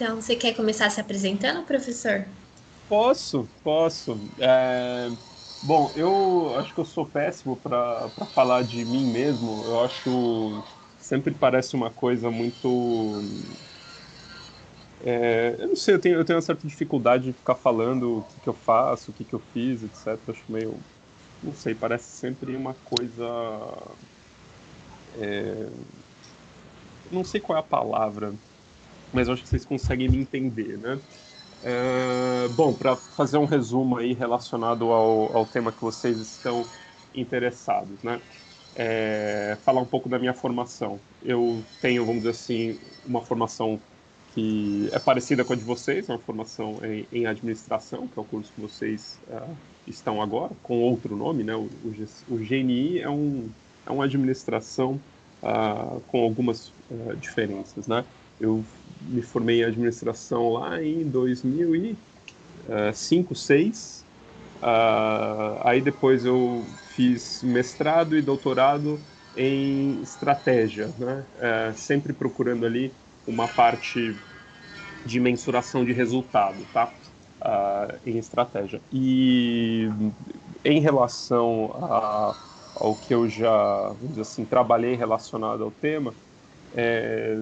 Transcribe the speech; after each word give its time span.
Então, 0.00 0.20
você 0.20 0.36
quer 0.36 0.54
começar 0.54 0.88
se 0.90 1.00
apresentando, 1.00 1.66
professor? 1.66 2.24
Posso, 2.88 3.48
posso. 3.62 4.32
É... 4.38 5.10
Bom, 5.60 5.92
eu 5.96 6.54
acho 6.56 6.72
que 6.72 6.80
eu 6.80 6.84
sou 6.84 7.10
péssimo 7.10 7.60
para 7.60 8.10
falar 8.32 8.62
de 8.64 8.84
mim 8.84 9.06
mesmo. 9.06 9.64
Eu 9.66 9.80
acho 9.84 10.66
sempre 10.96 11.34
parece 11.34 11.74
uma 11.76 11.92
coisa 11.92 12.30
muito. 12.30 13.20
É... 15.00 15.54
eu 15.62 15.68
não 15.68 15.76
sei, 15.76 15.94
eu 15.94 16.00
tenho, 16.00 16.16
eu 16.16 16.24
tenho 16.24 16.36
uma 16.38 16.42
certa 16.42 16.66
dificuldade 16.66 17.24
de 17.26 17.32
ficar 17.32 17.54
falando 17.56 18.18
o 18.20 18.24
que, 18.24 18.40
que 18.40 18.48
eu 18.48 18.54
faço, 18.54 19.10
o 19.10 19.14
que, 19.14 19.24
que 19.24 19.34
eu 19.34 19.40
fiz, 19.40 19.82
etc. 19.82 20.22
Eu 20.28 20.34
acho 20.34 20.50
meio. 20.50 20.86
Não 21.42 21.54
sei, 21.54 21.74
parece 21.74 22.06
sempre 22.10 22.56
uma 22.56 22.74
coisa. 22.76 23.24
É... 25.12 25.88
Não 27.10 27.24
sei 27.24 27.40
qual 27.40 27.56
é 27.56 27.60
a 27.60 27.62
palavra, 27.64 28.38
mas 29.12 29.28
acho 29.28 29.42
que 29.42 29.48
vocês 29.48 29.64
conseguem 29.64 30.08
me 30.08 30.18
entender, 30.18 30.78
né? 30.78 30.98
É, 31.62 32.48
bom, 32.54 32.72
para 32.72 32.94
fazer 32.94 33.36
um 33.38 33.44
resumo 33.44 33.96
aí 33.96 34.12
relacionado 34.12 34.92
ao, 34.92 35.36
ao 35.36 35.46
tema 35.46 35.72
que 35.72 35.80
vocês 35.80 36.18
estão 36.18 36.64
interessados, 37.14 38.02
né? 38.02 38.20
É, 38.76 39.56
falar 39.64 39.80
um 39.80 39.86
pouco 39.86 40.08
da 40.08 40.18
minha 40.18 40.34
formação. 40.34 41.00
Eu 41.24 41.62
tenho, 41.80 42.04
vamos 42.04 42.22
dizer 42.22 42.30
assim, 42.30 42.78
uma 43.04 43.20
formação 43.22 43.80
que 44.34 44.88
é 44.92 44.98
parecida 45.00 45.44
com 45.44 45.52
a 45.52 45.56
de 45.56 45.64
vocês, 45.64 46.08
uma 46.08 46.18
formação 46.18 46.78
em, 46.84 47.06
em 47.10 47.26
administração, 47.26 48.06
que 48.06 48.18
é 48.18 48.22
o 48.22 48.24
curso 48.24 48.52
que 48.54 48.60
vocês 48.60 49.18
uh, 49.28 49.56
estão 49.86 50.22
agora, 50.22 50.52
com 50.62 50.78
outro 50.80 51.16
nome, 51.16 51.42
né? 51.42 51.56
O, 51.56 51.68
o, 51.82 51.94
o 52.28 52.36
GNI 52.36 53.00
é 53.00 53.10
um 53.10 53.50
é 53.84 53.90
uma 53.90 54.04
administração 54.04 55.00
uh, 55.42 56.00
com 56.08 56.22
algumas 56.22 56.68
uh, 56.90 57.16
diferenças, 57.16 57.86
né? 57.86 58.04
Eu 58.38 58.64
me 59.02 59.22
formei 59.22 59.62
em 59.62 59.64
administração 59.64 60.52
lá 60.52 60.82
em 60.82 61.04
2005, 61.04 61.98
2006. 62.66 64.04
Uh, 64.60 65.60
aí 65.62 65.80
depois 65.80 66.24
eu 66.24 66.64
fiz 66.94 67.42
mestrado 67.42 68.16
e 68.16 68.22
doutorado 68.22 68.98
em 69.36 70.02
estratégia, 70.02 70.90
né? 70.98 71.24
Uh, 71.36 71.78
sempre 71.78 72.12
procurando 72.12 72.66
ali 72.66 72.92
uma 73.26 73.46
parte 73.46 74.16
de 75.06 75.20
mensuração 75.20 75.84
de 75.84 75.92
resultado, 75.92 76.56
tá? 76.72 76.92
Uh, 77.40 77.98
em 78.04 78.18
estratégia. 78.18 78.80
E 78.92 79.88
em 80.64 80.80
relação 80.80 81.70
a, 81.80 82.34
ao 82.74 82.96
que 82.96 83.14
eu 83.14 83.28
já, 83.28 83.88
vamos 83.88 84.08
dizer 84.10 84.22
assim, 84.22 84.44
trabalhei 84.44 84.96
relacionado 84.96 85.62
ao 85.62 85.70
tema, 85.70 86.12
é, 86.76 87.40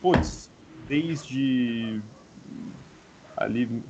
putz, 0.00 0.47
desde 0.88 2.00
ali 3.36 3.82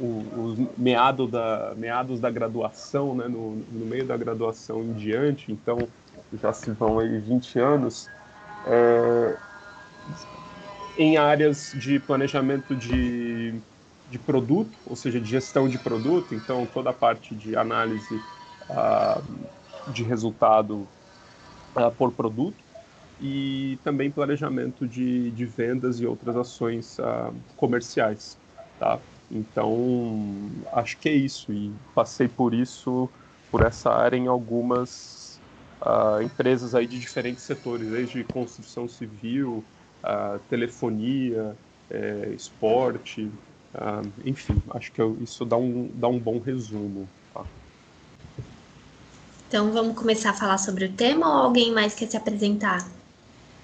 os 0.00 0.58
meado 0.78 1.26
da, 1.26 1.74
meados 1.76 2.20
da 2.20 2.30
graduação, 2.30 3.14
né, 3.14 3.26
no, 3.26 3.56
no, 3.56 3.84
meio 3.84 4.06
da 4.06 4.16
graduação 4.16 4.82
em 4.82 4.92
diante, 4.92 5.50
então 5.50 5.88
já 6.40 6.52
se 6.52 6.70
vão 6.70 7.00
aí 7.00 7.18
20 7.18 7.58
anos, 7.58 8.08
é, 8.66 9.36
em 10.96 11.16
áreas 11.16 11.72
de 11.74 11.98
planejamento 11.98 12.76
de, 12.76 13.54
de 14.10 14.18
produto, 14.18 14.70
ou 14.86 14.94
seja, 14.94 15.20
de 15.20 15.28
gestão 15.28 15.68
de 15.68 15.78
produto, 15.78 16.34
então 16.34 16.66
toda 16.72 16.90
a 16.90 16.92
parte 16.92 17.34
de 17.34 17.56
análise 17.56 18.14
uh, 18.70 19.22
de 19.92 20.02
resultado 20.02 20.86
uh, 21.76 21.90
por 21.96 22.12
produto, 22.12 22.56
e 23.20 23.78
também 23.82 24.10
planejamento 24.10 24.86
de, 24.86 25.30
de 25.32 25.44
vendas 25.44 26.00
e 26.00 26.06
outras 26.06 26.36
ações 26.36 26.98
uh, 26.98 27.34
comerciais, 27.56 28.38
tá? 28.78 28.98
Então, 29.30 30.50
acho 30.72 30.96
que 30.98 31.08
é 31.08 31.12
isso 31.12 31.52
e 31.52 31.72
passei 31.94 32.28
por 32.28 32.54
isso, 32.54 33.10
por 33.50 33.62
essa 33.62 33.90
área 33.90 34.16
em 34.16 34.26
algumas 34.26 35.38
uh, 35.82 36.22
empresas 36.22 36.74
aí 36.74 36.86
de 36.86 36.98
diferentes 36.98 37.42
setores, 37.44 37.90
desde 37.90 38.24
construção 38.24 38.88
civil, 38.88 39.64
uh, 40.04 40.38
telefonia, 40.48 41.56
eh, 41.90 42.32
esporte, 42.36 43.30
enfim, 44.24 44.60
acho 44.70 44.92
que 44.92 45.00
eu, 45.00 45.16
isso 45.22 45.44
dá 45.44 45.56
um, 45.56 45.90
dá 45.94 46.08
um 46.08 46.18
bom 46.18 46.38
resumo. 46.38 47.08
Tá? 47.32 47.44
Então, 49.48 49.72
vamos 49.72 49.96
começar 49.96 50.30
a 50.30 50.34
falar 50.34 50.58
sobre 50.58 50.84
o 50.84 50.92
tema 50.92 51.26
ou 51.26 51.44
alguém 51.44 51.72
mais 51.72 51.94
quer 51.94 52.06
se 52.06 52.16
apresentar? 52.16 52.97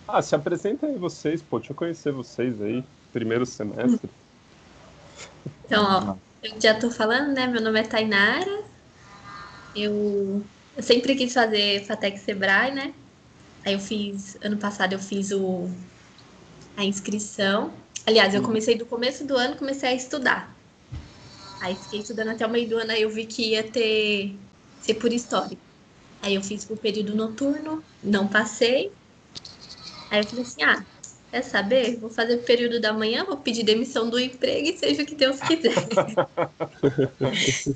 Ah, 0.06 0.20
se 0.20 0.34
apresenta 0.34 0.86
aí 0.86 0.96
vocês, 0.96 1.42
pô, 1.42 1.58
deixa 1.58 1.72
eu 1.72 1.76
conhecer 1.76 2.12
vocês 2.12 2.60
aí, 2.60 2.84
primeiro 3.12 3.46
semestre. 3.46 4.08
Então, 5.64 5.82
ó, 5.82 6.16
eu 6.46 6.60
já 6.60 6.78
tô 6.78 6.90
falando, 6.90 7.32
né? 7.32 7.46
Meu 7.46 7.62
nome 7.62 7.80
é 7.80 7.84
Tainara. 7.84 8.62
Eu, 9.74 10.44
eu 10.76 10.82
sempre 10.82 11.14
quis 11.14 11.32
fazer 11.32 11.84
Fatec 11.86 12.18
Sebrae, 12.18 12.72
né? 12.72 12.94
Aí 13.64 13.72
eu 13.72 13.80
fiz, 13.80 14.36
ano 14.42 14.58
passado 14.58 14.92
eu 14.92 14.98
fiz 14.98 15.32
o, 15.32 15.70
a 16.76 16.84
inscrição. 16.84 17.72
Aliás, 18.06 18.34
eu 18.34 18.40
hum. 18.40 18.44
comecei 18.44 18.76
do 18.76 18.84
começo 18.84 19.26
do 19.26 19.36
ano, 19.36 19.56
comecei 19.56 19.88
a 19.88 19.94
estudar. 19.94 20.54
Aí 21.60 21.74
fiquei 21.74 22.00
estudando 22.00 22.28
até 22.28 22.46
o 22.46 22.50
meio 22.50 22.68
do 22.68 22.76
ano, 22.76 22.90
aí 22.90 23.00
eu 23.00 23.10
vi 23.10 23.24
que 23.24 23.52
ia 23.52 23.64
ter 23.64 24.36
ser 24.82 24.94
por 24.94 25.10
história. 25.10 25.56
Aí 26.20 26.34
eu 26.34 26.42
fiz 26.42 26.68
o 26.68 26.76
período 26.76 27.14
noturno, 27.14 27.82
não 28.02 28.28
passei. 28.28 28.92
Aí 30.14 30.20
eu 30.20 30.24
falei 30.24 30.44
assim: 30.44 30.62
ah, 30.62 30.84
quer 31.28 31.42
saber? 31.42 31.96
Vou 31.96 32.08
fazer 32.08 32.36
o 32.36 32.42
período 32.42 32.80
da 32.80 32.92
manhã, 32.92 33.24
vou 33.24 33.36
pedir 33.36 33.64
demissão 33.64 34.08
do 34.08 34.16
emprego 34.18 34.68
e 34.68 34.78
seja 34.78 35.02
o 35.02 35.06
que 35.06 35.16
Deus 35.16 35.40
quiser. 35.40 35.74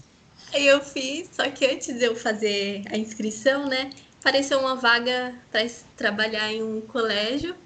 Aí 0.54 0.66
eu 0.66 0.80
fiz, 0.80 1.28
só 1.32 1.50
que 1.50 1.66
antes 1.66 1.98
de 1.98 2.04
eu 2.04 2.14
fazer 2.14 2.84
a 2.90 2.96
inscrição, 2.96 3.66
né, 3.66 3.90
apareceu 4.20 4.60
uma 4.60 4.76
vaga 4.76 5.34
para 5.50 5.66
trabalhar 5.96 6.52
em 6.52 6.62
um 6.62 6.80
colégio 6.80 7.56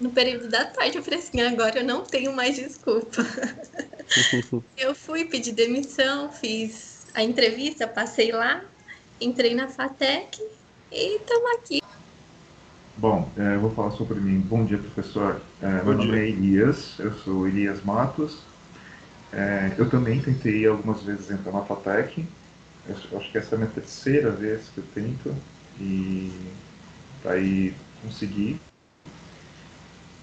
no 0.00 0.10
período 0.10 0.48
da 0.48 0.64
tarde. 0.64 0.98
Eu 0.98 1.02
falei 1.02 1.18
assim: 1.18 1.40
agora 1.40 1.80
eu 1.80 1.84
não 1.84 2.04
tenho 2.04 2.32
mais 2.32 2.54
desculpa. 2.54 3.26
eu 4.78 4.94
fui 4.94 5.24
pedir 5.24 5.52
demissão, 5.52 6.30
fiz 6.30 7.04
a 7.14 7.22
entrevista, 7.24 7.88
passei 7.88 8.30
lá, 8.30 8.64
entrei 9.20 9.56
na 9.56 9.66
FATEC 9.66 10.40
e 10.92 11.16
estamos 11.16 11.50
aqui. 11.56 11.82
Bom, 12.96 13.30
é, 13.38 13.54
eu 13.54 13.60
vou 13.60 13.70
falar 13.70 13.90
sobre 13.92 14.20
mim. 14.20 14.38
Bom 14.40 14.64
dia, 14.64 14.76
professor. 14.76 15.40
É, 15.62 15.82
meu 15.82 15.94
nome 15.94 16.18
é 16.18 16.28
Elias, 16.28 16.98
eu 16.98 17.12
sou 17.14 17.48
Elias 17.48 17.82
Matos. 17.82 18.42
É, 19.32 19.74
eu 19.78 19.88
também 19.88 20.20
tentei 20.20 20.66
algumas 20.66 21.02
vezes 21.02 21.30
entrar 21.30 21.52
na 21.52 21.62
FATEC. 21.62 22.28
Eu 22.86 23.18
acho 23.18 23.32
que 23.32 23.38
essa 23.38 23.54
é 23.54 23.56
a 23.56 23.58
minha 23.60 23.70
terceira 23.70 24.30
vez 24.30 24.68
que 24.68 24.78
eu 24.78 24.84
tento. 24.94 25.34
E 25.80 26.30
aí 27.24 27.74
consegui. 28.02 28.60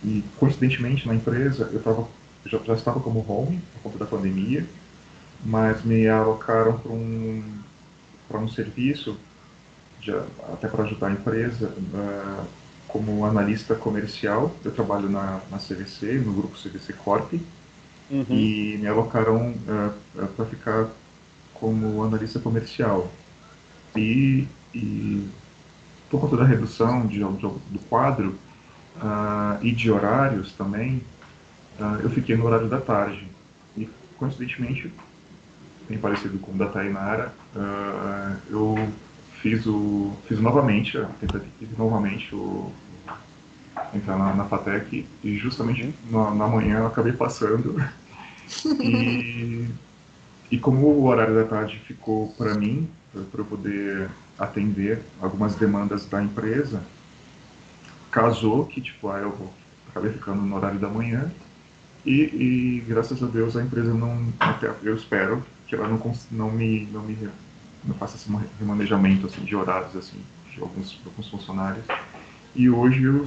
E 0.03 0.23
coincidentemente 0.37 1.07
na 1.07 1.15
empresa 1.15 1.69
eu 1.73 1.81
tava, 1.81 2.07
já, 2.45 2.59
já 2.59 2.73
estava 2.73 2.99
como 2.99 3.25
home 3.27 3.61
por 3.73 3.81
conta 3.91 3.97
da 3.97 4.05
pandemia, 4.05 4.65
mas 5.43 5.83
me 5.83 6.07
alocaram 6.07 6.77
para 6.77 6.91
um, 6.91 7.43
um 8.31 8.47
serviço 8.47 9.17
de, 9.99 10.11
até 10.53 10.67
para 10.67 10.83
ajudar 10.83 11.07
a 11.07 11.11
empresa 11.11 11.67
uh, 11.67 12.58
como 12.89 13.25
analista 13.25 13.75
comercial. 13.75 14.53
Eu 14.65 14.71
trabalho 14.71 15.09
na, 15.09 15.39
na 15.49 15.57
CVC, 15.57 16.19
no 16.25 16.33
grupo 16.33 16.57
CVC 16.57 16.93
Corp, 16.93 17.33
uhum. 18.11 18.25
e 18.29 18.77
me 18.79 18.87
alocaram 18.87 19.51
uh, 19.51 20.21
uh, 20.21 20.27
para 20.27 20.45
ficar 20.45 20.89
como 21.53 22.03
analista 22.03 22.39
comercial. 22.39 23.09
E, 23.95 24.47
e 24.73 25.27
por 26.09 26.21
conta 26.21 26.37
da 26.37 26.43
redução 26.43 27.05
de, 27.05 27.19
de, 27.19 27.41
do 27.41 27.79
quadro 27.89 28.35
uh, 28.97 29.63
e 29.63 29.71
de 29.71 29.89
horários 29.89 30.51
também, 30.53 31.01
eu 32.03 32.09
fiquei 32.09 32.35
no 32.35 32.45
horário 32.45 32.67
da 32.67 32.81
tarde. 32.81 33.25
E, 33.77 33.87
coincidentemente, 34.17 34.91
bem 35.87 35.97
parecido 35.97 36.37
com 36.37 36.51
o 36.51 36.57
da 36.57 36.65
Tainara, 36.65 37.33
eu 38.49 38.75
fiz 39.41 39.65
o 39.65 40.13
fiz 40.27 40.39
novamente 40.39 40.97
a 40.97 41.05
tentativa 41.05 41.71
novamente 41.77 42.33
o 42.33 42.71
entrar 43.93 44.17
na, 44.17 44.33
na 44.35 44.45
FATEC 44.45 45.07
e 45.23 45.37
justamente 45.37 45.93
na, 46.09 46.31
na 46.31 46.47
manhã 46.47 46.79
eu 46.79 46.87
acabei 46.87 47.13
passando. 47.13 47.75
E 48.81 49.67
e 50.51 50.57
como 50.57 50.87
o 50.87 51.05
horário 51.05 51.35
da 51.35 51.43
tarde 51.43 51.79
ficou 51.85 52.33
para 52.37 52.55
mim 52.55 52.89
para 53.11 53.41
eu 53.41 53.45
poder 53.45 54.09
atender 54.37 55.01
algumas 55.21 55.55
demandas 55.55 56.05
da 56.05 56.23
empresa 56.23 56.81
casou 58.11 58.65
que 58.65 58.81
tipo 58.81 59.09
aí 59.09 59.21
eu 59.21 59.51
acabei 59.89 60.11
ficando 60.11 60.41
no 60.41 60.55
horário 60.55 60.79
da 60.79 60.87
manhã 60.87 61.31
e, 62.05 62.21
e 62.21 62.83
graças 62.87 63.21
a 63.21 63.27
Deus 63.27 63.55
a 63.55 63.63
empresa 63.63 63.93
não 63.93 64.33
até 64.39 64.71
eu 64.81 64.95
espero 64.95 65.43
que 65.67 65.75
ela 65.75 65.87
não 65.87 65.99
não 66.31 66.51
me 66.51 66.87
não 66.91 67.03
me 67.03 67.13
não 67.83 67.95
faço 67.95 68.15
esse 68.15 68.29
remanejamento 68.59 69.27
assim, 69.27 69.43
de 69.43 69.55
horários 69.55 69.95
assim, 69.95 70.21
de 70.53 70.61
alguns, 70.61 70.91
de 70.91 71.01
alguns 71.05 71.27
funcionários. 71.29 71.85
E 72.55 72.69
hoje 72.69 73.03
eu 73.03 73.25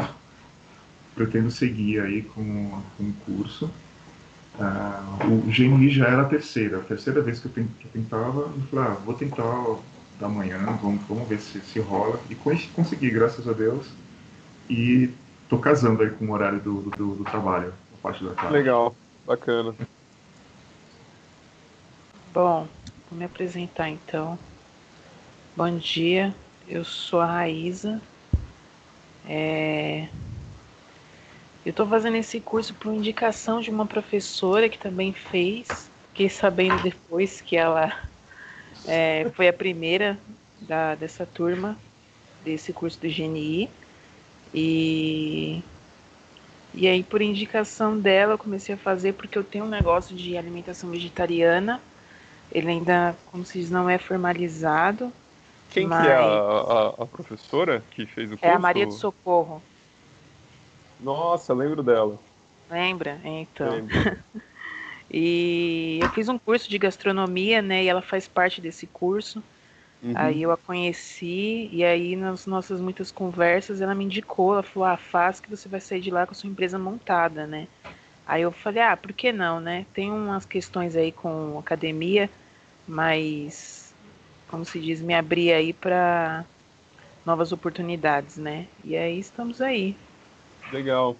pretendo 1.15 1.51
seguir 1.51 2.01
aí 2.01 2.23
com, 2.23 2.83
com 2.97 3.05
o 3.05 3.13
curso. 3.27 3.71
Uh, 4.59 5.27
o 5.27 5.51
GNI 5.51 5.89
já 5.89 6.07
era 6.09 6.23
a 6.23 6.27
terceira, 6.27 6.79
a 6.79 6.83
terceira 6.83 7.23
vez 7.23 7.41
que 7.41 7.47
eu, 7.47 7.67
tentava, 7.93 8.41
eu 8.43 8.63
falei, 8.71 8.87
ah, 8.87 8.97
vou 9.05 9.15
tentar 9.15 9.45
da 10.21 10.29
manhã, 10.29 10.59
vamos, 10.81 11.03
vamos 11.09 11.27
ver 11.29 11.41
se, 11.41 11.61
se 11.61 11.81
rola. 11.81 12.21
E 12.29 12.35
consegui, 12.35 13.11
graças 13.11 13.49
a 13.49 13.53
Deus. 13.53 13.87
E 14.69 15.11
tô 15.49 15.59
casando 15.59 16.03
aí 16.03 16.11
com 16.11 16.27
o 16.27 16.33
horário 16.33 16.61
do, 16.61 16.83
do, 16.83 17.15
do 17.17 17.25
trabalho, 17.25 17.73
a 17.95 17.97
parte 18.03 18.23
da 18.25 18.33
tarde. 18.33 18.53
Legal, 18.53 18.95
bacana. 19.27 19.75
Bom, 22.33 22.67
vou 23.12 23.19
me 23.19 23.25
apresentar 23.26 23.91
então. 23.91 24.38
Bom 25.55 25.76
dia, 25.76 26.35
eu 26.67 26.82
sou 26.82 27.20
a 27.20 27.26
Raíza. 27.26 28.00
É... 29.29 30.09
Eu 31.64 31.70
estou 31.70 31.87
fazendo 31.87 32.17
esse 32.17 32.41
curso 32.41 32.73
por 32.75 32.93
indicação 32.93 33.61
de 33.61 33.70
uma 33.70 33.85
professora 33.85 34.67
que 34.67 34.79
também 34.79 35.12
fez. 35.12 35.91
Fiquei 36.09 36.31
sabendo 36.31 36.82
depois 36.82 37.43
que 37.43 37.55
ela 37.55 38.00
é, 38.87 39.31
foi 39.35 39.47
a 39.47 39.53
primeira 39.53 40.19
da, 40.62 40.94
dessa 40.94 41.26
turma, 41.26 41.79
desse 42.43 42.73
curso 42.73 42.99
do 42.99 43.08
GNI. 43.08 43.69
E, 44.55 45.62
e 46.73 46.88
aí, 46.88 47.03
por 47.03 47.20
indicação 47.20 47.99
dela, 47.99 48.32
eu 48.32 48.38
comecei 48.38 48.75
a 48.75 48.79
fazer 48.79 49.12
porque 49.12 49.37
eu 49.37 49.44
tenho 49.44 49.67
um 49.67 49.69
negócio 49.69 50.17
de 50.17 50.37
alimentação 50.37 50.91
vegetariana. 50.91 51.81
Ele 52.55 52.69
ainda, 52.69 53.17
como 53.31 53.45
se 53.45 53.59
diz, 53.59 53.71
não 53.71 53.89
é 53.89 53.99
formalizado. 53.99 55.13
Quem 55.71 55.87
mas... 55.87 56.05
que 56.05 56.13
é 56.13 56.17
a, 56.17 56.21
a, 56.21 56.89
a, 57.03 57.07
professora 57.07 57.83
que 57.91 58.05
fez 58.05 58.31
o 58.31 58.37
curso? 58.37 58.45
É 58.45 58.55
a 58.55 58.59
Maria 58.59 58.87
do 58.87 58.93
Socorro. 58.93 59.63
Nossa, 61.01 61.55
lembro 61.55 61.83
dela. 61.83 62.19
Lembra? 62.71 63.19
Então. 63.25 63.87
e 65.11 65.99
eu 66.03 66.09
fiz 66.11 66.29
um 66.29 66.39
curso 66.39 66.69
de 66.69 66.79
gastronomia, 66.79 67.63
né? 67.63 67.85
E 67.85 67.89
ela 67.89 68.03
faz 68.03 68.29
parte 68.29 68.61
desse 68.61 68.87
curso. 68.87 69.43
Uhum. 70.03 70.13
Aí 70.15 70.43
eu 70.43 70.51
a 70.51 70.57
conheci, 70.57 71.71
e 71.73 71.85
aí 71.85 72.17
nas 72.17 72.45
nossas 72.45 72.81
muitas 72.81 73.13
conversas 73.13 73.81
ela 73.81 73.95
me 73.95 74.05
indicou, 74.05 74.55
ela 74.55 74.63
falou, 74.63 74.89
ah, 74.89 74.97
faz 74.97 75.39
que 75.39 75.49
você 75.49 75.69
vai 75.69 75.81
sair 75.81 76.01
de 76.01 76.11
lá 76.11 76.27
com 76.27 76.33
a 76.33 76.35
sua 76.35 76.51
empresa 76.51 76.77
montada, 76.77 77.47
né? 77.47 77.69
Aí 78.27 78.43
eu 78.43 78.51
falei, 78.51 78.83
ah, 78.83 78.97
por 78.97 79.13
que 79.13 79.33
não, 79.33 79.61
né? 79.61 79.87
Tem 79.95 80.11
umas 80.11 80.45
questões 80.45 80.97
aí 80.97 81.13
com 81.13 81.57
academia, 81.59 82.29
mas, 82.87 83.94
como 84.49 84.64
se 84.64 84.81
diz, 84.81 85.00
me 85.00 85.14
abrir 85.14 85.52
aí 85.52 85.73
para 85.73 86.44
novas 87.25 87.52
oportunidades, 87.52 88.37
né? 88.37 88.67
E 88.84 88.96
aí 88.96 89.19
estamos 89.19 89.61
aí. 89.61 89.96
Legal. 90.73 91.17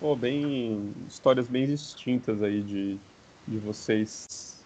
Pô, 0.00 0.14
bem. 0.14 0.92
histórias 1.08 1.48
bem 1.48 1.66
distintas 1.66 2.42
aí 2.42 2.62
de, 2.62 2.98
de 3.46 3.58
vocês 3.58 4.56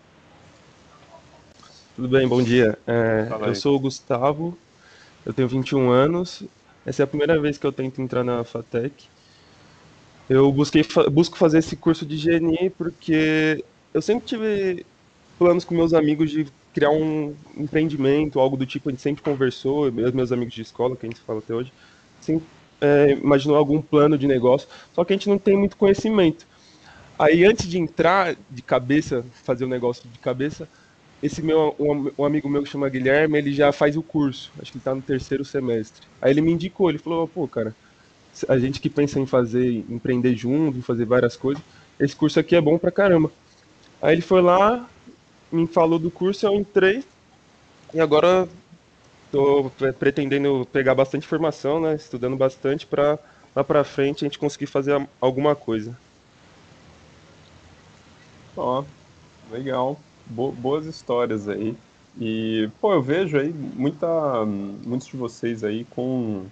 tudo 2.01 2.09
bem, 2.09 2.27
bom 2.27 2.43
dia. 2.43 2.79
É, 2.87 3.29
eu 3.47 3.55
sou 3.55 3.77
o 3.77 3.79
Gustavo, 3.79 4.57
eu 5.27 5.35
tenho 5.35 5.47
21 5.47 5.91
anos. 5.91 6.43
Essa 6.87 7.03
é 7.03 7.05
a 7.05 7.07
primeira 7.07 7.39
vez 7.39 7.59
que 7.59 7.67
eu 7.67 7.73
tento 7.73 8.01
entrar 8.01 8.25
na 8.25 8.43
FATEC. 8.43 9.05
Eu 10.27 10.51
busquei, 10.51 10.83
busco 11.13 11.37
fazer 11.37 11.59
esse 11.59 11.77
curso 11.77 12.07
de 12.07 12.17
GNI 12.17 12.71
porque 12.71 13.63
eu 13.93 14.01
sempre 14.01 14.27
tive 14.27 14.87
planos 15.41 15.65
com 15.65 15.75
meus 15.75 15.95
amigos 15.95 16.31
de 16.31 16.47
criar 16.75 16.91
um 16.91 17.35
empreendimento, 17.57 18.39
algo 18.39 18.59
do 18.59 18.67
tipo, 18.67 18.91
a 18.91 18.93
gente 18.93 19.01
sempre 19.01 19.23
conversou, 19.23 19.91
meus 19.91 20.31
amigos 20.31 20.53
de 20.53 20.61
escola, 20.61 20.95
que 20.95 21.07
a 21.07 21.09
gente 21.09 21.23
fala 21.23 21.39
até 21.39 21.55
hoje, 21.55 21.73
sempre 22.21 22.45
é, 22.79 23.13
imaginou 23.13 23.57
algum 23.57 23.81
plano 23.81 24.19
de 24.19 24.27
negócio, 24.27 24.69
só 24.95 25.03
que 25.03 25.15
a 25.15 25.17
gente 25.17 25.31
não 25.31 25.39
tem 25.39 25.57
muito 25.57 25.79
conhecimento. 25.79 26.47
Aí, 27.19 27.43
antes 27.47 27.67
de 27.67 27.79
entrar 27.79 28.37
de 28.51 28.61
cabeça, 28.61 29.25
fazer 29.43 29.65
o 29.65 29.67
um 29.67 29.71
negócio 29.71 30.07
de 30.07 30.19
cabeça, 30.19 30.69
esse 31.23 31.41
meu 31.41 31.75
um, 31.79 32.11
um, 32.19 32.25
amigo 32.27 32.47
meu 32.47 32.63
que 32.63 32.69
chama 32.69 32.91
Guilherme, 32.91 33.39
ele 33.39 33.55
já 33.55 33.73
faz 33.73 33.97
o 33.97 34.03
curso, 34.03 34.53
acho 34.61 34.71
que 34.71 34.77
ele 34.77 34.85
tá 34.85 34.95
no 34.95 35.01
terceiro 35.01 35.43
semestre. 35.43 36.07
Aí 36.21 36.33
ele 36.33 36.43
me 36.43 36.53
indicou, 36.53 36.91
ele 36.91 36.99
falou, 36.99 37.27
pô, 37.27 37.49
cara, 37.49 37.75
a 38.47 38.59
gente 38.59 38.79
que 38.79 38.91
pensa 38.91 39.19
em 39.19 39.25
fazer, 39.25 39.87
empreender 39.89 40.37
junto, 40.37 40.83
fazer 40.83 41.07
várias 41.07 41.35
coisas, 41.35 41.63
esse 41.99 42.15
curso 42.15 42.39
aqui 42.39 42.55
é 42.55 42.61
bom 42.61 42.77
pra 42.77 42.91
caramba. 42.91 43.33
Aí 44.03 44.15
ele 44.15 44.23
foi 44.23 44.43
lá, 44.43 44.89
me 45.51 45.67
falou 45.67 45.99
do 45.99 46.11
curso, 46.11 46.47
eu 46.47 46.55
entrei 46.55 47.05
e 47.93 48.01
agora 48.01 48.49
tô 49.31 49.71
pretendendo 49.99 50.67
pegar 50.73 50.95
bastante 50.95 51.27
informação, 51.27 51.81
né, 51.81 51.95
estudando 51.95 52.37
bastante 52.37 52.87
para 52.87 53.19
lá 53.55 53.65
para 53.65 53.83
frente 53.85 54.25
a 54.25 54.29
gente 54.29 54.39
conseguir 54.39 54.67
fazer 54.67 55.09
alguma 55.21 55.55
coisa. 55.55 55.97
Ó, 58.57 58.85
legal 59.51 59.99
boas 60.31 60.87
histórias 60.87 61.49
aí. 61.49 61.77
E, 62.19 62.69
pô, 62.81 62.93
eu 62.93 63.03
vejo 63.03 63.39
aí 63.39 63.53
muita, 63.53 64.45
muitos 64.45 65.09
de 65.09 65.17
vocês 65.17 65.65
aí 65.65 65.85
com, 65.85 66.45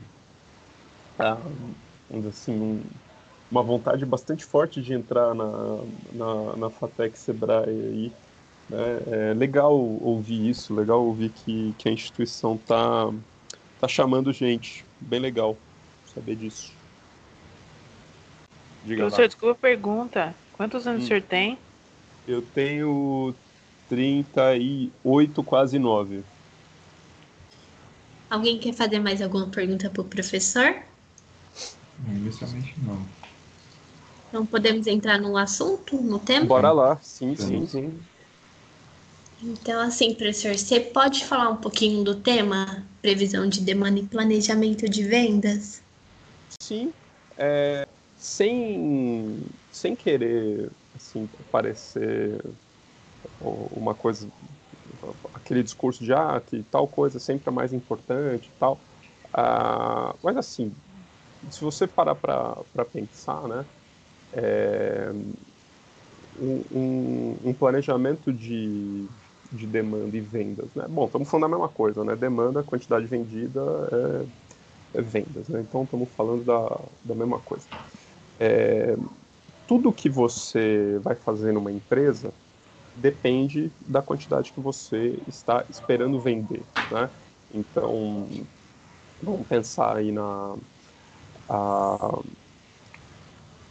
ah, 1.19 1.39
assim, 2.29 2.53
um, 2.53 2.83
uma 3.51 3.63
vontade 3.63 4.05
bastante 4.05 4.45
forte 4.45 4.81
de 4.81 4.93
entrar 4.93 5.35
na, 5.35 5.83
na, 6.13 6.57
na 6.57 6.71
FATEC 6.71 7.19
Sebrae 7.19 7.69
aí. 7.69 8.13
Né? 8.69 9.31
É 9.31 9.35
legal 9.35 9.75
ouvir 9.77 10.49
isso, 10.49 10.75
legal 10.75 11.05
ouvir 11.05 11.31
que, 11.31 11.75
que 11.79 11.89
a 11.89 11.93
instituição 11.93 12.57
tá, 12.57 13.11
tá 13.81 13.89
chamando 13.89 14.33
gente. 14.33 14.85
Bem 15.01 15.21
legal 15.21 15.57
saber 16.15 16.37
disso. 16.37 16.73
Diga 18.85 19.03
Professor, 19.03 19.23
lá. 19.23 19.27
desculpa 19.27 19.53
a 19.53 19.57
pergunta. 19.57 20.35
Quantos 20.53 20.87
anos 20.87 21.03
hum. 21.03 21.05
o 21.05 21.09
senhor 21.09 21.23
tem? 21.23 21.59
Eu 22.27 22.43
tenho 22.43 23.35
38, 23.89 25.43
quase 25.43 25.79
9. 25.79 26.23
Alguém 28.29 28.59
quer 28.59 28.75
fazer 28.75 28.99
mais 28.99 29.23
alguma 29.23 29.47
pergunta 29.47 29.89
para 29.89 30.03
o 30.03 30.05
professor? 30.05 30.77
Inicialmente 32.07 32.75
não. 32.83 33.01
Então 34.29 34.45
podemos 34.45 34.87
entrar 34.87 35.19
no 35.19 35.37
assunto, 35.37 35.97
no 35.97 36.19
tema? 36.19 36.45
Bora 36.45 36.71
lá, 36.71 36.99
sim, 37.01 37.35
sim, 37.35 37.67
sim. 37.67 37.99
Então, 39.41 39.81
assim, 39.81 40.15
professor, 40.15 40.57
você 40.57 40.81
pode 40.81 41.25
falar 41.25 41.51
um 41.51 41.57
pouquinho 41.57 42.03
do 42.03 42.21
tema 42.21 42.85
previsão 43.01 43.49
de 43.49 43.61
demanda 43.61 44.01
e 44.01 44.07
planejamento 44.07 44.89
de 44.89 45.05
vendas? 45.05 45.81
Sim, 46.61 46.93
é, 47.37 47.87
sem, 48.17 49.47
sem 49.71 49.95
querer 49.95 50.73
assim, 50.95 51.29
parecer 51.53 52.43
uma 53.41 53.95
coisa, 53.95 54.29
aquele 55.33 55.63
discurso 55.63 56.03
de 56.03 56.13
ah, 56.13 56.41
que 56.45 56.63
tal 56.65 56.89
coisa 56.89 57.21
sempre 57.21 57.49
é 57.49 57.53
mais 57.53 57.73
importante 57.73 58.49
e 58.49 58.59
tal. 58.59 58.81
Ah, 59.33 60.17
mas 60.23 60.37
assim, 60.37 60.75
se 61.49 61.61
você 61.61 61.87
parar 61.87 62.17
para 62.17 62.85
pensar, 62.93 63.47
né, 63.47 63.65
é, 64.33 65.13
um, 66.39 67.39
um, 67.45 67.55
planejamento 67.55 68.33
de, 68.33 69.09
de 69.51 69.67
demanda 69.67 70.17
e 70.17 70.21
vendas, 70.21 70.75
né? 70.75 70.87
Bom, 70.89 71.07
estamos 71.07 71.29
falando 71.31 71.45
da 71.51 71.57
mesma 71.59 71.69
coisa, 71.69 72.05
né? 72.05 72.17
Demanda, 72.17 72.63
quantidade 72.63 73.07
vendida 73.07 73.61
é, 74.95 74.99
é 75.01 75.03
vendas, 75.03 75.49
né? 75.49 75.61
Então 75.61 75.85
estamos 75.85 76.15
falando 76.15 76.45
da, 76.45 76.69
da 77.05 77.15
mesma 77.15 77.41
coisa. 77.41 77.69
É, 78.39 78.97
tudo 79.67 79.93
que 79.93 80.11
você 80.11 80.99
vai 81.01 81.17
fazer 81.17 81.53
numa 81.53 81.73
empresa, 81.73 82.35
depende 82.95 83.73
da 83.81 84.03
quantidade 84.03 84.53
que 84.53 84.61
você 84.61 85.23
está 85.27 85.67
esperando 85.71 86.21
vender, 86.21 86.67
né? 86.91 87.11
Então, 87.51 88.49
vamos 89.23 89.47
pensar 89.49 89.97
aí 89.99 90.13
na 90.13 90.57
a 91.49 92.23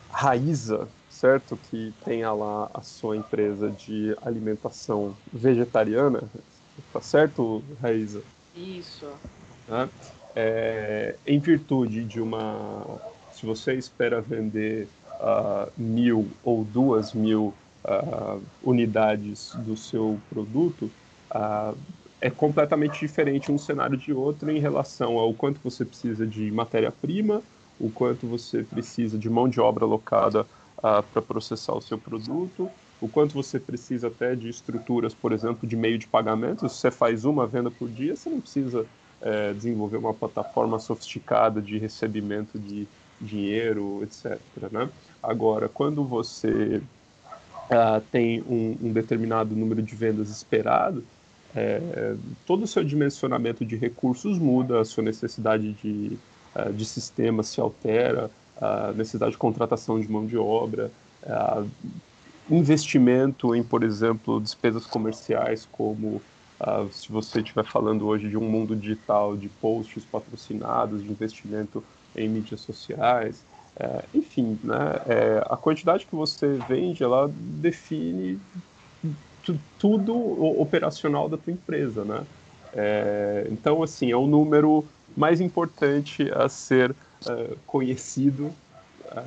Raiza, 0.10 0.92
certo? 1.18 1.58
Que 1.70 1.94
tenha 2.06 2.32
lá 2.32 2.70
a 2.74 2.82
sua 2.82 3.18
empresa 3.18 3.70
de 3.70 4.16
alimentação 4.22 5.16
vegetariana, 5.34 6.24
tá 6.94 7.02
certo, 7.02 7.64
Raiza? 7.82 8.22
Isso. 8.56 9.08
Né? 9.68 9.90
É, 10.36 11.16
em 11.26 11.40
virtude 11.40 12.04
de 12.04 12.22
uma, 12.22 13.00
se 13.32 13.46
você 13.46 13.74
espera 13.74 14.22
vender 14.22 14.88
uh, 15.20 15.72
mil 15.76 16.30
ou 16.44 16.64
duas 16.64 17.14
mil 17.14 17.54
uh, 17.84 18.42
unidades 18.64 19.54
do 19.56 19.76
seu 19.76 20.20
produto, 20.30 20.92
uh, 21.32 21.76
é 22.22 22.30
completamente 22.30 23.00
diferente 23.00 23.52
um 23.52 23.58
cenário 23.58 23.98
de 23.98 24.14
outro 24.14 24.52
em 24.52 24.60
relação 24.60 25.18
ao 25.18 25.34
quanto 25.34 25.60
você 25.64 25.84
precisa 25.84 26.26
de 26.26 26.52
matéria-prima, 26.52 27.42
o 27.80 27.90
quanto 27.90 28.28
você 28.28 28.64
precisa 28.64 29.18
de 29.18 29.30
mão 29.30 29.48
de 29.48 29.60
obra 29.60 29.86
alocada 29.86 30.46
para 30.82 31.22
processar 31.22 31.74
o 31.74 31.82
seu 31.82 31.98
produto, 31.98 32.70
o 33.02 33.08
quanto 33.08 33.34
você 33.34 33.60
precisa 33.60 34.08
até 34.08 34.36
de 34.36 34.50
estruturas, 34.50 35.14
por 35.14 35.32
exemplo, 35.32 35.68
de 35.68 35.76
meio 35.76 35.98
de 35.98 36.08
pagamento. 36.08 36.68
Se 36.70 36.76
você 36.76 36.92
faz 36.92 37.26
uma 37.26 37.46
venda 37.46 37.70
por 37.70 37.90
dia, 37.90 38.16
você 38.16 38.30
não 38.30 38.42
precisa 38.42 38.86
é, 39.22 39.54
desenvolver 39.54 39.98
uma 39.98 40.14
plataforma 40.14 40.80
sofisticada 40.80 41.62
de 41.62 41.78
recebimento 41.78 42.58
de, 42.58 42.88
dinheiro, 43.20 44.02
etc. 44.04 44.40
Né? 44.72 44.90
Agora, 45.22 45.68
quando 45.68 46.04
você 46.04 46.82
uh, 47.70 48.02
tem 48.12 48.42
um, 48.42 48.78
um, 48.82 48.94
determinado 48.94 49.56
número 49.56 49.82
de 49.82 49.96
vendas 49.96 50.30
esperado, 50.30 51.04
é, 51.56 52.16
todo 52.46 52.64
o 52.64 52.68
seu 52.68 52.84
dimensionamento 52.84 53.66
de 53.66 53.76
recursos 53.76 54.38
muda, 54.38 54.82
a 54.82 54.86
sua 54.86 55.04
necessidade 55.04 55.74
de, 55.74 56.18
uh, 56.56 56.72
de 56.72 56.86
sistema 56.86 57.42
se 57.42 57.60
altera, 57.60 58.30
a 58.60 58.92
necessidade 58.94 59.32
de 59.32 59.38
contratação 59.38 60.00
de 60.00 60.10
mão 60.10 60.26
de 60.26 60.38
obra, 60.38 60.92
investimento 62.50 63.54
em, 63.54 63.64
por 63.64 63.84
exemplo, 63.84 64.40
despesas 64.40 64.86
comerciais, 64.86 65.68
como 65.72 66.22
se 66.92 67.12
você 67.12 67.40
estiver 67.40 67.66
falando 67.66 68.08
hoje 68.08 68.30
de 68.30 68.38
um 68.38 68.50
mundo 68.50 68.76
digital, 68.76 69.38
de 69.38 69.48
posts 69.48 70.04
patrocinados, 70.06 71.04
de 71.04 71.10
investimento 71.10 71.84
em 72.16 72.28
mídias 72.28 72.62
sociais, 72.62 73.44
é, 73.80 74.04
enfim, 74.14 74.58
né, 74.64 75.02
é, 75.06 75.44
a 75.48 75.56
quantidade 75.56 76.06
que 76.06 76.16
você 76.16 76.58
vende, 76.68 77.04
ela 77.04 77.32
define 77.32 78.40
tudo 79.78 80.14
operacional 80.60 81.30
da 81.30 81.38
tua 81.38 81.54
empresa, 81.54 82.04
né? 82.04 82.26
É, 82.74 83.48
então, 83.52 83.84
assim, 83.84 84.12
é 84.12 84.16
o 84.16 84.28
número 84.28 84.84
mais 85.16 85.40
importante 85.40 86.30
a 86.34 86.50
ser 86.50 86.94
é, 87.26 87.56
conhecido, 87.66 88.54
é, 89.06 89.24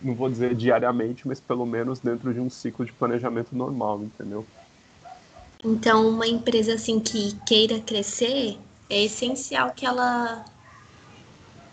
não 0.00 0.14
vou 0.14 0.28
dizer 0.28 0.54
diariamente, 0.54 1.26
mas 1.26 1.40
pelo 1.40 1.66
menos 1.66 1.98
dentro 2.00 2.32
de 2.32 2.40
um 2.40 2.50
ciclo 2.50 2.84
de 2.84 2.92
planejamento 2.92 3.54
normal, 3.56 4.02
entendeu? 4.02 4.46
Então, 5.64 6.08
uma 6.08 6.26
empresa 6.26 6.74
assim 6.74 7.00
que 7.00 7.34
queira 7.46 7.80
crescer, 7.80 8.58
é 8.90 9.04
essencial 9.04 9.70
que 9.70 9.86
ela 9.86 10.44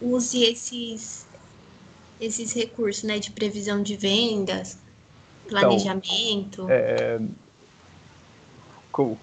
use 0.02 0.44
esses 0.44 1.30
esses 2.20 2.54
recursos, 2.54 3.04
né, 3.04 3.18
de 3.18 3.32
previsão 3.32 3.82
de 3.82 3.98
vendas, 3.98 4.78
planejamento. 5.50 6.62
Então, 6.62 6.70
é, 6.70 7.20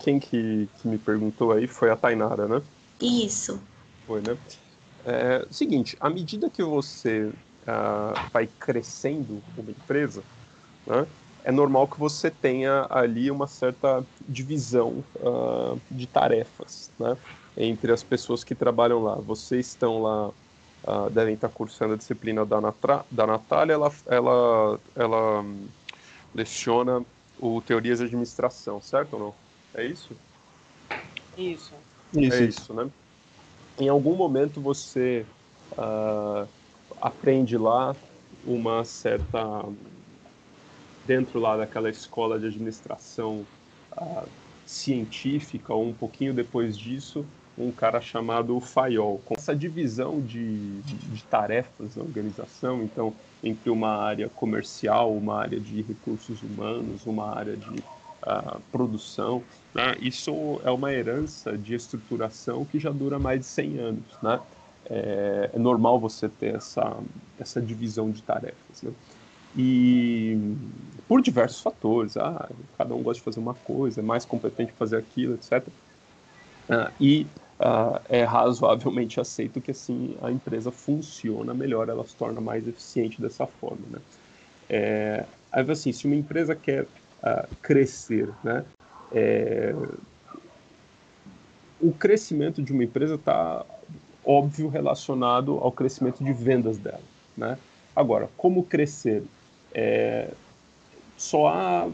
quem 0.01 0.19
que, 0.19 0.69
que 0.81 0.89
me 0.89 0.99
perguntou 0.99 1.53
aí 1.53 1.69
foi 1.69 1.91
a 1.91 1.97
Tainara, 1.97 2.49
né? 2.49 2.61
Isso. 3.01 3.61
Foi, 4.05 4.21
né? 4.21 4.37
É, 5.09 5.47
seguinte, 5.51 5.97
à 6.01 6.11
medida 6.11 6.51
que 6.51 6.63
você 6.63 7.25
uh, 7.25 8.31
vai 8.33 8.47
crescendo 8.47 9.43
uma 9.57 9.71
empresa, 9.71 10.23
né, 10.87 11.07
é 11.45 11.53
normal 11.53 11.89
que 11.89 11.99
você 11.99 12.31
tenha 12.31 12.87
ali 12.91 13.31
uma 13.31 13.47
certa 13.47 14.05
divisão 14.29 15.03
uh, 15.17 15.81
de 15.91 16.07
tarefas, 16.07 16.93
né? 16.99 17.17
Entre 17.57 17.91
as 17.91 18.03
pessoas 18.03 18.45
que 18.45 18.55
trabalham 18.55 19.03
lá. 19.03 19.15
Vocês 19.15 19.69
estão 19.69 20.03
lá 20.03 20.29
uh, 20.87 21.11
devem 21.11 21.35
estar 21.35 21.49
cursando 21.49 21.95
a 21.95 21.97
disciplina 21.97 22.45
da, 22.45 22.61
Natra, 22.61 23.05
da 23.11 23.27
Natália, 23.27 23.75
ela, 23.75 23.91
ela, 24.07 24.81
ela 24.95 25.41
um, 25.41 25.69
leciona 26.35 27.05
o 27.39 27.61
Teorias 27.63 27.99
de 27.99 28.05
Administração, 28.05 28.81
certo 28.81 29.15
ou 29.15 29.21
não? 29.21 29.35
É 29.75 29.85
isso? 29.87 30.17
Isso. 31.37 31.75
Isso, 32.13 32.37
é 32.37 32.45
isso 32.45 32.75
né? 32.75 32.91
Em 33.79 33.89
algum 33.89 34.17
momento 34.17 34.61
você 34.61 35.25
uh, 35.73 36.49
aprende 37.01 37.57
lá 37.57 37.95
uma 38.45 38.85
certa 38.85 39.65
dentro 41.07 41.39
lá 41.41 41.57
daquela 41.57 41.89
escola 41.89 42.39
de 42.39 42.47
administração 42.47 43.47
uh, 43.97 44.29
científica 44.67 45.73
ou 45.73 45.87
um 45.87 45.95
pouquinho 45.95 46.35
depois 46.35 46.77
disso 46.77 47.25
um 47.59 47.73
cara 47.73 48.01
chamado 48.01 48.59
Fayol. 48.61 49.21
Com 49.25 49.35
essa 49.37 49.55
divisão 49.55 50.21
de, 50.21 50.81
de, 50.81 51.25
tarefas 51.25 51.97
na 51.97 52.03
organização, 52.03 52.83
então, 52.85 53.13
entre 53.43 53.69
uma 53.69 53.97
área 53.97 54.29
comercial, 54.29 55.13
uma 55.13 55.41
área 55.41 55.59
de 55.59 55.83
recursos 55.83 56.41
humanos, 56.43 57.05
uma 57.05 57.37
área 57.37 57.57
de 57.57 57.83
produção, 58.71 59.43
né? 59.75 59.97
isso 60.01 60.61
é 60.65 60.71
uma 60.71 60.93
herança 60.93 61.57
de 61.57 61.75
estruturação 61.75 62.65
que 62.65 62.79
já 62.79 62.91
dura 62.91 63.19
mais 63.19 63.41
de 63.41 63.47
100 63.47 63.79
anos. 63.79 64.23
Né? 64.23 64.41
É, 64.87 65.51
é 65.53 65.59
normal 65.59 65.99
você 66.01 66.29
ter 66.29 66.57
essa, 66.57 66.97
essa 67.39 67.61
divisão 67.61 68.11
de 68.11 68.23
tarefas. 68.23 68.83
Né? 68.83 68.93
E 69.57 70.37
por 71.07 71.23
diversos 71.23 71.61
fatores, 71.61 72.17
ah, 72.17 72.49
cada 72.77 72.95
um 72.95 73.03
gosta 73.03 73.21
de 73.21 73.25
fazer 73.25 73.41
uma 73.41 73.55
coisa, 73.55 74.01
é 74.01 74.03
mais 74.03 74.25
competente 74.25 74.73
fazer 74.73 74.97
aquilo, 74.97 75.35
etc. 75.35 75.67
Uh, 76.69 76.93
e 77.01 77.27
uh, 77.59 78.01
é 78.09 78.25
razoavelmente 78.25 79.19
aceito 79.19 79.61
que 79.61 79.71
assim 79.71 80.17
a 80.23 80.31
empresa 80.31 80.71
funciona 80.71 81.55
melhor, 81.55 81.89
ela 81.89 82.07
se 82.07 82.15
torna 82.15 82.41
mais 82.41 82.69
eficiente 82.69 83.23
dessa 83.23 83.47
forma, 83.47 83.83
né? 83.91 83.99
É, 84.69 85.25
assim, 85.51 85.93
se 85.93 86.07
uma 86.07 86.15
empresa 86.15 86.55
quer 86.55 86.87
uh, 87.23 87.49
crescer, 87.63 88.29
né? 88.43 88.65
É, 89.13 89.75
o 91.81 91.93
crescimento 91.93 92.63
de 92.63 92.73
uma 92.73 92.85
empresa 92.85 93.15
está 93.15 93.65
óbvio 94.25 94.69
relacionado 94.69 95.59
ao 95.59 95.73
crescimento 95.73 96.23
de 96.23 96.33
vendas 96.33 96.79
dela, 96.79 97.01
né? 97.37 97.59
Agora, 97.95 98.29
como 98.37 98.63
crescer? 98.63 99.23
É, 99.73 100.31
só 101.17 101.49
há, 101.49 101.89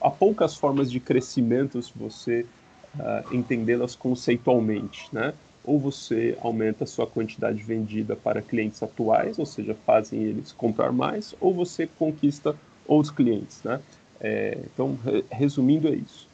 há 0.00 0.10
poucas 0.10 0.56
formas 0.56 0.90
de 0.90 1.00
crescimento 1.00 1.82
se 1.82 1.92
você 1.96 2.46
uh, 2.94 3.34
entendê-las 3.34 3.96
conceitualmente, 3.96 5.08
né? 5.12 5.34
Ou 5.64 5.78
você 5.78 6.36
aumenta 6.40 6.84
a 6.84 6.86
sua 6.86 7.06
quantidade 7.06 7.62
vendida 7.62 8.14
para 8.14 8.40
clientes 8.40 8.82
atuais, 8.82 9.38
ou 9.38 9.46
seja, 9.46 9.76
fazem 9.86 10.22
eles 10.22 10.52
comprar 10.52 10.92
mais, 10.92 11.34
ou 11.40 11.52
você 11.52 11.86
conquista 11.86 12.54
outros 12.86 13.10
clientes, 13.10 13.62
né? 13.64 13.80
É, 14.20 14.58
então, 14.72 14.96
re 14.96 15.24
resumindo 15.30 15.88
é 15.88 15.94
isso. 15.94 16.28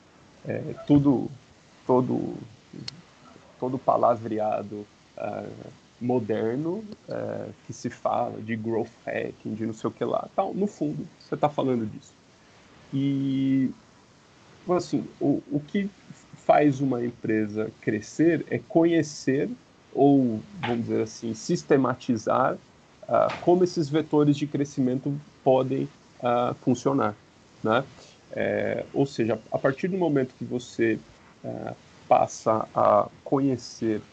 É, 0.45 0.75
tudo, 0.87 1.31
todo, 1.87 2.35
todo 3.59 3.79
palavreado 3.79 4.87
uh, 5.17 5.73
moderno 6.01 6.79
uh, 7.09 7.53
que 7.67 7.73
se 7.73 7.91
fala 7.91 8.41
de 8.43 8.57
growth 8.57 8.91
hacking, 9.07 9.55
de 9.55 9.67
não 9.67 9.73
sei 9.73 9.89
o 9.89 9.93
que 9.93 10.05
lá, 10.05 10.29
tal, 10.35 10.55
no 10.55 10.67
fundo, 10.67 11.09
você 11.19 11.35
está 11.35 11.49
falando 11.49 11.87
disso. 11.87 12.15
E, 12.93 13.71
assim, 14.71 15.09
o, 15.19 15.43
o 15.57 15.61
que 15.61 15.91
faz 16.47 16.81
uma 16.81 17.05
empresa 17.05 17.71
crescer 17.81 18.47
é 18.51 18.59
conhecer 18.59 19.51
ou, 19.91 20.43
vamos 20.53 20.87
dizer 20.87 21.03
assim, 21.03 21.35
sistematizar 21.35 22.55
uh, 22.55 23.33
como 23.41 23.65
esses 23.65 23.89
vetores 23.89 24.37
de 24.37 24.47
crescimento 24.47 25.21
podem 25.43 25.85
uh, 26.21 26.55
funcionar. 26.61 27.24
Né? 27.65 27.89
É, 28.31 28.89
ou 28.93 29.07
seja, 29.07 29.43
a 29.53 29.59
partir 29.59 29.89
do 29.89 29.99
momento 29.99 30.37
que 30.37 30.45
você 30.45 31.03
uh, 31.45 31.77
passa 32.09 32.69
a 32.75 33.11
conhecer 33.25 34.07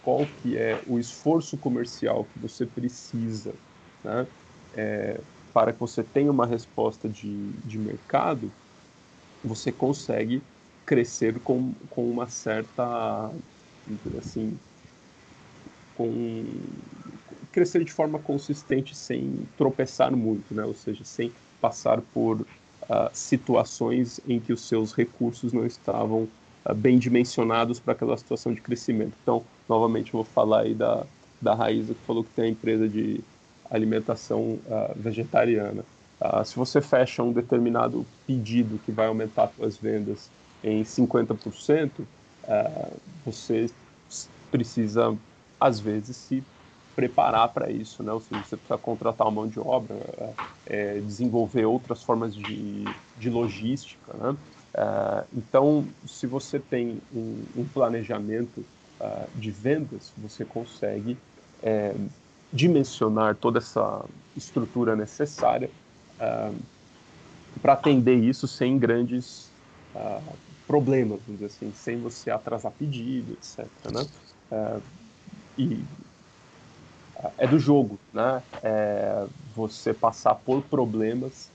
qual 0.00 0.28
que 0.28 0.56
é 0.58 0.82
o 0.86 0.98
esforço 0.98 1.58
comercial 1.58 2.26
que 2.26 2.38
você 2.38 2.66
precisa 2.66 3.58
né, 4.04 4.28
é, 4.72 5.24
para 5.52 5.72
que 5.72 5.80
você 5.80 6.04
tenha 6.04 6.30
uma 6.32 6.46
resposta 6.46 7.08
de, 7.08 7.52
de 7.64 7.78
mercado, 7.78 8.54
você 9.42 9.72
consegue 9.72 10.46
crescer 10.86 11.40
com, 11.40 11.74
com 11.88 12.10
uma 12.10 12.28
certa, 12.28 13.32
assim, 14.18 14.60
com 15.94 16.82
crescer 17.50 17.84
de 17.84 17.92
forma 17.92 18.20
consistente 18.22 18.94
sem 18.94 19.46
tropeçar 19.56 20.14
muito, 20.16 20.54
né? 20.54 20.64
Ou 20.64 20.74
seja, 20.74 21.04
sem 21.04 21.34
passar 21.60 22.02
por 22.02 22.46
uh, 22.88 23.10
situações 23.12 24.20
em 24.26 24.40
que 24.40 24.52
os 24.52 24.62
seus 24.62 24.92
recursos 24.92 25.52
não 25.52 25.66
estavam 25.66 26.28
uh, 26.64 26.74
bem 26.74 26.98
dimensionados 26.98 27.78
para 27.78 27.92
aquela 27.92 28.16
situação 28.16 28.52
de 28.52 28.60
crescimento. 28.60 29.12
Então, 29.22 29.42
novamente, 29.68 30.12
eu 30.14 30.22
vou 30.22 30.24
falar 30.24 30.62
aí 30.62 30.74
da, 30.74 31.04
da 31.40 31.54
Raíza, 31.54 31.94
que 31.94 32.00
falou 32.06 32.24
que 32.24 32.30
tem 32.30 32.46
a 32.46 32.48
empresa 32.48 32.88
de 32.88 33.20
alimentação 33.70 34.40
uh, 34.40 34.94
vegetariana. 34.96 35.84
se 36.44 36.56
você 36.56 36.80
fecha 36.80 37.22
um 37.22 37.32
determinado 37.32 38.06
pedido 38.26 38.80
que 38.84 38.90
vai 38.90 39.06
aumentar 39.06 39.52
suas 39.56 39.76
vendas 39.76 40.30
em 40.64 40.82
50%, 40.82 41.90
uh, 42.00 42.96
você 43.24 43.70
precisa, 44.50 45.16
às 45.60 45.78
vezes, 45.78 46.16
se 46.16 46.42
preparar 46.98 47.48
para 47.50 47.70
isso, 47.70 48.02
né? 48.02 48.12
Ou 48.12 48.20
seja, 48.20 48.42
você 48.42 48.56
precisa 48.56 48.76
contratar 48.76 49.24
uma 49.28 49.32
mão 49.32 49.46
de 49.46 49.60
obra, 49.60 49.94
é, 50.66 50.98
desenvolver 50.98 51.64
outras 51.64 52.02
formas 52.02 52.34
de, 52.34 52.84
de 53.16 53.30
logística, 53.30 54.12
né? 54.14 54.30
Uh, 54.74 55.24
então, 55.32 55.86
se 56.04 56.26
você 56.26 56.58
tem 56.58 57.00
um, 57.14 57.44
um 57.56 57.64
planejamento 57.64 58.64
uh, 59.00 59.28
de 59.36 59.52
vendas, 59.52 60.12
você 60.18 60.44
consegue 60.44 61.16
é, 61.62 61.94
dimensionar 62.52 63.36
toda 63.36 63.58
essa 63.58 64.04
estrutura 64.36 64.96
necessária 64.96 65.70
uh, 66.20 66.56
para 67.62 67.74
atender 67.74 68.16
isso 68.16 68.48
sem 68.48 68.76
grandes 68.76 69.48
problemas, 70.66 71.20
vamos 71.26 71.40
dizer 71.40 71.46
assim, 71.46 71.72
sem 71.74 71.98
você 71.98 72.30
atrasar 72.30 72.70
pedido, 72.72 73.32
etc. 73.32 73.66
Né? 73.92 74.06
É, 74.52 74.80
e 75.56 75.84
é 77.36 77.46
do 77.46 77.58
jogo, 77.58 77.98
né? 78.12 78.42
É 78.62 79.26
você 79.54 79.92
passar 79.92 80.34
por 80.36 80.62
problemas 80.62 81.50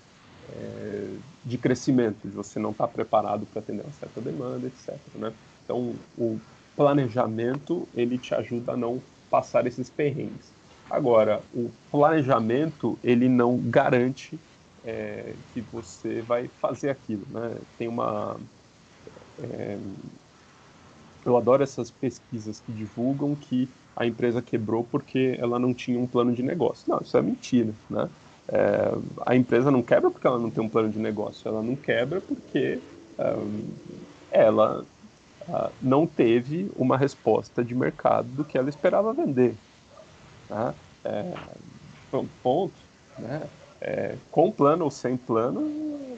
é, 0.50 1.08
de 1.46 1.58
crescimento, 1.58 2.28
de 2.28 2.36
você 2.36 2.60
não 2.60 2.72
estar 2.72 2.88
tá 2.88 2.94
preparado 2.94 3.46
para 3.46 3.62
atender 3.62 3.84
uma 3.84 3.94
certa 3.94 4.20
demanda, 4.20 4.68
etc. 4.68 4.96
Né? 5.16 5.34
Então, 5.64 5.96
o 6.18 6.40
planejamento 6.76 7.88
ele 7.96 8.18
te 8.18 8.36
ajuda 8.36 8.74
a 8.74 8.78
não 8.78 9.02
passar 9.30 9.66
esses 9.66 9.90
perrengues. 9.90 10.52
Agora, 10.90 11.42
o 11.54 11.72
planejamento 11.92 13.00
ele 13.04 13.30
não 13.30 13.58
garante 13.58 14.38
é, 14.86 15.34
que 15.54 15.62
você 15.62 16.22
vai 16.22 16.50
fazer 16.62 16.90
aquilo, 16.90 17.26
né? 17.32 17.56
Tem 17.78 17.88
uma 17.88 18.38
é, 19.42 19.78
eu 21.26 21.38
adoro 21.38 21.64
essas 21.64 21.90
pesquisas 21.90 22.60
que 22.60 22.72
divulgam 22.72 23.34
que 23.34 23.70
a 23.96 24.06
empresa 24.06 24.42
quebrou 24.42 24.84
porque 24.84 25.36
ela 25.40 25.60
não 25.60 25.74
tinha 25.74 26.00
um 26.00 26.08
plano 26.08 26.34
de 26.34 26.44
negócio. 26.44 26.90
Não, 26.90 27.00
isso 27.02 27.18
é 27.18 27.22
mentira, 27.22 27.74
né? 27.90 28.10
É, 28.48 28.92
a 29.26 29.36
empresa 29.36 29.72
não 29.72 29.82
quebra 29.82 30.12
porque 30.12 30.28
ela 30.28 30.40
não 30.40 30.50
tem 30.50 30.64
um 30.64 30.70
plano 30.70 30.90
de 30.90 31.00
negócio, 31.00 31.48
ela 31.48 31.64
não 31.64 31.76
quebra 31.76 32.20
porque 32.20 32.80
um, 33.18 33.70
ela 34.30 34.86
uh, 35.48 35.72
não 35.82 36.06
teve 36.06 36.70
uma 36.76 36.98
resposta 36.98 37.64
de 37.64 37.74
mercado 37.74 38.28
do 38.28 38.44
que 38.44 38.58
ela 38.58 38.70
esperava 38.70 39.14
vender. 39.14 39.56
Tá? 40.50 40.74
É, 41.06 41.34
ponto. 42.42 42.74
Né? 43.18 43.44
É, 43.80 44.16
com 44.32 44.52
plano 44.52 44.86
ou 44.86 44.92
sem 44.92 45.16
plano, 45.18 46.18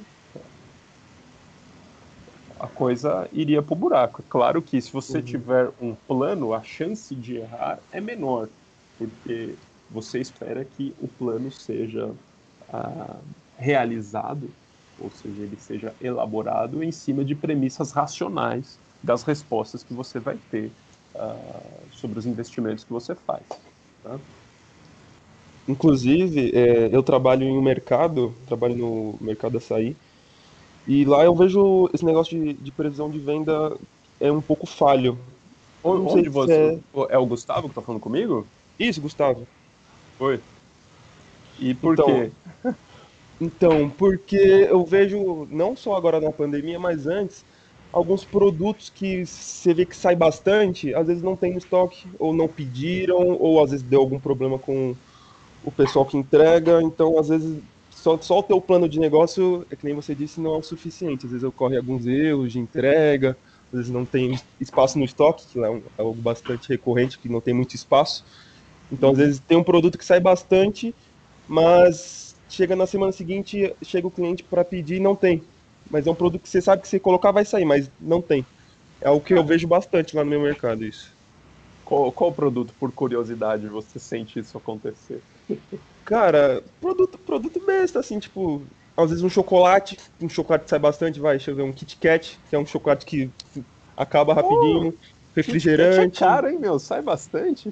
a 2.60 2.68
coisa 2.68 3.28
iria 3.32 3.62
para 3.62 3.74
o 3.74 3.78
buraco. 3.78 4.22
É 4.22 4.26
claro 4.30 4.62
que 4.62 4.80
se 4.82 4.92
você 4.92 5.18
uhum. 5.18 5.24
tiver 5.24 5.70
um 5.82 5.96
plano, 6.08 6.54
a 6.54 6.64
chance 6.64 7.14
de 7.14 7.38
errar 7.38 7.80
é 7.92 8.00
menor, 8.00 8.48
porque 8.98 9.56
você 9.90 10.20
espera 10.20 10.66
que 10.66 10.94
o 11.02 11.08
plano 11.08 11.52
seja 11.52 12.12
ah, 12.72 13.18
realizado, 13.58 14.50
ou 15.00 15.12
seja, 15.12 15.42
ele 15.42 15.58
seja 15.60 15.94
elaborado 16.02 16.84
em 16.84 16.92
cima 16.92 17.24
de 17.24 17.36
premissas 17.36 17.92
racionais 17.92 18.80
das 19.04 19.24
respostas 19.24 19.84
que 19.84 19.94
você 19.94 20.20
vai 20.20 20.38
ter 20.50 20.72
ah, 21.16 21.62
sobre 21.92 22.20
os 22.20 22.26
investimentos 22.26 22.84
que 22.84 22.92
você 22.92 23.14
faz. 23.14 23.44
Tá? 24.04 24.18
Inclusive, 25.68 26.52
é, 26.54 26.90
eu 26.96 27.02
trabalho 27.02 27.44
em 27.44 27.58
um 27.58 27.62
mercado, 27.62 28.34
trabalho 28.46 28.76
no 28.76 29.16
mercado 29.20 29.58
açaí, 29.58 29.96
e 30.88 31.06
lá 31.06 31.24
eu 31.24 31.36
vejo 31.36 31.90
esse 31.94 32.06
negócio 32.06 32.38
de, 32.38 32.54
de 32.54 32.72
previsão 32.72 33.10
de 33.10 33.20
venda 33.20 33.76
é 34.20 34.32
um 34.32 34.42
pouco 34.42 34.66
falho. 34.66 35.18
Onde 35.84 36.30
você. 36.30 36.80
É... 37.10 37.16
é... 37.16 37.18
o 37.18 37.26
Gustavo 37.26 37.70
que 37.70 37.76
tá 37.76 37.82
falando 37.82 38.02
comigo? 38.02 38.46
Isso, 38.80 39.02
Gustavo. 39.02 39.48
Oi. 40.20 40.40
E 41.60 41.74
por 41.74 41.94
então, 41.94 42.06
quê? 42.06 42.32
Então, 43.40 43.90
porque 43.90 44.38
eu 44.38 44.86
vejo, 44.86 45.46
não 45.52 45.76
só 45.76 45.96
agora 45.96 46.22
na 46.22 46.32
pandemia, 46.32 46.80
mas 46.80 47.06
antes, 47.06 47.44
alguns 47.92 48.24
produtos 48.24 48.90
que 48.90 49.26
você 49.26 49.74
vê 49.74 49.86
que 49.86 49.96
sai 49.96 50.16
bastante, 50.16 50.94
às 50.96 51.08
vezes 51.08 51.22
não 51.22 51.36
tem 51.36 51.52
no 51.52 51.58
estoque, 51.58 52.08
ou 52.18 52.34
não 52.34 52.48
pediram, 52.48 53.38
ou 53.38 53.62
às 53.62 53.72
vezes 53.72 53.86
deu 53.86 54.00
algum 54.00 54.20
problema 54.20 54.58
com 54.58 54.96
o 55.66 55.72
pessoal 55.72 56.06
que 56.06 56.16
entrega. 56.18 56.82
Então, 56.82 57.20
às 57.20 57.28
vezes, 57.28 57.62
só, 58.06 58.20
só 58.22 58.38
o 58.38 58.44
teu 58.44 58.62
plano 58.62 58.88
de 58.88 59.00
negócio, 59.00 59.66
é 59.72 59.76
que 59.76 59.84
nem 59.84 59.96
você 59.96 60.14
disse, 60.14 60.40
não 60.40 60.54
é 60.54 60.58
o 60.60 60.64
suficiente. 60.64 61.26
Às 61.26 61.32
vezes 61.32 61.44
ocorre 61.44 61.76
alguns 61.76 62.06
erros 62.06 62.54
de 62.54 62.60
entrega, 62.60 63.36
às 63.74 63.80
vezes 63.80 63.92
não 63.92 64.06
tem 64.06 64.40
espaço 64.62 65.00
no 65.00 65.04
estoque, 65.04 65.44
que 65.48 65.58
é, 65.58 65.68
um, 65.68 65.82
é 65.98 66.02
algo 66.04 66.22
bastante 66.22 66.70
recorrente, 66.70 67.18
que 67.18 67.28
não 67.28 67.42
tem 67.42 67.52
muito 67.52 67.74
espaço. 67.74 68.24
Então, 68.92 69.10
às 69.10 69.18
vezes, 69.18 69.40
tem 69.40 69.58
um 69.58 69.64
produto 69.64 69.98
que 69.98 70.06
sai 70.06 70.20
bastante, 70.20 70.94
mas 71.48 72.36
chega 72.48 72.76
na 72.76 72.86
semana 72.86 73.12
seguinte, 73.12 73.76
chega 73.82 74.06
o 74.06 74.12
cliente 74.12 74.44
para 74.44 74.64
pedir 74.64 74.98
e 74.98 75.00
não 75.00 75.16
tem. 75.16 75.42
Mas 75.90 76.06
é 76.06 76.12
um 76.12 76.16
produto 76.16 76.44
que 76.44 76.50
você 76.50 76.62
sabe 76.62 76.84
que 76.84 76.88
se 76.88 77.00
colocar 77.00 77.32
vai 77.32 77.44
sair, 77.44 77.66
mas 77.66 77.90
não 78.00 78.22
tem. 78.22 78.46
É 79.02 79.08
algo 79.08 79.26
que 79.26 79.34
eu 79.34 79.44
vejo 79.44 79.68
bastante 79.68 80.16
lá 80.16 80.24
no 80.24 80.30
meu 80.30 80.42
mercado, 80.42 80.86
isso. 80.86 81.12
Qual, 81.84 82.12
qual 82.12 82.32
produto, 82.32 82.72
por 82.80 82.92
curiosidade, 82.92 83.68
você 83.68 83.98
sente 83.98 84.38
isso 84.38 84.56
acontecer? 84.56 85.24
Cara, 86.04 86.64
produto, 86.80 87.18
produto 87.20 87.66
besta, 87.66 88.00
assim, 88.00 88.20
tipo, 88.20 88.62
às 88.96 89.10
vezes 89.10 89.24
um 89.24 89.30
chocolate, 89.30 89.98
um 90.22 90.30
chocolate 90.30 90.70
sai 90.70 90.80
bastante, 90.80 91.20
vai, 91.20 91.38
deixa 91.38 91.52
eu 91.52 91.56
ver, 91.56 91.64
um 91.64 91.74
Kit 91.74 91.98
Kat, 91.98 92.40
que 92.50 92.56
é 92.56 92.60
um 92.60 92.66
chocolate 92.66 93.06
que 93.06 93.30
acaba 93.98 94.34
rapidinho. 94.34 94.94
Oh 94.96 95.16
refrigerante. 95.36 96.24
É 96.24 96.28
caro, 96.28 96.48
hein, 96.48 96.58
meu? 96.58 96.80
Sai 96.80 97.02
bastante. 97.02 97.72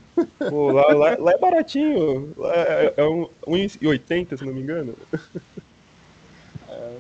Pô, 0.50 0.72
lá, 0.72 0.94
lá, 0.94 1.18
lá 1.18 1.32
é 1.32 1.38
baratinho. 1.38 2.34
Lá 2.38 2.54
é, 2.54 2.94
é 2.98 3.06
um 3.06 3.26
1,80, 3.48 4.38
se 4.38 4.46
não 4.46 4.54
me 4.54 4.62
engano. 4.62 4.94
É, 6.68 6.98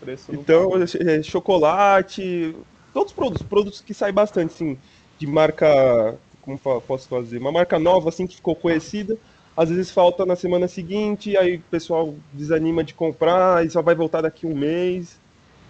preço 0.00 0.34
então, 0.34 0.70
tá 0.70 0.84
é, 1.10 1.22
chocolate, 1.22 2.54
todos 2.92 3.12
os 3.12 3.16
produtos, 3.16 3.42
produtos 3.42 3.80
que 3.80 3.94
saem 3.94 4.12
bastante, 4.12 4.52
assim, 4.52 4.78
de 5.18 5.26
marca, 5.26 6.20
como 6.42 6.58
posso 6.58 7.08
fazer? 7.08 7.38
Uma 7.38 7.52
marca 7.52 7.78
nova, 7.78 8.10
assim, 8.10 8.26
que 8.26 8.36
ficou 8.36 8.54
conhecida. 8.56 9.16
Às 9.56 9.70
vezes 9.70 9.90
falta 9.90 10.26
na 10.26 10.36
semana 10.36 10.68
seguinte, 10.68 11.36
aí 11.36 11.56
o 11.56 11.62
pessoal 11.62 12.14
desanima 12.32 12.84
de 12.84 12.92
comprar 12.92 13.64
e 13.64 13.70
só 13.70 13.80
vai 13.80 13.94
voltar 13.94 14.20
daqui 14.20 14.46
um 14.46 14.54
mês. 14.54 15.18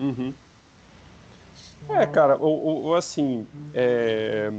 Uhum. 0.01 0.35
É, 1.89 2.05
cara, 2.07 2.37
ou, 2.37 2.85
ou 2.85 2.97
assim, 2.97 3.47
é... 3.73 4.51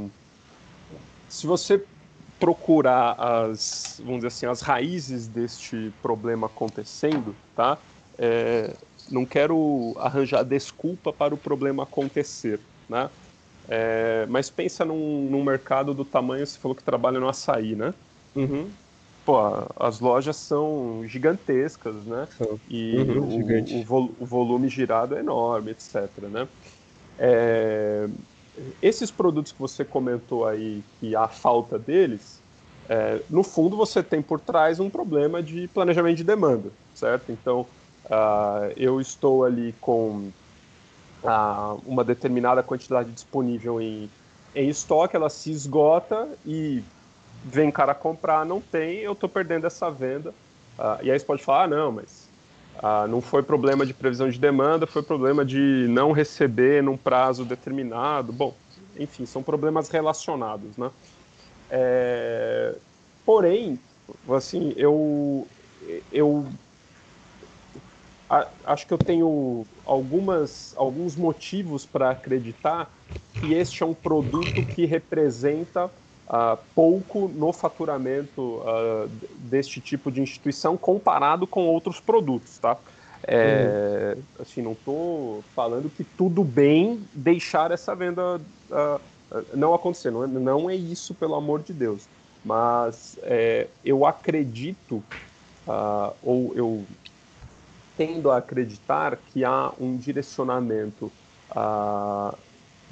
se 1.28 1.46
você 1.46 1.84
procurar 2.40 3.12
as, 3.18 4.00
vamos 4.02 4.16
dizer 4.16 4.28
assim, 4.28 4.46
as 4.46 4.62
raízes 4.62 5.26
deste 5.26 5.92
problema 6.00 6.46
acontecendo, 6.46 7.34
tá? 7.54 7.76
É... 8.18 8.72
não 9.10 9.26
quero 9.26 9.94
arranjar 9.98 10.42
desculpa 10.42 11.12
para 11.12 11.34
o 11.34 11.38
problema 11.38 11.82
acontecer, 11.82 12.60
né? 12.88 13.10
É... 13.68 14.24
mas 14.30 14.48
pensa 14.48 14.86
num, 14.86 15.28
num, 15.30 15.44
mercado 15.44 15.92
do 15.92 16.04
tamanho, 16.04 16.46
você 16.46 16.58
falou 16.58 16.74
que 16.74 16.82
trabalha 16.82 17.20
no 17.20 17.28
açaí, 17.28 17.74
né? 17.74 17.92
Uhum. 18.34 18.70
Pô, 19.28 19.36
as 19.78 20.00
lojas 20.00 20.36
são 20.36 21.02
gigantescas, 21.06 22.02
né? 22.06 22.26
E 22.70 22.96
uhum, 22.96 23.76
o, 23.76 23.80
o, 23.80 23.84
vol 23.84 24.10
o 24.18 24.24
volume 24.24 24.70
girado 24.70 25.14
é 25.14 25.20
enorme, 25.20 25.72
etc, 25.72 26.08
né? 26.22 26.48
É, 27.18 28.08
esses 28.80 29.10
produtos 29.10 29.52
que 29.52 29.58
você 29.58 29.84
comentou 29.84 30.46
aí, 30.46 30.82
que 30.98 31.14
há 31.14 31.28
falta 31.28 31.78
deles, 31.78 32.40
é, 32.88 33.20
no 33.28 33.42
fundo 33.42 33.76
você 33.76 34.02
tem 34.02 34.22
por 34.22 34.40
trás 34.40 34.80
um 34.80 34.88
problema 34.88 35.42
de 35.42 35.68
planejamento 35.68 36.16
de 36.16 36.24
demanda, 36.24 36.70
certo? 36.94 37.30
Então, 37.30 37.66
uh, 38.06 38.72
eu 38.78 38.98
estou 38.98 39.44
ali 39.44 39.74
com 39.78 40.30
uh, 41.22 41.82
uma 41.84 42.02
determinada 42.02 42.62
quantidade 42.62 43.10
disponível 43.10 43.78
em, 43.78 44.08
em 44.54 44.70
estoque, 44.70 45.14
ela 45.14 45.28
se 45.28 45.50
esgota 45.50 46.26
e 46.46 46.82
vem 47.44 47.70
cara 47.70 47.94
comprar, 47.94 48.44
não 48.44 48.60
tem, 48.60 48.98
eu 48.98 49.12
estou 49.12 49.28
perdendo 49.28 49.66
essa 49.66 49.90
venda. 49.90 50.30
Uh, 50.78 51.02
e 51.02 51.10
aí 51.10 51.18
você 51.18 51.24
pode 51.26 51.42
falar, 51.42 51.64
ah, 51.64 51.68
não, 51.68 51.92
mas 51.92 52.28
ah, 52.80 53.06
não 53.08 53.20
foi 53.20 53.42
problema 53.42 53.84
de 53.84 53.92
previsão 53.94 54.28
de 54.28 54.38
demanda, 54.38 54.86
foi 54.86 55.02
problema 55.02 55.44
de 55.44 55.86
não 55.88 56.12
receber 56.12 56.82
num 56.82 56.96
prazo 56.96 57.44
determinado. 57.44 58.32
Bom, 58.32 58.60
enfim, 58.96 59.26
são 59.26 59.42
problemas 59.42 59.88
relacionados, 59.88 60.76
né? 60.76 60.90
É, 61.68 62.80
porém, 63.24 63.82
assim, 64.28 64.72
eu, 64.76 65.50
eu 66.10 66.52
a, 68.28 68.52
acho 68.64 68.86
que 68.86 68.94
eu 68.94 68.98
tenho 68.98 69.66
algumas, 69.84 70.74
alguns 70.76 71.16
motivos 71.16 71.86
para 71.86 72.10
acreditar 72.10 72.92
que 73.34 73.52
este 73.54 73.82
é 73.82 73.86
um 73.86 73.94
produto 73.94 74.62
que 74.64 74.84
representa 74.84 75.92
uh, 76.28 76.58
pouco 76.74 77.28
no 77.28 77.52
faturamento 77.52 78.40
uh, 78.40 79.08
deste 79.36 79.80
tipo 79.80 80.10
de 80.10 80.20
instituição 80.20 80.76
comparado 80.76 81.46
com 81.46 81.66
outros 81.66 81.98
produtos, 82.00 82.58
tá? 82.58 82.76
É, 83.26 84.14
uhum. 84.16 84.22
Assim, 84.40 84.62
não 84.62 84.72
estou 84.72 85.42
falando 85.54 85.90
que 85.90 86.04
tudo 86.04 86.44
bem 86.44 87.02
deixar 87.12 87.72
essa 87.72 87.94
venda 87.94 88.40
uh, 88.70 89.00
não 89.54 89.74
acontecer, 89.74 90.10
não 90.10 90.24
é, 90.24 90.26
não 90.26 90.70
é 90.70 90.76
isso, 90.76 91.14
pelo 91.14 91.34
amor 91.34 91.62
de 91.62 91.72
Deus. 91.72 92.06
Mas 92.44 93.18
é, 93.22 93.66
eu 93.84 94.06
acredito, 94.06 95.02
ou 96.22 96.52
eu 96.54 96.84
tendo 97.96 98.30
a 98.30 98.38
acreditar 98.38 99.18
que 99.32 99.44
há 99.44 99.72
um 99.78 99.96
direcionamento 99.96 101.10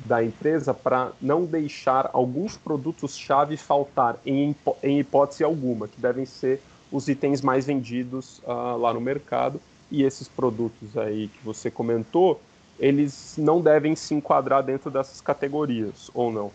da 0.04 0.22
empresa 0.22 0.74
para 0.74 1.12
não 1.20 1.44
deixar 1.44 2.10
alguns 2.12 2.56
produtos-chave 2.56 3.56
faltar 3.56 4.18
em, 4.24 4.54
em 4.82 5.00
hipótese 5.00 5.42
alguma, 5.42 5.88
que 5.88 6.00
devem 6.00 6.26
ser 6.26 6.60
os 6.92 7.08
itens 7.08 7.40
mais 7.42 7.66
vendidos 7.66 8.38
uh, 8.40 8.76
lá 8.76 8.92
no 8.92 9.00
mercado. 9.00 9.60
E 9.90 10.02
esses 10.02 10.28
produtos 10.28 10.96
aí 10.98 11.28
que 11.28 11.44
você 11.44 11.70
comentou, 11.70 12.40
eles 12.78 13.34
não 13.38 13.60
devem 13.60 13.94
se 13.94 14.14
enquadrar 14.14 14.62
dentro 14.62 14.90
dessas 14.90 15.20
categorias, 15.20 16.10
ou 16.12 16.32
não? 16.32 16.50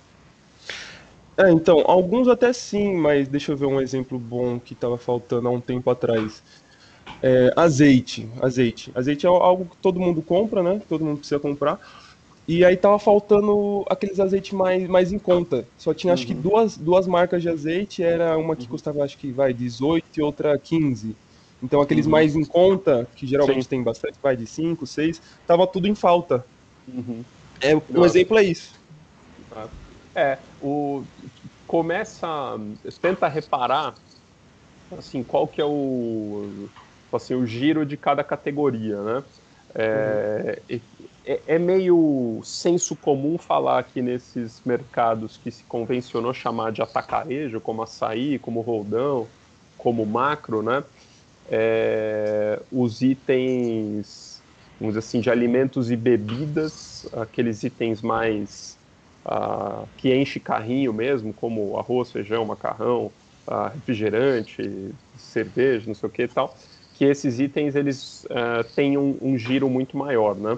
É, 1.38 1.50
então, 1.50 1.84
alguns 1.88 2.28
até 2.28 2.52
sim, 2.54 2.94
mas 2.96 3.28
deixa 3.28 3.52
eu 3.52 3.58
ver 3.58 3.66
um 3.66 3.82
exemplo 3.82 4.20
bom 4.20 4.60
que 4.60 4.74
estava 4.74 4.98
faltando 4.98 5.48
há 5.48 5.52
um 5.52 5.62
tempo 5.62 5.90
atrás. 5.90 6.44
É, 7.24 7.54
azeite, 7.56 8.28
azeite. 8.42 8.92
Azeite 8.94 9.26
é 9.26 9.30
algo 9.30 9.66
que 9.66 9.78
todo 9.78 10.00
mundo 10.00 10.22
compra, 10.22 10.62
né? 10.62 10.82
Todo 10.90 11.06
mundo 11.06 11.20
precisa 11.20 11.40
comprar. 11.40 11.80
E 12.48 12.66
aí 12.66 12.76
tava 12.76 12.98
faltando 12.98 13.86
aqueles 13.90 14.20
azeites 14.20 14.52
mais, 14.52 14.88
mais 14.88 15.12
em 15.12 15.20
conta. 15.20 15.66
Só 15.78 15.94
tinha 15.94 16.14
acho 16.14 16.26
que 16.26 16.34
uhum. 16.34 16.42
duas, 16.42 16.78
duas 16.78 17.08
marcas 17.08 17.42
de 17.42 17.50
azeite, 17.50 18.04
era 18.04 18.38
uma 18.38 18.56
que 18.56 18.64
uhum. 18.64 18.70
custava 18.70 19.04
acho 19.04 19.18
que 19.18 19.32
vai 19.32 19.54
18 19.54 20.06
e 20.18 20.22
outra 20.22 20.58
15. 20.58 21.16
Então 21.62 21.80
aqueles 21.80 22.06
uhum. 22.06 22.12
mais 22.12 22.36
em 22.36 22.44
conta, 22.44 23.08
que 23.16 23.28
geralmente 23.28 23.64
Sim. 23.64 23.70
tem 23.70 23.84
bastante, 23.84 24.16
vai 24.22 24.36
de 24.36 24.48
5, 24.48 24.86
6, 24.86 25.22
tava 25.46 25.68
tudo 25.68 25.88
em 25.88 25.96
falta. 25.96 26.44
Uhum. 26.88 27.24
É, 27.62 27.76
um 27.76 27.82
Nossa. 27.90 28.18
exemplo 28.18 28.38
é 28.40 28.44
isso. 28.44 28.74
É, 30.16 30.38
o 30.62 31.04
começa, 31.68 32.28
tenta 33.02 33.28
reparar 33.30 33.94
assim, 34.98 35.24
qual 35.24 35.48
que 35.48 35.62
é 35.62 35.66
o 35.66 36.68
assim, 37.14 37.34
o 37.34 37.46
giro 37.46 37.86
de 37.86 37.96
cada 37.96 38.24
categoria, 38.24 39.02
né? 39.02 39.24
É, 39.76 40.60
uhum. 40.70 40.80
É, 41.24 41.56
é, 41.56 41.60
meio 41.60 42.42
senso 42.44 42.96
comum 42.96 43.38
falar 43.38 43.84
que 43.84 44.02
nesses 44.02 44.62
mercados 44.64 45.38
que 45.38 45.52
se 45.52 45.64
convencionou 45.66 46.34
chamar 46.34 46.72
de 46.72 46.82
atacarejo, 46.82 47.62
como 47.62 47.84
açaí, 47.84 48.40
como 48.40 48.62
roldão, 48.62 49.30
como 49.78 50.06
macro, 50.06 50.62
né? 50.62 50.84
É, 51.48 52.62
os 52.72 53.02
itens, 53.02 54.44
vamos 54.80 54.96
dizer 54.96 55.00
assim, 55.00 55.20
de 55.20 55.30
alimentos 55.30 55.92
e 55.92 55.96
bebidas, 55.96 57.08
aqueles 57.14 57.64
itens 57.64 58.02
mais 58.02 58.80
uh, 59.26 59.88
que 59.98 60.14
enche 60.16 60.40
carrinho 60.40 60.94
mesmo, 60.94 61.34
como 61.34 61.78
arroz, 61.78 62.12
feijão, 62.12 62.46
macarrão, 62.46 63.14
uh, 63.48 63.74
refrigerante, 63.74 64.62
cerveja, 65.16 65.88
não 65.88 65.94
sei 65.94 66.10
o 66.10 66.12
que 66.12 66.24
e 66.24 66.28
tal, 66.28 66.56
que 66.94 67.06
esses 67.06 67.40
itens 67.40 67.76
eles 67.76 68.24
uh, 68.26 68.64
têm 68.76 68.98
um, 68.98 69.18
um, 69.22 69.38
giro 69.38 69.70
muito 69.70 69.98
maior, 69.98 70.36
né? 70.36 70.58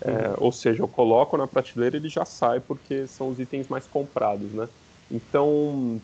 É, 0.00 0.34
ou 0.38 0.52
seja, 0.52 0.82
eu 0.82 0.88
coloco 0.88 1.36
na 1.36 1.46
prateleira 1.46 1.96
ele 1.96 2.08
já 2.08 2.24
sai 2.24 2.60
porque 2.60 3.06
são 3.06 3.28
os 3.28 3.40
itens 3.40 3.66
mais 3.66 3.86
comprados, 3.86 4.52
né? 4.52 4.68
Então, 5.10 6.00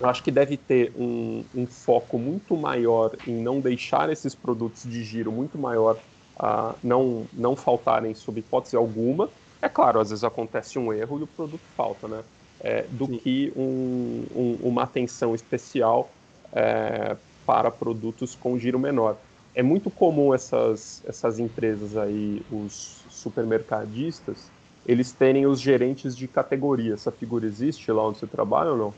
eu 0.00 0.08
acho 0.08 0.22
que 0.22 0.30
deve 0.30 0.56
ter 0.56 0.92
um, 0.96 1.44
um, 1.54 1.66
foco 1.66 2.18
muito 2.18 2.56
maior 2.56 3.16
em 3.26 3.34
não 3.34 3.60
deixar 3.60 4.10
esses 4.10 4.34
produtos 4.34 4.82
de 4.82 5.04
giro 5.04 5.30
muito 5.30 5.58
maior 5.58 6.02
uh, 6.40 6.76
não, 6.82 7.28
não 7.32 7.54
faltarem 7.54 8.14
sob 8.14 8.40
hipótese 8.40 8.76
alguma. 8.76 9.30
É 9.60 9.68
claro, 9.68 10.00
às 10.00 10.10
vezes 10.10 10.24
acontece 10.24 10.78
um 10.78 10.92
erro 10.92 11.20
e 11.20 11.22
o 11.22 11.26
produto 11.26 11.68
falta, 11.76 12.08
né? 12.08 12.24
É, 12.60 12.82
do 12.84 13.06
Sim. 13.06 13.18
que 13.18 13.52
um, 13.56 14.26
um, 14.34 14.58
uma 14.62 14.84
atenção 14.84 15.34
especial 15.34 16.16
é, 16.52 17.16
para 17.44 17.70
produtos 17.70 18.34
com 18.34 18.58
giro 18.58 18.78
menor. 18.78 19.20
É 19.54 19.62
muito 19.62 19.90
comum 19.90 20.32
essas, 20.32 21.02
essas 21.04 21.38
empresas 21.38 21.96
aí, 21.96 22.44
os 22.50 23.01
supermercadistas, 23.22 24.50
eles 24.84 25.12
terem 25.12 25.46
os 25.46 25.60
gerentes 25.60 26.16
de 26.16 26.26
categoria. 26.26 26.94
Essa 26.94 27.10
figura 27.10 27.46
existe 27.46 27.90
lá 27.90 28.06
onde 28.06 28.18
você 28.18 28.26
trabalha 28.26 28.72
ou 28.72 28.76
não? 28.76 28.94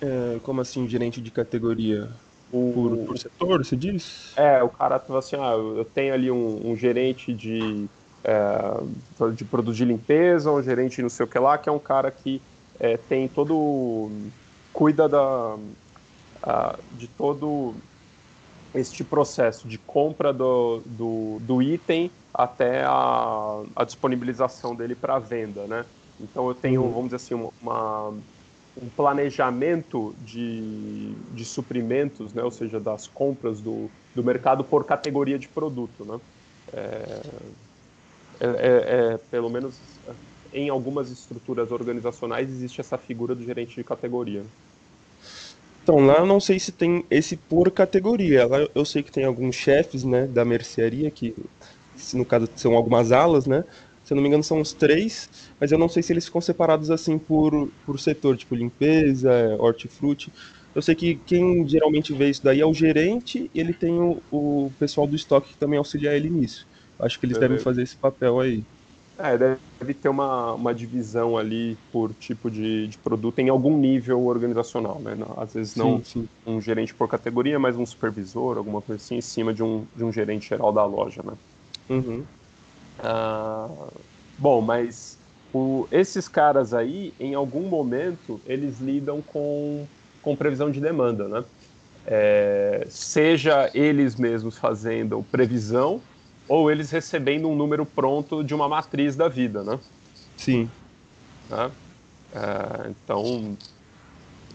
É, 0.00 0.38
como 0.42 0.60
assim, 0.60 0.88
gerente 0.88 1.20
de 1.20 1.30
categoria? 1.30 2.08
O, 2.52 2.72
por, 2.72 3.06
por 3.06 3.18
setor, 3.18 3.64
você 3.64 3.76
diz? 3.76 4.32
É, 4.36 4.62
o 4.62 4.68
cara 4.68 4.98
fala 4.98 5.18
assim, 5.18 5.36
ah, 5.36 5.54
eu 5.54 5.84
tenho 5.84 6.14
ali 6.14 6.30
um, 6.30 6.70
um 6.70 6.76
gerente 6.76 7.32
de, 7.32 7.86
é, 8.24 9.30
de 9.34 9.44
produto 9.44 9.74
de 9.74 9.84
limpeza, 9.84 10.50
um 10.50 10.62
gerente 10.62 11.02
não 11.02 11.08
sei 11.08 11.24
o 11.24 11.28
que 11.28 11.38
lá, 11.38 11.58
que 11.58 11.68
é 11.68 11.72
um 11.72 11.78
cara 11.78 12.10
que 12.10 12.40
é, 12.78 12.96
tem 12.96 13.28
todo... 13.28 14.10
cuida 14.72 15.08
da, 15.08 15.54
uh, 15.54 16.78
de 16.92 17.06
todo 17.06 17.74
este 18.74 19.04
processo 19.04 19.68
de 19.68 19.78
compra 19.78 20.32
do, 20.32 20.82
do, 20.86 21.38
do 21.40 21.62
item 21.62 22.10
até 22.32 22.84
a, 22.84 23.62
a 23.76 23.84
disponibilização 23.84 24.74
dele 24.74 24.94
para 24.94 25.18
venda, 25.18 25.66
né? 25.66 25.84
Então 26.20 26.48
eu 26.48 26.54
tenho, 26.54 26.82
uhum. 26.82 26.90
vamos 26.90 27.04
dizer 27.06 27.16
assim, 27.16 27.50
uma, 27.60 28.08
um 28.80 28.88
planejamento 28.96 30.14
de, 30.24 31.12
de 31.32 31.44
suprimentos, 31.44 32.32
né? 32.32 32.42
Ou 32.42 32.50
seja, 32.50 32.80
das 32.80 33.06
compras 33.06 33.60
do, 33.60 33.90
do 34.14 34.22
mercado 34.22 34.64
por 34.64 34.84
categoria 34.84 35.38
de 35.38 35.48
produto, 35.48 36.04
né? 36.04 36.20
É, 36.72 37.20
é, 38.40 38.46
é, 38.46 39.12
é 39.14 39.18
pelo 39.30 39.50
menos 39.50 39.78
em 40.52 40.68
algumas 40.68 41.10
estruturas 41.10 41.70
organizacionais 41.70 42.48
existe 42.48 42.80
essa 42.80 42.98
figura 42.98 43.34
do 43.34 43.44
gerente 43.44 43.74
de 43.74 43.84
categoria. 43.84 44.42
Então, 45.82 46.06
lá 46.06 46.18
eu 46.18 46.26
não 46.26 46.38
sei 46.38 46.60
se 46.60 46.70
tem 46.70 47.04
esse 47.10 47.36
por 47.36 47.70
categoria. 47.70 48.46
Lá 48.46 48.58
eu 48.74 48.84
sei 48.84 49.02
que 49.02 49.10
tem 49.10 49.24
alguns 49.24 49.56
chefes, 49.56 50.04
né, 50.04 50.26
da 50.26 50.44
mercearia, 50.44 51.10
que 51.10 51.34
no 52.14 52.24
caso 52.26 52.48
são 52.56 52.74
algumas 52.74 53.12
alas, 53.12 53.46
né? 53.46 53.64
Se 54.02 54.12
eu 54.12 54.16
não 54.16 54.22
me 54.22 54.28
engano 54.28 54.42
são 54.42 54.60
uns 54.60 54.72
três, 54.74 55.30
mas 55.60 55.70
eu 55.70 55.78
não 55.78 55.88
sei 55.88 56.02
se 56.02 56.12
eles 56.12 56.24
ficam 56.26 56.40
separados 56.40 56.90
assim 56.90 57.18
por, 57.18 57.72
por 57.84 58.00
setor, 58.00 58.36
tipo 58.36 58.54
limpeza, 58.54 59.30
hortifruti. 59.58 60.32
Eu 60.74 60.82
sei 60.82 60.94
que 60.94 61.16
quem 61.16 61.66
geralmente 61.68 62.12
vê 62.14 62.30
isso 62.30 62.42
daí 62.42 62.60
é 62.60 62.66
o 62.66 62.74
gerente 62.74 63.50
e 63.54 63.60
ele 63.60 63.74
tem 63.74 64.00
o, 64.00 64.22
o 64.30 64.72
pessoal 64.78 65.06
do 65.06 65.14
estoque 65.14 65.50
que 65.52 65.58
também 65.58 65.78
auxilia 65.78 66.16
ele 66.16 66.30
nisso. 66.30 66.66
Acho 66.98 67.18
que 67.20 67.26
eles 67.26 67.36
Beleza. 67.36 67.48
devem 67.48 67.58
fazer 67.58 67.82
esse 67.82 67.96
papel 67.96 68.40
aí. 68.40 68.64
É, 69.18 69.36
deve 69.36 69.94
ter 69.94 70.08
uma, 70.08 70.54
uma 70.54 70.74
divisão 70.74 71.36
ali 71.36 71.76
por 71.92 72.14
tipo 72.14 72.50
de, 72.50 72.88
de 72.88 72.98
produto 72.98 73.38
em 73.38 73.48
algum 73.50 73.76
nível 73.78 74.24
organizacional, 74.24 75.00
né? 75.00 75.12
Às 75.36 75.52
vezes 75.54 75.76
não 75.76 76.02
sim, 76.02 76.04
sim. 76.04 76.28
um 76.46 76.60
gerente 76.60 76.94
por 76.94 77.08
categoria, 77.08 77.58
mas 77.58 77.76
um 77.76 77.86
supervisor, 77.86 78.56
alguma 78.56 78.80
coisa 78.82 79.02
assim, 79.02 79.16
em 79.16 79.20
cima 79.20 79.52
de 79.52 79.62
um, 79.62 79.86
de 79.94 80.02
um 80.02 80.10
gerente 80.12 80.48
geral 80.48 80.72
da 80.72 80.84
loja, 80.84 81.22
né? 81.22 81.36
Uhum. 81.92 82.24
Ah, 82.98 83.68
bom, 84.38 84.60
mas 84.62 85.18
o, 85.52 85.86
esses 85.90 86.28
caras 86.28 86.72
aí, 86.72 87.12
em 87.20 87.34
algum 87.34 87.68
momento, 87.68 88.40
eles 88.46 88.80
lidam 88.80 89.20
com, 89.20 89.86
com 90.22 90.34
previsão 90.36 90.70
de 90.70 90.80
demanda, 90.80 91.28
né? 91.28 91.44
É, 92.04 92.84
seja 92.88 93.70
eles 93.74 94.16
mesmos 94.16 94.58
fazendo 94.58 95.22
previsão 95.30 96.00
ou 96.48 96.70
eles 96.70 96.90
recebendo 96.90 97.48
um 97.48 97.54
número 97.54 97.86
pronto 97.86 98.42
de 98.42 98.54
uma 98.54 98.68
matriz 98.68 99.14
da 99.14 99.28
vida, 99.28 99.62
né? 99.62 99.78
Sim. 100.36 100.68
Né? 101.48 101.70
É, 102.32 102.88
então, 102.90 103.56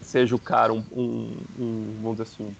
seja 0.02 0.34
o 0.34 0.38
cara 0.38 0.72
um, 0.72 0.84
um, 0.92 1.36
um 1.58 2.02
vamos 2.02 2.18
dizer 2.18 2.22
assim, 2.24 2.56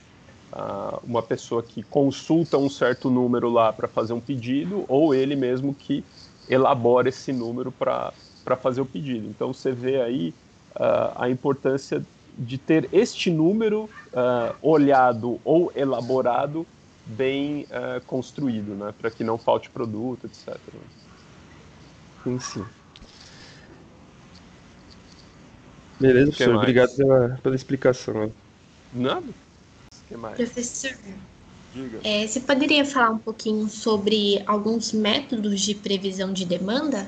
uh, 0.52 0.98
uma 1.04 1.22
pessoa 1.22 1.62
que 1.62 1.82
consulta 1.82 2.56
um 2.58 2.68
certo 2.68 3.10
número 3.10 3.48
lá 3.50 3.72
para 3.72 3.88
fazer 3.88 4.12
um 4.12 4.20
pedido, 4.20 4.84
ou 4.88 5.14
ele 5.14 5.36
mesmo 5.36 5.74
que 5.74 6.04
elabora 6.48 7.08
esse 7.08 7.32
número 7.32 7.70
para 7.70 8.12
fazer 8.60 8.80
o 8.80 8.86
pedido. 8.86 9.28
Então, 9.28 9.52
você 9.52 9.72
vê 9.72 10.00
aí 10.00 10.34
uh, 10.76 11.12
a 11.16 11.28
importância 11.28 12.02
de 12.38 12.56
ter 12.56 12.88
este 12.92 13.30
número 13.30 13.84
uh, 13.84 14.54
olhado 14.62 15.40
ou 15.44 15.72
elaborado 15.74 16.66
bem 17.04 17.62
uh, 17.64 18.04
construído, 18.06 18.74
né? 18.74 18.94
Para 18.98 19.10
que 19.10 19.24
não 19.24 19.36
falte 19.36 19.68
produto, 19.68 20.26
etc. 20.26 20.56
Sim, 22.22 22.38
sim. 22.38 22.64
Beleza, 25.98 26.26
professor. 26.26 26.54
Mais? 26.54 26.62
Obrigado 26.62 26.96
pela, 26.96 27.40
pela 27.42 27.56
explicação. 27.56 28.32
Nada. 28.92 29.26
Que 30.08 30.16
mais? 30.16 30.36
Professor, 30.36 30.90
é, 32.02 32.26
você 32.26 32.40
poderia 32.40 32.84
falar 32.84 33.10
um 33.10 33.18
pouquinho 33.18 33.68
sobre 33.68 34.42
alguns 34.46 34.92
métodos 34.92 35.60
de 35.60 35.74
previsão 35.74 36.32
de 36.32 36.46
demanda? 36.46 37.06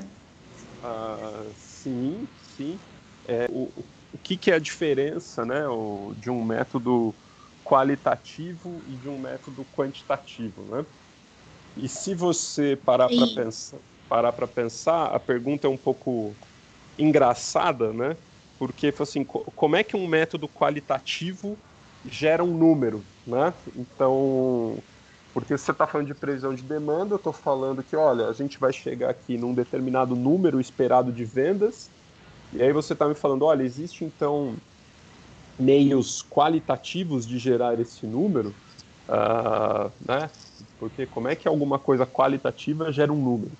Ah, 0.83 1.45
sim, 1.55 2.27
sim. 2.37 2.79
É, 3.25 3.47
o, 3.49 3.71
o 4.11 4.17
que, 4.19 4.37
que 4.37 4.51
é 4.51 4.55
a 4.55 4.59
diferença 4.59 5.43
né, 5.43 5.67
o, 5.67 6.13
de 6.15 6.29
um 6.29 6.43
método 6.43 7.15
qualitativo 7.63 8.83
e 8.87 8.95
de 8.97 9.09
um 9.09 9.19
método 9.19 9.65
quantitativo, 9.65 10.65
né? 10.75 10.85
E 11.75 11.87
se 11.87 12.13
você 12.13 12.75
parar 12.75 13.07
para 13.07 13.27
pensar, 13.27 13.79
parar 14.07 14.33
pensar, 14.47 15.05
a 15.05 15.19
pergunta 15.19 15.67
é 15.67 15.69
um 15.69 15.77
pouco 15.77 16.37
engraçada, 16.97 17.93
né? 17.93 18.17
Porque 18.59 18.93
assim, 18.99 19.23
como 19.23 19.75
é 19.75 19.83
que 19.83 19.95
um 19.95 20.07
método 20.07 20.49
qualitativo 20.49 21.57
gera 22.09 22.43
um 22.43 22.57
número, 22.57 23.03
né? 23.25 23.53
Então, 23.75 24.77
porque 25.33 25.57
você 25.57 25.71
está 25.71 25.87
falando 25.87 26.07
de 26.07 26.13
previsão 26.13 26.53
de 26.53 26.63
demanda, 26.63 27.13
eu 27.13 27.17
estou 27.17 27.33
falando 27.33 27.83
que, 27.83 27.95
olha, 27.95 28.27
a 28.27 28.33
gente 28.33 28.59
vai 28.59 28.73
chegar 28.73 29.09
aqui 29.09 29.37
num 29.37 29.53
determinado 29.53 30.15
número 30.15 30.59
esperado 30.59 31.11
de 31.11 31.23
vendas, 31.23 31.89
e 32.53 32.61
aí 32.61 32.73
você 32.73 32.93
está 32.93 33.07
me 33.07 33.15
falando, 33.15 33.45
olha, 33.45 33.63
existe 33.63 34.03
então 34.03 34.55
meios 35.57 36.25
qualitativos 36.29 37.25
de 37.25 37.37
gerar 37.37 37.79
esse 37.79 38.05
número, 38.05 38.53
uh, 39.07 39.91
né? 40.05 40.29
Porque 40.79 41.05
como 41.05 41.27
é 41.27 41.35
que 41.35 41.47
alguma 41.47 41.77
coisa 41.77 42.05
qualitativa 42.05 42.91
gera 42.91 43.13
um 43.13 43.23
número? 43.23 43.51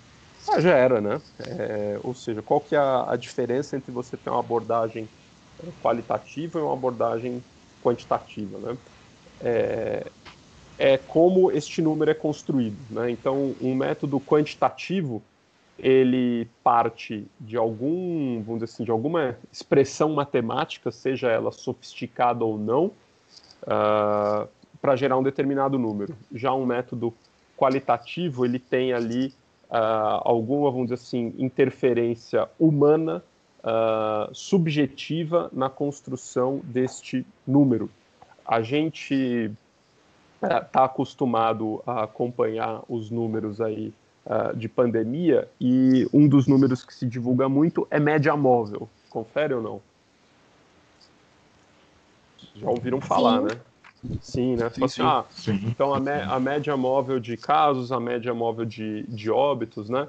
Ah, 0.49 0.59
já 0.59 0.75
era, 0.75 0.99
né? 0.99 1.21
É, 1.39 1.99
ou 2.03 2.15
seja, 2.15 2.41
qual 2.41 2.59
que 2.59 2.75
é 2.75 2.79
a, 2.79 3.11
a, 3.11 3.15
diferença 3.15 3.77
entre 3.77 3.91
você 3.91 4.17
ter 4.17 4.29
uma 4.29 4.39
abordagem 4.39 5.07
qualitativa 5.83 6.57
e 6.57 6.61
uma 6.63 6.73
abordagem 6.73 7.43
quantitativa, 7.81 8.57
né? 8.57 8.77
É, 9.41 10.07
é 10.77 10.97
como 10.97 11.51
este 11.51 11.81
número 11.81 12.11
é 12.11 12.13
construído, 12.13 12.77
né? 12.89 13.09
Então, 13.11 13.55
um 13.61 13.75
método 13.75 14.19
quantitativo 14.19 15.21
ele 15.81 16.47
parte 16.63 17.27
de 17.39 17.57
algum, 17.57 18.41
vamos 18.43 18.61
dizer 18.61 18.65
assim, 18.65 18.83
de 18.83 18.91
alguma 18.91 19.35
expressão 19.51 20.13
matemática, 20.13 20.91
seja 20.91 21.29
ela 21.29 21.51
sofisticada 21.51 22.45
ou 22.45 22.57
não, 22.57 22.85
uh, 22.85 22.93
ah, 23.67 24.47
para 24.79 24.95
gerar 24.95 25.17
um 25.17 25.23
determinado 25.23 25.79
número. 25.79 26.15
Já 26.33 26.53
um 26.53 26.65
método 26.65 27.13
qualitativo, 27.57 28.45
ele 28.45 28.59
tem 28.59 28.93
ali 28.93 29.33
uh, 29.69 30.21
alguma, 30.23 30.69
vamos 30.69 30.87
dizer 30.87 30.95
assim, 30.95 31.33
interferência 31.37 32.47
humana, 32.59 33.23
uh, 33.63 34.33
subjetiva 34.33 35.49
na 35.53 35.69
construção 35.69 36.61
deste 36.63 37.25
número. 37.45 37.89
A 38.45 38.61
gente 38.61 39.51
está 40.43 40.85
acostumado 40.85 41.81
a 41.85 42.03
acompanhar 42.03 42.81
os 42.89 43.11
números 43.11 43.61
aí 43.61 43.93
uh, 44.25 44.55
de 44.55 44.67
pandemia 44.67 45.47
e 45.59 46.07
um 46.11 46.27
dos 46.27 46.47
números 46.47 46.83
que 46.83 46.93
se 46.93 47.05
divulga 47.05 47.47
muito 47.47 47.87
é 47.91 47.99
média 47.99 48.35
móvel. 48.35 48.89
Confere 49.09 49.53
ou 49.53 49.61
não? 49.61 49.81
Já 52.55 52.69
ouviram 52.69 52.99
falar, 52.99 53.39
sim. 53.39 53.45
né? 53.45 53.61
Sim, 54.19 54.55
né? 54.55 54.69
Sim, 54.71 54.83
assim, 54.83 55.01
ah, 55.03 55.25
sim. 55.29 55.59
Então 55.63 55.93
a, 55.93 55.97
a, 55.97 56.39
média 56.39 56.75
móvel 56.75 57.19
de 57.19 57.37
casos, 57.37 57.91
a 57.91 57.99
média 57.99 58.33
móvel 58.33 58.65
de, 58.65 59.03
de 59.03 59.29
óbitos, 59.29 59.89
né? 59.89 60.07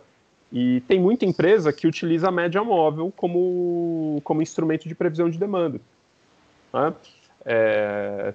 E 0.52 0.80
tem 0.82 1.00
muita 1.00 1.24
empresa 1.24 1.72
que 1.72 1.86
utiliza 1.86 2.28
a 2.28 2.32
média 2.32 2.62
móvel 2.62 3.12
como, 3.16 4.20
como 4.22 4.42
instrumento 4.42 4.86
de 4.86 4.94
previsão 4.94 5.30
de 5.30 5.38
demanda. 5.38 5.80
Né? 6.72 6.94
É, 7.44 8.34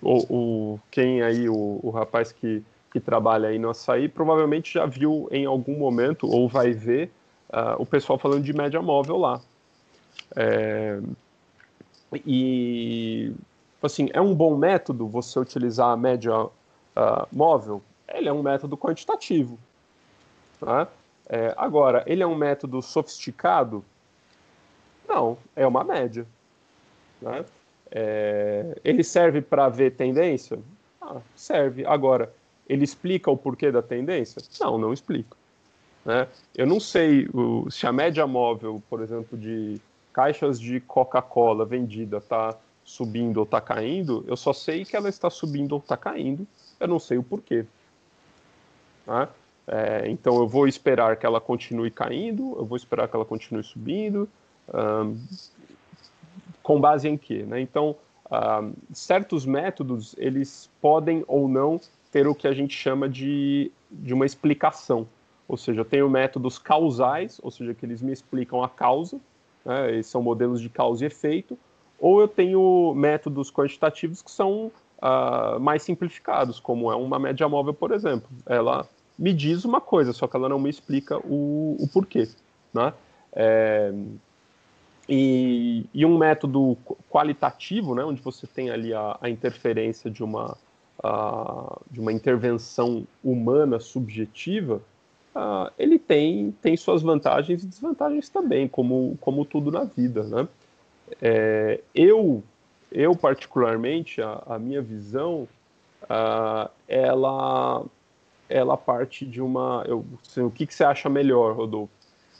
o, 0.00 0.34
o, 0.34 0.80
quem 0.90 1.22
aí, 1.22 1.48
o, 1.48 1.80
o 1.82 1.90
rapaz 1.90 2.32
que 2.32 2.62
que 2.90 2.98
trabalha 2.98 3.48
aí 3.48 3.58
no 3.58 3.70
açaí 3.70 4.08
provavelmente 4.08 4.74
já 4.74 4.84
viu 4.84 5.28
em 5.30 5.46
algum 5.46 5.78
momento, 5.78 6.26
ou 6.28 6.48
vai 6.48 6.72
ver, 6.72 7.10
uh, 7.50 7.80
o 7.80 7.86
pessoal 7.86 8.18
falando 8.18 8.42
de 8.42 8.52
média 8.52 8.82
móvel 8.82 9.16
lá. 9.16 9.40
É, 10.36 11.00
e, 12.26 13.32
assim, 13.82 14.08
é 14.12 14.20
um 14.20 14.34
bom 14.34 14.56
método 14.56 15.06
você 15.06 15.38
utilizar 15.38 15.90
a 15.90 15.96
média 15.96 16.36
uh, 16.44 16.50
móvel? 17.30 17.80
Ele 18.08 18.28
é 18.28 18.32
um 18.32 18.42
método 18.42 18.76
quantitativo. 18.76 19.56
Né? 20.60 20.86
É, 21.32 21.54
agora, 21.56 22.02
ele 22.06 22.24
é 22.24 22.26
um 22.26 22.34
método 22.34 22.82
sofisticado? 22.82 23.84
Não, 25.08 25.38
é 25.54 25.64
uma 25.64 25.84
média. 25.84 26.26
Né? 27.22 27.44
É, 27.88 28.76
ele 28.82 29.04
serve 29.04 29.40
para 29.40 29.68
ver 29.68 29.92
tendência? 29.92 30.58
Ah, 31.00 31.20
serve. 31.36 31.86
Agora, 31.86 32.32
ele 32.68 32.82
explica 32.82 33.30
o 33.30 33.36
porquê 33.36 33.70
da 33.70 33.80
tendência? 33.80 34.42
Não, 34.60 34.76
não 34.76 34.92
explica. 34.92 35.36
Né? 36.04 36.26
Eu 36.56 36.66
não 36.66 36.80
sei 36.80 37.28
o, 37.32 37.70
se 37.70 37.86
a 37.86 37.92
média 37.92 38.26
móvel, 38.26 38.82
por 38.90 39.00
exemplo, 39.00 39.38
de 39.38 39.80
caixas 40.12 40.58
de 40.58 40.80
Coca-Cola 40.80 41.64
vendida 41.64 42.16
está 42.16 42.56
subindo 42.84 43.36
ou 43.36 43.44
está 43.44 43.60
caindo, 43.60 44.24
eu 44.26 44.36
só 44.36 44.52
sei 44.52 44.84
que 44.84 44.96
ela 44.96 45.08
está 45.08 45.30
subindo 45.30 45.72
ou 45.72 45.78
está 45.78 45.96
caindo, 45.96 46.44
eu 46.80 46.88
não 46.88 46.98
sei 46.98 47.18
o 47.18 47.22
porquê. 47.22 47.64
Né? 49.06 49.28
É, 49.72 50.10
então 50.10 50.36
eu 50.36 50.48
vou 50.48 50.66
esperar 50.66 51.16
que 51.16 51.24
ela 51.24 51.40
continue 51.40 51.92
caindo, 51.92 52.56
eu 52.58 52.64
vou 52.64 52.76
esperar 52.76 53.06
que 53.06 53.14
ela 53.14 53.24
continue 53.24 53.62
subindo, 53.62 54.28
com 56.60 56.80
base 56.80 57.08
em 57.08 57.16
quê? 57.16 57.44
Né? 57.46 57.60
Então, 57.60 57.94
certos 58.92 59.46
métodos, 59.46 60.16
eles 60.18 60.68
podem 60.80 61.24
ou 61.28 61.46
não 61.46 61.80
ter 62.10 62.26
o 62.26 62.34
que 62.34 62.48
a 62.48 62.52
gente 62.52 62.76
chama 62.76 63.08
de, 63.08 63.70
de 63.90 64.12
uma 64.12 64.26
explicação. 64.26 65.06
Ou 65.46 65.56
seja, 65.56 65.80
eu 65.80 65.84
tenho 65.84 66.10
métodos 66.10 66.58
causais, 66.58 67.40
ou 67.42 67.50
seja, 67.50 67.72
que 67.72 67.86
eles 67.86 68.02
me 68.02 68.12
explicam 68.12 68.62
a 68.64 68.68
causa, 68.68 69.20
né, 69.64 70.02
são 70.02 70.20
modelos 70.20 70.60
de 70.60 70.68
causa 70.68 71.04
e 71.04 71.06
efeito, 71.06 71.56
ou 71.98 72.20
eu 72.20 72.26
tenho 72.26 72.92
métodos 72.94 73.52
quantitativos 73.52 74.22
que 74.22 74.30
são 74.30 74.72
uh, 74.98 75.60
mais 75.60 75.82
simplificados, 75.82 76.58
como 76.58 76.90
é 76.90 76.96
uma 76.96 77.18
média 77.18 77.48
móvel, 77.48 77.74
por 77.74 77.92
exemplo. 77.92 78.28
Ela 78.46 78.88
me 79.20 79.34
diz 79.34 79.66
uma 79.66 79.82
coisa, 79.82 80.14
só 80.14 80.26
que 80.26 80.34
ela 80.34 80.48
não 80.48 80.58
me 80.58 80.70
explica 80.70 81.18
o, 81.18 81.76
o 81.78 81.86
porquê. 81.92 82.26
Né? 82.72 82.94
É, 83.34 83.92
e, 85.06 85.84
e, 85.92 86.06
um 86.06 86.16
método 86.16 86.78
qualitativo, 87.10 87.94
né, 87.94 88.02
onde 88.02 88.22
você 88.22 88.46
tem 88.46 88.70
ali 88.70 88.94
a, 88.94 89.18
a 89.20 89.28
interferência 89.28 90.10
de 90.10 90.24
uma 90.24 90.56
uh, 91.04 91.80
de 91.90 92.00
uma 92.00 92.12
intervenção 92.12 93.06
humana 93.22 93.78
subjetiva, 93.78 94.80
uh, 95.34 95.70
ele 95.78 95.98
tem, 95.98 96.52
tem 96.62 96.76
suas 96.76 97.02
vantagens 97.02 97.62
e 97.62 97.66
desvantagens 97.66 98.28
também, 98.30 98.66
como, 98.66 99.18
como 99.20 99.44
tudo 99.44 99.70
na 99.70 99.84
vida. 99.84 100.22
Né? 100.22 100.48
É, 101.20 101.80
eu, 101.94 102.42
eu, 102.90 103.14
particularmente, 103.14 104.22
a, 104.22 104.42
a 104.46 104.58
minha 104.58 104.80
visão, 104.80 105.46
ela, 106.88 107.84
ela 108.50 108.76
parte 108.76 109.24
de 109.24 109.40
uma. 109.40 109.84
Eu, 109.86 110.04
assim, 110.26 110.42
o 110.42 110.50
que, 110.50 110.66
que 110.66 110.74
você 110.74 110.84
acha 110.84 111.08
melhor, 111.08 111.56
Rodolfo? 111.56 111.92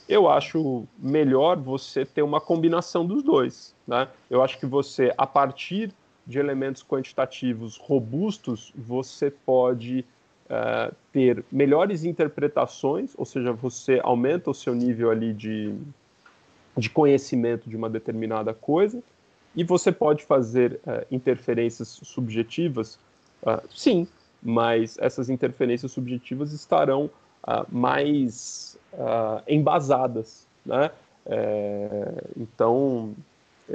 Eu 0.08 0.28
acho 0.28 0.84
melhor 0.98 1.56
você 1.56 2.04
ter 2.04 2.22
uma 2.22 2.40
combinação 2.40 3.06
dos 3.06 3.22
dois. 3.22 3.74
Né? 3.86 4.08
Eu 4.28 4.42
acho 4.42 4.58
que 4.58 4.66
você, 4.66 5.14
a 5.16 5.26
partir 5.26 5.92
de 6.26 6.38
elementos 6.38 6.82
quantitativos 6.82 7.76
robustos, 7.76 8.72
você 8.76 9.30
pode 9.30 10.04
uh, 10.46 10.94
ter 11.12 11.44
melhores 11.50 12.04
interpretações, 12.04 13.12
ou 13.16 13.24
seja, 13.24 13.52
você 13.52 14.00
aumenta 14.02 14.50
o 14.50 14.54
seu 14.54 14.74
nível 14.74 15.10
ali 15.10 15.32
de, 15.32 15.74
de 16.76 16.90
conhecimento 16.90 17.70
de 17.70 17.76
uma 17.76 17.88
determinada 17.88 18.52
coisa, 18.52 19.00
e 19.54 19.64
você 19.64 19.90
pode 19.90 20.24
fazer 20.24 20.80
uh, 20.86 21.06
interferências 21.10 22.00
subjetivas, 22.02 22.98
uh, 23.42 23.62
sim, 23.74 24.06
mas 24.42 24.96
essas 24.98 25.28
interferências 25.28 25.92
subjetivas 25.92 26.52
estarão 26.52 27.10
mais 27.70 28.78
embasadas, 29.48 30.46
né? 30.64 30.90
É, 31.26 32.24
então, 32.36 33.14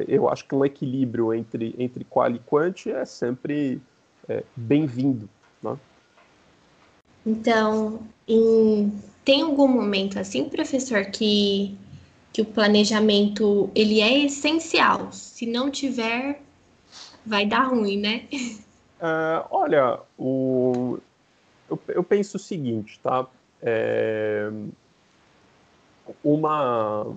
eu 0.07 0.29
acho 0.29 0.45
que 0.45 0.55
um 0.55 0.65
equilíbrio 0.65 1.33
entre, 1.33 1.73
entre 1.77 2.03
qual 2.03 2.29
e 2.31 2.39
quant 2.39 2.87
é 2.87 3.05
sempre 3.05 3.81
é, 4.27 4.43
bem-vindo. 4.55 5.29
Né? 5.63 5.77
Então, 7.25 8.01
em, 8.27 8.91
tem 9.23 9.41
algum 9.41 9.67
momento 9.67 10.19
assim, 10.19 10.49
professor, 10.49 11.05
que, 11.05 11.75
que 12.33 12.41
o 12.41 12.45
planejamento 12.45 13.69
ele 13.73 14.01
é 14.01 14.25
essencial? 14.25 15.11
Se 15.11 15.45
não 15.45 15.71
tiver, 15.71 16.41
vai 17.25 17.45
dar 17.45 17.69
ruim, 17.69 17.97
né? 17.97 18.25
Uh, 18.99 19.45
olha, 19.51 19.99
o, 20.17 20.99
eu, 21.69 21.79
eu, 21.89 22.03
penso 22.03 22.37
o 22.37 22.39
seguinte, 22.39 22.99
tá? 23.01 23.27
É, 23.61 24.49
uma, 26.23 27.13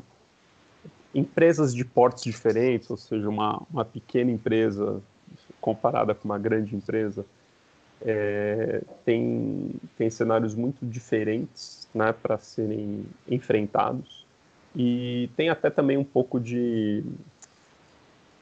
empresas 1.15 1.75
de 1.75 1.85
portes 1.85 2.25
diferentes, 2.25 2.91
ou 2.91 2.97
seja, 2.97 3.29
uma, 3.29 3.63
uma 3.71 3.85
pequena 3.85 4.31
empresa 4.31 5.01
comparada 5.61 6.15
com 6.15 6.25
uma 6.25 6.39
grande 6.39 6.75
empresa, 6.75 7.25
é, 8.01 8.83
tem, 9.05 9.75
tem 9.97 10.11
cenários 10.11 10.55
muito 10.55 10.87
diferentes 10.87 11.89
né, 11.95 12.13
para 12.13 12.39
serem 12.39 13.05
enfrentados. 13.29 14.27
E 14.77 15.29
tem 15.37 15.49
até 15.49 15.71
também 15.71 15.97
um 15.97 16.05
pouco 16.05 16.39
de. 16.39 17.03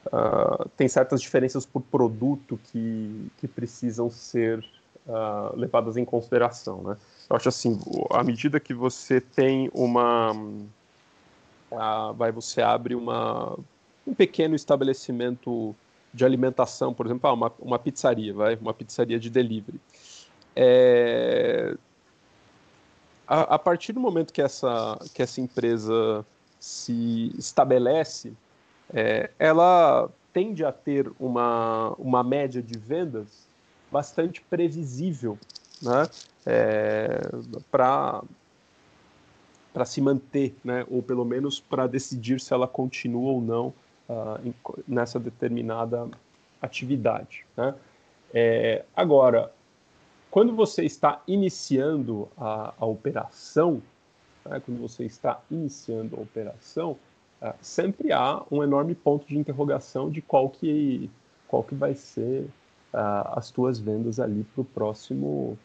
Uh, 0.07 0.69
tem 0.77 0.87
certas 0.87 1.21
diferenças 1.21 1.65
por 1.65 1.81
produto 1.81 2.59
que, 2.65 3.31
que 3.37 3.47
precisam 3.47 4.09
ser 4.09 4.63
uh, 5.05 5.55
levadas 5.55 5.97
em 5.97 6.05
consideração. 6.05 6.81
Né? 6.81 6.97
Eu 7.29 7.35
acho 7.35 7.49
assim, 7.49 7.79
à 8.09 8.23
medida 8.23 8.59
que 8.59 8.73
você 8.73 9.19
tem 9.19 9.69
uma 9.73 10.33
ah, 11.71 12.13
vai 12.15 12.31
você 12.31 12.61
abre 12.61 12.95
uma, 12.95 13.57
um 14.05 14.13
pequeno 14.13 14.55
estabelecimento 14.55 15.75
de 16.13 16.25
alimentação, 16.25 16.93
por 16.93 17.05
exemplo, 17.05 17.31
uma, 17.31 17.51
uma 17.59 17.79
pizzaria, 17.79 18.33
vai, 18.33 18.55
uma 18.55 18.73
pizzaria 18.73 19.19
de 19.19 19.29
delivery. 19.29 19.79
É, 20.55 21.75
a, 23.27 23.55
a, 23.55 23.59
partir 23.59 23.93
do 23.93 23.99
momento 23.99 24.33
que 24.33 24.41
essa, 24.41 24.97
que 25.13 25.21
essa 25.21 25.39
empresa 25.41 26.25
se 26.59 27.31
estabelece, 27.37 28.33
é, 28.93 29.29
ela 29.37 30.09
tende 30.33 30.63
a 30.63 30.71
ter 30.71 31.11
uma, 31.19 31.93
uma 31.97 32.23
média 32.23 32.61
de 32.61 32.77
vendas 32.77 33.47
bastante 33.91 34.41
previsível 34.41 35.37
né, 35.81 36.07
é, 36.45 37.21
para 37.71 38.23
se 39.85 40.01
manter, 40.01 40.55
né? 40.63 40.85
ou 40.89 41.01
pelo 41.01 41.25
menos 41.25 41.59
para 41.59 41.87
decidir 41.87 42.39
se 42.39 42.53
ela 42.53 42.67
continua 42.67 43.31
ou 43.31 43.41
não 43.41 43.73
uh, 44.09 44.39
em, 44.43 44.53
nessa 44.87 45.19
determinada 45.19 46.09
atividade. 46.61 47.45
Né? 47.55 47.75
É, 48.33 48.85
agora, 48.95 49.51
quando 50.29 50.55
você 50.55 50.83
está 50.83 51.21
iniciando 51.27 52.27
a, 52.37 52.73
a 52.77 52.85
operação, 52.85 53.81
né, 54.45 54.61
quando 54.65 54.79
você 54.79 55.05
está 55.05 55.41
iniciando 55.49 56.15
a 56.15 56.19
operação, 56.19 56.97
sempre 57.61 58.11
há 58.11 58.41
um 58.51 58.63
enorme 58.63 58.95
ponto 58.95 59.27
de 59.27 59.37
interrogação 59.37 60.09
de 60.09 60.21
qual 60.21 60.49
que, 60.49 61.09
qual 61.47 61.63
que 61.63 61.75
vai 61.75 61.93
ser 61.93 62.47
uh, 62.93 63.37
as 63.37 63.51
tuas 63.51 63.79
vendas 63.79 64.19
ali 64.19 64.43
para 64.43 64.61
o 64.61 64.65
próximo 64.65 65.57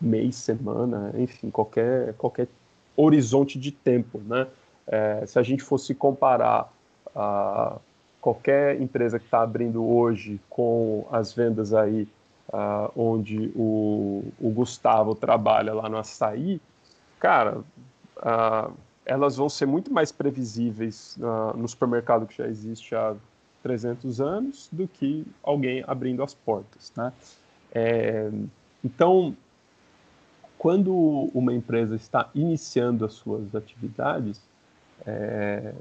mês, 0.00 0.36
semana, 0.36 1.12
enfim, 1.16 1.50
qualquer, 1.50 2.14
qualquer 2.14 2.48
horizonte 2.96 3.58
de 3.58 3.70
tempo, 3.70 4.18
né? 4.18 4.46
É, 4.86 5.24
se 5.26 5.38
a 5.38 5.42
gente 5.42 5.62
fosse 5.62 5.94
comparar 5.94 6.72
a 7.14 7.76
qualquer 8.20 8.80
empresa 8.80 9.18
que 9.18 9.24
está 9.24 9.42
abrindo 9.42 9.84
hoje 9.84 10.40
com 10.48 11.06
as 11.10 11.32
vendas 11.32 11.72
aí 11.72 12.08
uh, 12.48 12.90
onde 12.96 13.52
o, 13.54 14.24
o, 14.40 14.50
Gustavo 14.50 15.14
trabalha 15.14 15.72
lá 15.72 15.88
no 15.88 15.96
Açaí, 15.96 16.60
cara, 17.18 17.58
uh, 18.18 18.72
elas 19.10 19.36
vão 19.36 19.48
ser 19.48 19.66
muito 19.66 19.92
mais 19.92 20.12
previsíveis 20.12 21.16
uh, 21.16 21.56
no 21.56 21.66
supermercado 21.66 22.28
que 22.28 22.36
já 22.36 22.46
existe 22.46 22.94
há 22.94 23.16
300 23.60 24.20
anos 24.20 24.68
do 24.70 24.86
que 24.86 25.26
alguém 25.42 25.82
abrindo 25.84 26.22
as 26.22 26.32
portas, 26.32 26.92
né? 26.96 27.12
É, 27.74 28.30
então, 28.84 29.36
quando 30.56 30.94
uma 31.34 31.52
empresa 31.52 31.96
está 31.96 32.30
iniciando 32.36 33.04
as 33.04 33.14
suas 33.14 33.52
atividades, 33.52 34.40
é, 35.04 35.74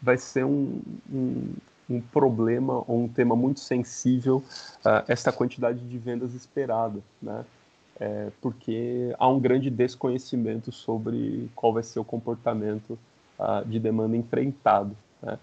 vai 0.00 0.16
ser 0.16 0.44
um, 0.44 0.80
um, 1.12 1.52
um, 1.90 2.00
problema 2.00 2.84
ou 2.86 3.02
um 3.02 3.08
tema 3.08 3.34
muito 3.34 3.58
sensível 3.58 4.44
uh, 4.84 5.02
essa 5.08 5.32
quantidade 5.32 5.80
de 5.80 5.98
vendas 5.98 6.34
esperada, 6.34 7.00
né? 7.20 7.44
É, 8.00 8.30
porque 8.40 9.14
há 9.18 9.28
um 9.28 9.38
grande 9.38 9.68
desconhecimento 9.68 10.72
sobre 10.72 11.50
qual 11.54 11.74
vai 11.74 11.82
ser 11.82 12.00
o 12.00 12.04
comportamento 12.04 12.98
uh, 13.38 13.62
de 13.66 13.78
demanda 13.78 14.16
enfrentado. 14.16 14.96
Né? 15.22 15.38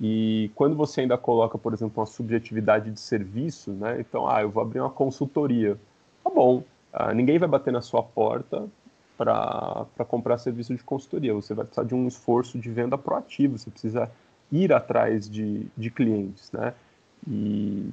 E 0.00 0.50
quando 0.56 0.74
você 0.74 1.02
ainda 1.02 1.16
coloca, 1.16 1.56
por 1.56 1.72
exemplo, 1.72 2.00
uma 2.00 2.06
subjetividade 2.06 2.90
de 2.90 2.98
serviço, 2.98 3.70
né? 3.70 4.00
então, 4.00 4.28
ah, 4.28 4.42
eu 4.42 4.50
vou 4.50 4.60
abrir 4.60 4.80
uma 4.80 4.90
consultoria. 4.90 5.78
Tá 6.24 6.30
bom, 6.30 6.64
ah, 6.92 7.14
ninguém 7.14 7.38
vai 7.38 7.48
bater 7.48 7.72
na 7.72 7.80
sua 7.80 8.02
porta 8.02 8.66
para 9.16 9.86
comprar 10.08 10.38
serviço 10.38 10.74
de 10.74 10.82
consultoria. 10.82 11.32
Você 11.34 11.54
vai 11.54 11.64
precisar 11.64 11.86
de 11.86 11.94
um 11.94 12.08
esforço 12.08 12.58
de 12.58 12.70
venda 12.70 12.98
proativo, 12.98 13.56
você 13.58 13.70
precisa 13.70 14.10
ir 14.50 14.72
atrás 14.72 15.28
de, 15.28 15.66
de 15.76 15.90
clientes, 15.90 16.50
né? 16.50 16.74
E 17.28 17.86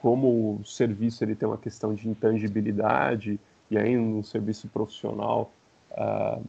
como 0.00 0.60
o 0.60 0.64
serviço 0.64 1.24
ele 1.24 1.34
tem 1.34 1.48
uma 1.48 1.58
questão 1.58 1.92
de 1.92 2.08
intangibilidade 2.08 3.38
e 3.68 3.76
aí 3.76 3.98
um 3.98 4.22
serviço 4.22 4.68
profissional 4.68 5.52
uh, 5.90 6.42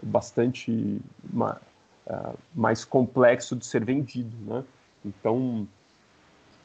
bastante 0.00 1.00
ma, 1.32 1.60
uh, 2.06 2.38
mais 2.54 2.84
complexo 2.84 3.56
de 3.56 3.66
ser 3.66 3.84
vendido, 3.84 4.36
né? 4.46 4.64
Então 5.04 5.66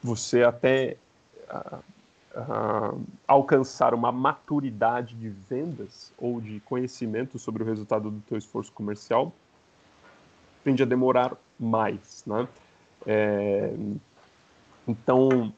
você 0.00 0.44
até 0.44 0.96
uh, 1.50 3.00
alcançar 3.26 3.92
uma 3.92 4.12
maturidade 4.12 5.16
de 5.16 5.28
vendas 5.28 6.12
ou 6.16 6.40
de 6.40 6.60
conhecimento 6.60 7.40
sobre 7.40 7.64
o 7.64 7.66
resultado 7.66 8.08
do 8.08 8.20
teu 8.20 8.38
esforço 8.38 8.72
comercial 8.72 9.32
tende 10.62 10.80
a 10.80 10.86
demorar 10.86 11.36
mais, 11.58 12.22
né? 12.24 12.46
É, 13.04 13.72
então, 14.86 15.52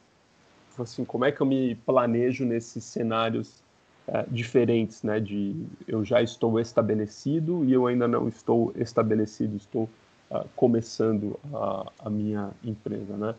assim, 0.81 1.05
como 1.05 1.25
é 1.25 1.31
que 1.31 1.41
eu 1.41 1.45
me 1.45 1.75
planejo 1.75 2.45
nesses 2.45 2.83
cenários 2.83 3.63
é, 4.07 4.25
diferentes, 4.29 5.03
né? 5.03 5.19
De 5.19 5.65
eu 5.87 6.03
já 6.03 6.21
estou 6.21 6.59
estabelecido 6.59 7.63
e 7.65 7.73
eu 7.73 7.87
ainda 7.87 8.07
não 8.07 8.27
estou 8.27 8.73
estabelecido, 8.75 9.55
estou 9.55 9.83
uh, 10.29 10.47
começando 10.55 11.39
a, 11.53 11.91
a 11.99 12.09
minha 12.09 12.51
empresa, 12.63 13.15
né? 13.15 13.35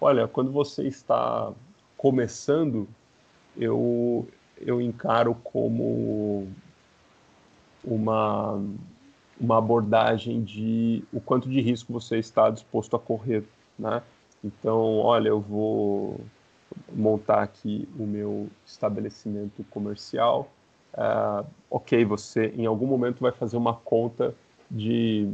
Olha, 0.00 0.26
quando 0.26 0.50
você 0.50 0.86
está 0.86 1.52
começando, 1.96 2.88
eu, 3.56 4.26
eu 4.58 4.80
encaro 4.80 5.34
como 5.44 6.48
uma, 7.84 8.58
uma 9.38 9.58
abordagem 9.58 10.42
de 10.42 11.04
o 11.12 11.20
quanto 11.20 11.48
de 11.48 11.60
risco 11.60 11.92
você 11.92 12.18
está 12.18 12.48
disposto 12.48 12.96
a 12.96 12.98
correr, 12.98 13.44
né? 13.78 14.02
Então, 14.42 14.98
olha, 14.98 15.28
eu 15.28 15.40
vou 15.40 16.20
montar 16.92 17.42
aqui 17.42 17.88
o 17.98 18.06
meu 18.06 18.48
estabelecimento 18.66 19.64
comercial. 19.70 20.50
Uh, 20.94 21.46
ok, 21.70 22.04
você 22.04 22.52
em 22.56 22.66
algum 22.66 22.86
momento 22.86 23.20
vai 23.20 23.32
fazer 23.32 23.56
uma 23.56 23.74
conta 23.74 24.34
de 24.70 25.32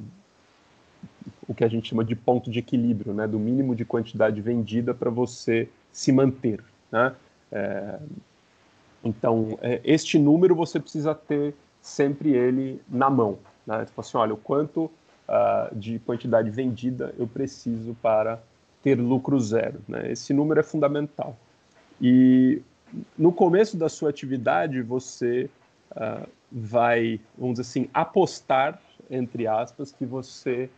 o 1.48 1.54
que 1.54 1.64
a 1.64 1.68
gente 1.68 1.88
chama 1.88 2.04
de 2.04 2.14
ponto 2.14 2.50
de 2.50 2.58
equilíbrio, 2.58 3.14
né? 3.14 3.26
Do 3.26 3.38
mínimo 3.38 3.74
de 3.74 3.84
quantidade 3.84 4.40
vendida 4.40 4.92
para 4.92 5.10
você 5.10 5.68
se 5.92 6.12
manter. 6.12 6.62
Né? 6.90 7.14
É, 7.52 7.98
então, 9.04 9.58
é, 9.62 9.80
este 9.84 10.18
número 10.18 10.54
você 10.54 10.80
precisa 10.80 11.14
ter 11.14 11.54
sempre 11.80 12.30
ele 12.30 12.82
na 12.88 13.08
mão. 13.08 13.38
Né? 13.66 13.84
Tipo 13.84 14.00
assim, 14.00 14.16
olha, 14.16 14.34
o 14.34 14.36
quanto 14.36 14.84
uh, 14.84 15.74
de 15.74 15.98
quantidade 16.00 16.50
vendida 16.50 17.14
eu 17.18 17.26
preciso 17.26 17.94
para 18.02 18.42
ter 18.86 19.00
lucro 19.00 19.40
zero. 19.40 19.80
Né? 19.88 20.12
Esse 20.12 20.32
número 20.32 20.60
é 20.60 20.62
fundamental. 20.62 21.36
E 22.00 22.62
no 23.18 23.32
começo 23.32 23.76
da 23.76 23.88
sua 23.88 24.10
atividade, 24.10 24.80
você 24.80 25.50
uh, 25.90 26.24
vai, 26.52 27.20
vamos 27.36 27.58
dizer 27.58 27.68
assim, 27.68 27.90
apostar, 27.92 28.80
entre 29.10 29.44
aspas, 29.48 29.90
que 29.90 30.06
você 30.06 30.70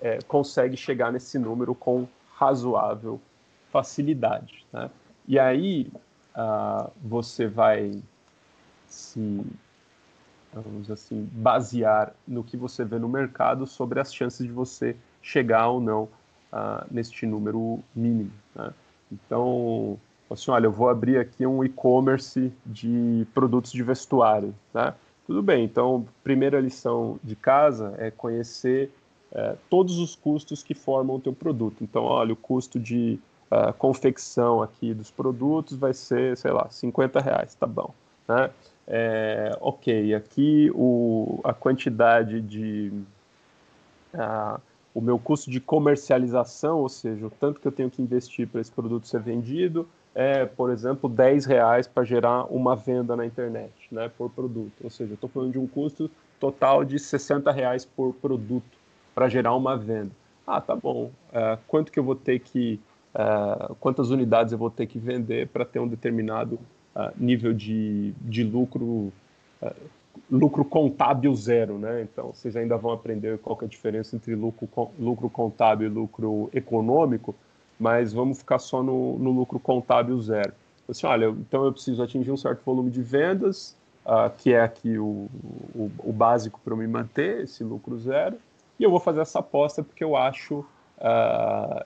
é, 0.00 0.20
consegue 0.26 0.74
chegar 0.74 1.12
nesse 1.12 1.38
número 1.38 1.74
com 1.74 2.08
razoável 2.32 3.20
facilidade. 3.70 4.64
Né? 4.72 4.90
E 5.28 5.38
aí 5.38 5.92
uh, 6.34 6.90
você 7.04 7.46
vai 7.46 7.92
se, 8.86 9.44
vamos 10.50 10.90
assim, 10.90 11.28
basear 11.30 12.14
no 12.26 12.42
que 12.42 12.56
você 12.56 12.86
vê 12.86 12.98
no 12.98 13.06
mercado 13.06 13.66
sobre 13.66 14.00
as 14.00 14.14
chances 14.14 14.46
de 14.46 14.52
você 14.52 14.96
chegar 15.20 15.68
ou 15.68 15.78
não 15.78 16.08
uh, 16.52 16.86
neste 16.90 17.26
número 17.26 17.80
mínimo. 17.94 18.32
Né? 18.54 18.72
Então, 19.12 19.98
assim, 20.30 20.50
olha, 20.50 20.66
eu 20.66 20.72
vou 20.72 20.88
abrir 20.88 21.18
aqui 21.18 21.46
um 21.46 21.64
e-commerce 21.64 22.52
de 22.64 23.26
produtos 23.34 23.72
de 23.72 23.82
vestuário. 23.82 24.54
Né? 24.72 24.94
Tudo 25.26 25.42
bem, 25.42 25.64
então, 25.64 26.06
primeira 26.22 26.60
lição 26.60 27.18
de 27.22 27.36
casa 27.36 27.94
é 27.98 28.10
conhecer 28.10 28.90
é, 29.32 29.56
todos 29.68 29.98
os 29.98 30.16
custos 30.16 30.62
que 30.62 30.74
formam 30.74 31.16
o 31.16 31.20
teu 31.20 31.32
produto. 31.32 31.82
Então, 31.82 32.04
olha, 32.04 32.32
o 32.32 32.36
custo 32.36 32.78
de 32.78 33.18
a 33.50 33.72
confecção 33.72 34.62
aqui 34.62 34.94
dos 34.94 35.10
produtos 35.10 35.76
vai 35.76 35.92
ser, 35.92 36.36
sei 36.36 36.52
lá, 36.52 36.68
50 36.70 37.20
reais, 37.20 37.54
tá 37.54 37.66
bom. 37.66 37.92
Né? 38.28 38.50
É, 38.86 39.58
ok, 39.60 40.14
aqui 40.14 40.70
o, 40.74 41.40
a 41.42 41.52
quantidade 41.52 42.40
de. 42.40 42.92
A, 44.14 44.60
o 44.94 45.00
meu 45.00 45.18
custo 45.18 45.50
de 45.50 45.60
comercialização, 45.60 46.78
ou 46.78 46.88
seja, 46.88 47.26
o 47.26 47.30
tanto 47.30 47.60
que 47.60 47.66
eu 47.66 47.72
tenho 47.72 47.90
que 47.90 48.02
investir 48.02 48.48
para 48.48 48.60
esse 48.60 48.72
produto 48.72 49.06
ser 49.06 49.20
vendido, 49.20 49.88
é, 50.14 50.44
por 50.44 50.70
exemplo, 50.70 51.08
10 51.08 51.46
reais 51.46 51.86
para 51.86 52.02
gerar 52.04 52.44
uma 52.52 52.74
venda 52.74 53.14
na 53.14 53.24
internet, 53.24 53.72
né, 53.92 54.10
por 54.18 54.30
produto. 54.30 54.72
Ou 54.82 54.90
seja, 54.90 55.12
eu 55.12 55.14
estou 55.14 55.30
falando 55.30 55.52
de 55.52 55.58
um 55.58 55.66
custo 55.66 56.10
total 56.40 56.84
de 56.84 56.98
60 56.98 57.52
reais 57.52 57.84
por 57.84 58.12
produto 58.14 58.78
para 59.14 59.28
gerar 59.28 59.54
uma 59.54 59.76
venda. 59.76 60.10
Ah, 60.46 60.60
tá 60.60 60.74
bom. 60.74 61.10
É, 61.32 61.58
quanto 61.68 61.92
que 61.92 61.98
eu 61.98 62.04
vou 62.04 62.16
ter 62.16 62.40
que 62.40 62.80
uh, 63.14 63.74
quantas 63.76 64.10
unidades 64.10 64.52
eu 64.52 64.58
vou 64.58 64.70
ter 64.70 64.86
que 64.86 64.98
vender 64.98 65.48
para 65.48 65.64
ter 65.64 65.78
um 65.78 65.88
determinado 65.88 66.58
uh, 66.94 67.12
nível 67.16 67.52
de, 67.52 68.12
de 68.20 68.42
lucro, 68.42 69.12
uh, 69.62 69.74
lucro 70.30 70.64
contábil 70.64 71.34
zero, 71.34 71.78
né? 71.78 72.02
Então, 72.02 72.32
vocês 72.32 72.56
ainda 72.56 72.76
vão 72.76 72.92
aprender 72.92 73.38
qual 73.38 73.58
é 73.62 73.64
a 73.64 73.68
diferença 73.68 74.14
entre 74.14 74.34
lucro, 74.34 74.68
lucro 74.98 75.28
contábil 75.28 75.88
e 75.88 75.90
lucro 75.90 76.48
econômico, 76.52 77.34
mas 77.78 78.12
vamos 78.12 78.38
ficar 78.38 78.58
só 78.58 78.82
no, 78.82 79.18
no 79.18 79.30
lucro 79.30 79.58
contábil 79.58 80.20
zero. 80.20 80.52
Assim, 80.88 81.06
olha, 81.06 81.26
então 81.26 81.64
eu 81.64 81.72
preciso 81.72 82.02
atingir 82.02 82.30
um 82.30 82.36
certo 82.36 82.62
volume 82.64 82.90
de 82.90 83.02
vendas, 83.02 83.76
que 84.38 84.52
é 84.52 84.60
aqui 84.60 84.98
o, 84.98 85.28
o, 85.74 85.90
o 85.98 86.12
básico 86.12 86.60
para 86.64 86.72
eu 86.72 86.76
me 86.76 86.86
manter, 86.86 87.42
esse 87.42 87.62
lucro 87.62 87.96
zero, 87.98 88.36
e 88.78 88.82
eu 88.82 88.90
vou 88.90 88.98
fazer 88.98 89.20
essa 89.20 89.38
aposta 89.38 89.82
porque 89.84 90.02
eu 90.02 90.16
acho, 90.16 90.64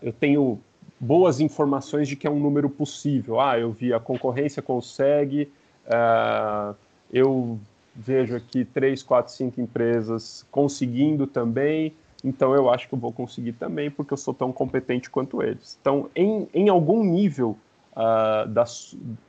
eu 0.00 0.12
tenho 0.12 0.58
boas 0.98 1.40
informações 1.40 2.08
de 2.08 2.16
que 2.16 2.26
é 2.26 2.30
um 2.30 2.40
número 2.40 2.70
possível. 2.70 3.40
Ah, 3.40 3.58
eu 3.58 3.70
vi 3.72 3.92
a 3.92 4.00
concorrência 4.00 4.62
consegue, 4.62 5.50
uh, 5.86 6.74
eu 7.12 7.58
vejo 7.94 8.36
aqui 8.36 8.64
três, 8.64 9.02
quatro, 9.02 9.32
cinco 9.32 9.60
empresas 9.60 10.44
conseguindo 10.50 11.26
também, 11.26 11.94
então 12.24 12.54
eu 12.54 12.70
acho 12.70 12.88
que 12.88 12.94
eu 12.94 12.98
vou 12.98 13.12
conseguir 13.12 13.52
também, 13.52 13.90
porque 13.90 14.14
eu 14.14 14.16
sou 14.16 14.32
tão 14.32 14.50
competente 14.50 15.10
quanto 15.10 15.42
eles. 15.42 15.78
Então, 15.80 16.08
em, 16.16 16.48
em 16.54 16.68
algum 16.70 17.04
nível 17.04 17.56
uh, 17.92 18.48
da, 18.48 18.64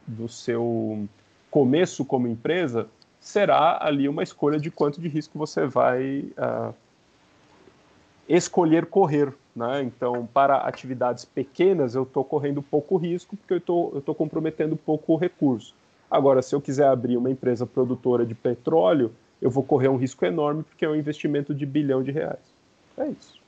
do 0.07 0.29
seu 0.29 1.05
começo 1.51 2.05
como 2.05 2.25
empresa, 2.27 2.87
será 3.19 3.77
ali 3.81 4.07
uma 4.07 4.23
escolha 4.23 4.57
de 4.57 4.71
quanto 4.71 5.01
de 5.01 5.09
risco 5.09 5.37
você 5.37 5.67
vai 5.67 6.31
uh, 6.37 6.73
escolher 8.29 8.85
correr. 8.85 9.33
Né? 9.53 9.83
Então, 9.83 10.27
para 10.33 10.57
atividades 10.57 11.25
pequenas, 11.25 11.95
eu 11.95 12.03
estou 12.03 12.23
correndo 12.23 12.61
pouco 12.61 12.95
risco, 12.95 13.35
porque 13.35 13.53
eu 13.53 13.97
estou 13.97 14.15
comprometendo 14.15 14.77
pouco 14.77 15.17
recurso. 15.17 15.75
Agora, 16.09 16.41
se 16.41 16.53
eu 16.53 16.61
quiser 16.61 16.87
abrir 16.87 17.17
uma 17.17 17.29
empresa 17.29 17.65
produtora 17.65 18.25
de 18.25 18.35
petróleo, 18.35 19.11
eu 19.41 19.49
vou 19.49 19.63
correr 19.63 19.87
um 19.87 19.97
risco 19.97 20.25
enorme, 20.25 20.63
porque 20.63 20.85
é 20.85 20.89
um 20.89 20.95
investimento 20.95 21.53
de 21.53 21.65
bilhão 21.65 22.03
de 22.03 22.11
reais. 22.11 22.53
É 22.97 23.07
isso. 23.07 23.39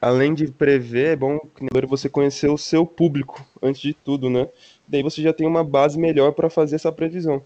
Além 0.00 0.32
de 0.32 0.46
prever, 0.46 1.08
é 1.08 1.16
bom 1.16 1.40
você 1.88 2.08
conhecer 2.08 2.48
o 2.48 2.56
seu 2.56 2.86
público 2.86 3.44
antes 3.60 3.80
de 3.80 3.92
tudo, 3.92 4.30
né? 4.30 4.48
Daí 4.86 5.02
você 5.02 5.20
já 5.20 5.32
tem 5.32 5.46
uma 5.46 5.64
base 5.64 5.98
melhor 5.98 6.32
para 6.32 6.48
fazer 6.48 6.76
essa 6.76 6.92
previsão. 6.92 7.42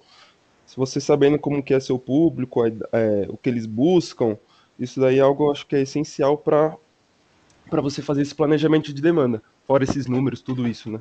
Se 0.66 0.76
você 0.76 1.00
sabendo 1.00 1.38
como 1.38 1.62
que 1.62 1.72
é 1.72 1.80
seu 1.80 1.98
público, 1.98 2.64
é, 2.64 3.26
o 3.28 3.36
que 3.38 3.48
eles 3.48 3.64
buscam, 3.64 4.36
isso 4.78 5.00
daí 5.00 5.18
é 5.18 5.22
algo 5.22 5.50
acho 5.50 5.66
que 5.66 5.76
é 5.76 5.82
essencial 5.82 6.36
para 6.36 6.76
para 7.70 7.80
você 7.80 8.02
fazer 8.02 8.20
esse 8.20 8.34
planejamento 8.34 8.92
de 8.92 9.00
demanda, 9.00 9.42
fora 9.66 9.82
esses 9.82 10.06
números, 10.06 10.42
tudo 10.42 10.68
isso, 10.68 10.90
né? 10.90 11.00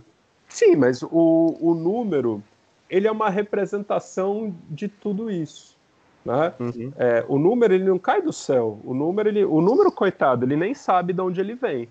Sim, 0.52 0.76
mas 0.76 1.02
o, 1.02 1.58
o 1.60 1.74
número 1.74 2.43
ele 2.89 3.08
é 3.08 3.12
uma 3.12 3.30
representação 3.30 4.54
de 4.70 4.89
tudo 4.89 5.32
isso. 5.32 5.78
Né? 6.26 6.54
Uhum. 6.60 6.93
É, 6.97 7.26
o 7.28 7.39
número 7.39 7.74
ele 7.74 7.86
não 7.86 7.97
cai 7.97 8.22
do 8.22 8.34
céu. 8.34 8.80
O 8.84 8.93
número, 8.93 9.30
ele, 9.30 9.45
o 9.45 9.62
número, 9.62 9.89
coitado, 9.91 10.45
ele 10.45 10.58
nem 10.58 10.74
sabe 10.74 11.14
de 11.14 11.22
onde 11.22 11.39
ele 11.39 11.56
vem. 11.56 11.88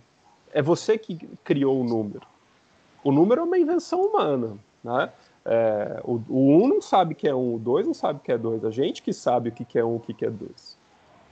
É 0.52 0.60
você 0.60 0.98
que 0.98 1.16
criou 1.42 1.80
o 1.80 1.84
número. 1.84 2.26
O 3.02 3.10
número 3.10 3.40
é 3.40 3.44
uma 3.44 3.58
invenção 3.58 4.02
humana. 4.02 4.58
Né? 4.84 5.10
É, 5.46 6.00
o, 6.04 6.20
o 6.28 6.62
um 6.62 6.68
não 6.68 6.82
sabe 6.82 7.14
que 7.14 7.26
é 7.26 7.34
um, 7.34 7.54
o 7.54 7.58
dois 7.58 7.86
não 7.86 7.94
sabe 7.94 8.20
que 8.22 8.30
é 8.30 8.36
dois. 8.36 8.62
A 8.62 8.70
gente 8.70 9.02
que 9.02 9.12
sabe 9.12 9.48
o 9.48 9.52
que, 9.52 9.64
que 9.64 9.78
é 9.78 9.84
um, 9.84 9.96
o 9.96 10.00
que, 10.00 10.12
que 10.12 10.26
é 10.26 10.30
dois. 10.30 10.76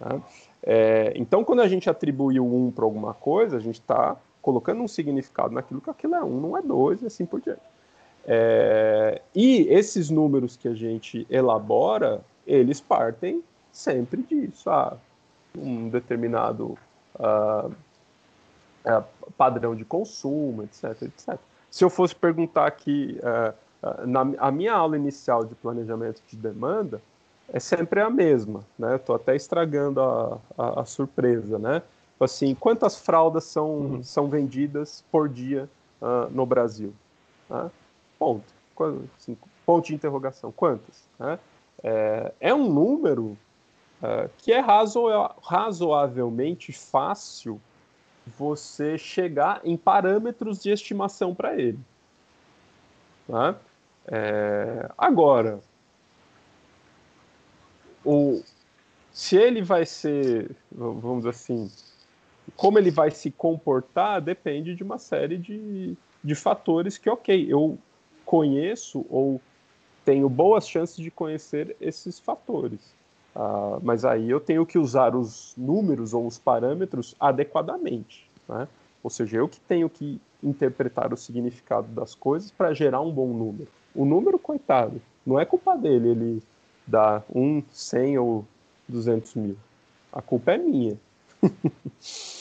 Né? 0.00 0.22
É, 0.62 1.12
então, 1.14 1.44
quando 1.44 1.60
a 1.60 1.68
gente 1.68 1.90
atribui 1.90 2.40
o 2.40 2.44
um 2.44 2.70
para 2.70 2.86
alguma 2.86 3.12
coisa, 3.12 3.58
a 3.58 3.60
gente 3.60 3.80
está 3.80 4.16
colocando 4.42 4.82
um 4.82 4.88
significado 4.88 5.54
naquilo 5.54 5.80
que 5.80 5.90
aquilo 5.90 6.14
é 6.14 6.24
um, 6.24 6.40
não 6.40 6.56
é 6.56 6.62
dois, 6.62 7.02
e 7.02 7.06
assim 7.06 7.26
por 7.26 7.40
diante. 7.40 7.60
É, 8.26 9.22
e 9.34 9.66
esses 9.68 10.10
números 10.10 10.56
que 10.56 10.68
a 10.68 10.74
gente 10.74 11.26
elabora, 11.30 12.20
eles 12.46 12.80
partem 12.80 13.42
sempre 13.72 14.22
disso. 14.22 14.68
Ah, 14.68 14.96
um 15.56 15.88
determinado 15.88 16.78
uh, 17.18 17.68
uh, 17.68 19.04
padrão 19.36 19.74
de 19.74 19.84
consumo, 19.84 20.62
etc, 20.62 21.02
etc. 21.02 21.38
Se 21.70 21.84
eu 21.84 21.90
fosse 21.90 22.14
perguntar 22.14 22.66
aqui, 22.66 23.18
uh, 23.22 23.54
na 24.06 24.20
a 24.38 24.50
minha 24.50 24.72
aula 24.72 24.96
inicial 24.96 25.44
de 25.44 25.54
planejamento 25.54 26.22
de 26.26 26.36
demanda, 26.36 27.00
é 27.52 27.58
sempre 27.58 28.00
a 28.00 28.10
mesma, 28.10 28.64
né? 28.78 28.96
Estou 28.96 29.16
até 29.16 29.34
estragando 29.34 30.00
a, 30.00 30.38
a, 30.56 30.80
a, 30.82 30.84
surpresa, 30.84 31.58
né? 31.58 31.82
Assim, 32.20 32.54
quantas 32.54 32.96
fraldas 32.96 33.44
são, 33.44 33.70
uhum. 33.70 34.02
são 34.02 34.28
vendidas 34.28 35.04
por 35.10 35.28
dia 35.28 35.68
no 36.30 36.46
Brasil? 36.46 36.92
Né? 37.48 37.70
Ponto. 38.18 38.44
Assim, 39.16 39.36
ponto 39.64 39.86
de 39.86 39.94
interrogação. 39.94 40.52
Quantas? 40.52 41.04
Né? 41.18 41.38
é, 41.82 42.32
é 42.40 42.54
um 42.54 42.72
número 42.72 43.36
é, 44.02 44.28
que 44.38 44.52
é 44.52 44.60
razo 44.60 45.06
razoavelmente 45.42 46.72
fácil 46.72 47.60
você 48.26 48.98
chegar 48.98 49.60
em 49.64 49.76
parâmetros 49.76 50.62
de 50.62 50.70
estimação 50.70 51.34
para 51.34 51.56
ele. 51.56 51.78
É, 54.06 54.90
agora, 54.96 55.60
o, 58.04 58.42
se 59.12 59.36
ele 59.36 59.62
vai 59.62 59.84
ser, 59.86 60.50
vamos 60.70 61.26
assim, 61.26 61.70
como 62.56 62.78
ele 62.78 62.90
vai 62.90 63.10
se 63.10 63.30
comportar 63.30 64.20
depende 64.20 64.74
de 64.74 64.82
uma 64.82 64.98
série 64.98 65.36
de, 65.38 65.96
de 66.22 66.34
fatores 66.34 66.98
que, 66.98 67.08
ok, 67.08 67.46
eu 67.48 67.78
conheço 68.24 69.04
ou 69.08 69.40
tenho 70.04 70.28
boas 70.28 70.68
chances 70.68 70.96
de 70.96 71.10
conhecer 71.10 71.76
esses 71.80 72.18
fatores. 72.18 72.80
Uh, 73.36 73.78
mas 73.82 74.04
aí 74.04 74.30
eu 74.30 74.40
tenho 74.40 74.66
que 74.66 74.78
usar 74.78 75.14
os 75.14 75.54
números 75.56 76.12
ou 76.12 76.26
os 76.26 76.38
parâmetros 76.38 77.14
adequadamente. 77.20 78.28
Né? 78.48 78.66
Ou 79.02 79.10
seja, 79.10 79.36
eu 79.36 79.48
que 79.48 79.60
tenho 79.60 79.88
que 79.88 80.20
interpretar 80.42 81.12
o 81.12 81.16
significado 81.16 81.88
das 81.88 82.14
coisas 82.14 82.50
para 82.50 82.72
gerar 82.72 83.00
um 83.00 83.12
bom 83.12 83.28
número. 83.28 83.68
O 83.94 84.04
número, 84.04 84.38
coitado, 84.38 85.00
não 85.26 85.38
é 85.38 85.44
culpa 85.44 85.76
dele 85.76 86.08
ele 86.08 86.42
dá 86.86 87.22
um, 87.34 87.62
cem 87.70 88.18
ou 88.18 88.44
duzentos 88.88 89.34
mil. 89.34 89.56
A 90.12 90.22
culpa 90.22 90.52
é 90.52 90.58
minha. 90.58 90.96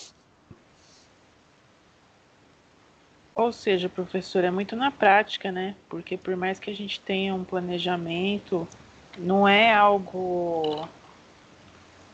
Ou 3.37 3.53
seja, 3.53 3.87
professor, 3.87 4.43
é 4.43 4.49
muito 4.49 4.75
na 4.75 4.89
prática, 4.89 5.51
né? 5.51 5.75
Porque 5.87 6.17
por 6.17 6.35
mais 6.35 6.59
que 6.59 6.71
a 6.71 6.75
gente 6.75 6.99
tenha 6.99 7.35
um 7.35 7.43
planejamento, 7.43 8.67
não 9.15 9.47
é 9.47 9.71
algo 9.71 10.89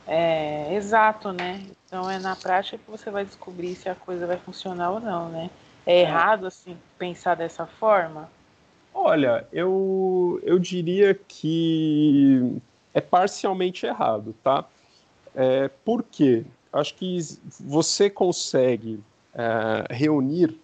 é, 0.05 0.75
exato, 0.75 1.31
né? 1.31 1.63
Então 1.85 2.11
é 2.11 2.19
na 2.19 2.35
prática 2.35 2.77
que 2.77 2.91
você 2.91 3.09
vai 3.09 3.23
descobrir 3.23 3.73
se 3.73 3.87
a 3.87 3.95
coisa 3.95 4.27
vai 4.27 4.35
funcionar 4.35 4.91
ou 4.91 4.99
não, 4.99 5.29
né? 5.29 5.49
É, 5.85 5.99
é. 5.99 6.01
errado, 6.01 6.45
assim, 6.45 6.77
pensar 6.99 7.35
dessa 7.35 7.65
forma? 7.65 8.29
Olha, 8.93 9.47
eu, 9.53 10.41
eu 10.43 10.59
diria 10.59 11.13
que 11.13 12.59
é 12.93 12.99
parcialmente 12.99 13.85
errado, 13.85 14.35
tá? 14.43 14.65
É, 15.33 15.69
por 15.85 16.03
quê? 16.03 16.43
Acho 16.73 16.93
que 16.95 17.17
você 17.61 18.09
consegue 18.09 19.01
é, 19.33 19.85
reunir 19.89 20.61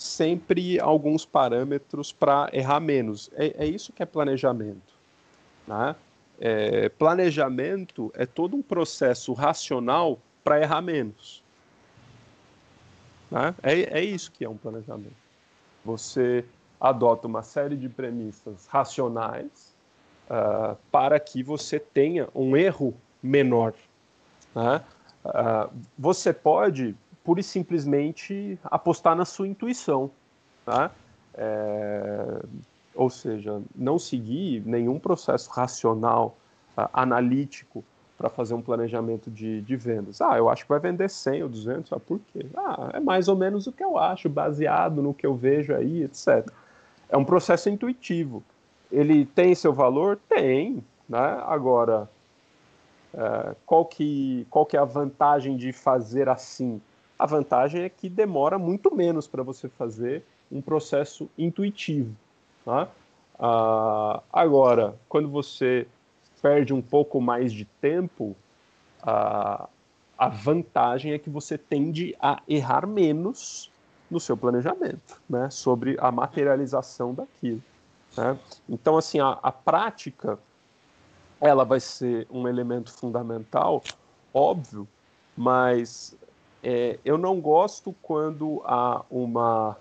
sempre 0.00 0.80
alguns 0.80 1.26
parâmetros 1.26 2.10
para 2.10 2.48
errar 2.54 2.80
menos. 2.80 3.30
É, 3.34 3.64
é, 3.64 3.66
isso 3.66 3.92
que 3.92 4.02
é 4.02 4.06
planejamento. 4.06 4.94
Né? 5.68 5.94
É, 6.40 6.88
planejamento 6.88 8.10
é 8.14 8.24
todo 8.24 8.56
um 8.56 8.62
processo 8.62 9.34
racional 9.34 10.18
para 10.42 10.58
errar 10.58 10.80
menos. 10.80 11.42
Né? 13.30 13.54
É, 13.62 14.00
é 14.00 14.02
isso 14.02 14.32
que 14.32 14.42
é 14.42 14.48
um 14.48 14.56
planejamento. 14.56 15.12
Você 15.84 16.46
adota 16.80 17.26
uma 17.26 17.42
série 17.42 17.76
de 17.76 17.90
premissas 17.90 18.66
racionais 18.68 19.76
uh, 20.30 20.78
para 20.90 21.20
que 21.20 21.42
você 21.42 21.78
tenha 21.78 22.26
um 22.34 22.56
erro 22.56 22.94
menor. 23.22 23.74
Né? 24.54 24.82
Uh, 25.26 25.70
você 25.98 26.32
pode 26.32 26.96
pura 27.24 27.40
e 27.40 27.42
simplesmente 27.44 28.58
apostar 28.64 29.14
na 29.14 29.24
sua 29.24 29.46
intuição, 29.46 30.10
tá? 30.64 30.90
É, 31.34 32.42
ou 32.94 33.08
seja, 33.08 33.62
não 33.74 33.98
seguir 33.98 34.62
nenhum 34.66 34.98
processo 34.98 35.50
racional, 35.50 36.36
uh, 36.76 36.88
analítico 36.92 37.84
para 38.18 38.28
fazer 38.28 38.52
um 38.52 38.60
planejamento 38.60 39.30
de, 39.30 39.62
de, 39.62 39.76
vendas. 39.76 40.20
Ah, 40.20 40.36
eu 40.36 40.50
acho 40.50 40.64
que 40.64 40.68
vai 40.68 40.78
vender 40.78 41.08
100 41.08 41.42
ou 41.44 41.48
200, 41.48 41.92
ah, 41.92 41.98
por 41.98 42.20
quê? 42.32 42.44
Ah, 42.54 42.90
é 42.92 43.00
mais 43.00 43.28
ou 43.28 43.36
menos 43.36 43.66
o 43.66 43.72
que 43.72 43.82
eu 43.82 43.96
acho, 43.96 44.28
baseado 44.28 45.02
no 45.02 45.14
que 45.14 45.26
eu 45.26 45.34
vejo 45.34 45.74
aí, 45.74 46.02
etc. 46.02 46.46
É 47.08 47.16
um 47.16 47.24
processo 47.24 47.70
intuitivo. 47.70 48.42
Ele 48.92 49.24
tem 49.24 49.54
seu 49.54 49.72
valor? 49.72 50.18
Tem, 50.28 50.84
né? 51.08 51.42
Agora, 51.46 52.10
é, 53.14 53.54
qual, 53.64 53.86
que, 53.86 54.46
qual 54.50 54.66
que 54.66 54.76
é 54.76 54.80
a 54.80 54.84
vantagem 54.84 55.56
de 55.56 55.72
fazer 55.72 56.28
assim? 56.28 56.80
A 57.20 57.26
vantagem 57.26 57.82
é 57.82 57.88
que 57.90 58.08
demora 58.08 58.58
muito 58.58 58.94
menos 58.94 59.26
para 59.26 59.42
você 59.42 59.68
fazer 59.68 60.24
um 60.50 60.62
processo 60.62 61.28
intuitivo. 61.36 62.16
Tá? 62.64 62.88
Ah, 63.38 64.22
agora, 64.32 64.96
quando 65.06 65.28
você 65.28 65.86
perde 66.40 66.72
um 66.72 66.80
pouco 66.80 67.20
mais 67.20 67.52
de 67.52 67.66
tempo, 67.66 68.34
a 69.02 70.28
vantagem 70.30 71.12
é 71.12 71.18
que 71.18 71.28
você 71.28 71.58
tende 71.58 72.16
a 72.18 72.40
errar 72.48 72.86
menos 72.86 73.70
no 74.10 74.18
seu 74.18 74.34
planejamento, 74.34 75.20
né, 75.28 75.50
sobre 75.50 75.98
a 76.00 76.10
materialização 76.10 77.12
daquilo. 77.12 77.62
Né? 78.16 78.38
Então, 78.66 78.96
assim, 78.96 79.20
a, 79.20 79.38
a 79.42 79.52
prática 79.52 80.38
ela 81.38 81.66
vai 81.66 81.80
ser 81.80 82.26
um 82.30 82.48
elemento 82.48 82.90
fundamental, 82.90 83.82
óbvio, 84.32 84.88
mas 85.36 86.16
é, 86.62 86.98
eu 87.04 87.16
não 87.16 87.40
gosto 87.40 87.94
quando 88.02 88.62
há 88.64 89.02
uma 89.10 89.76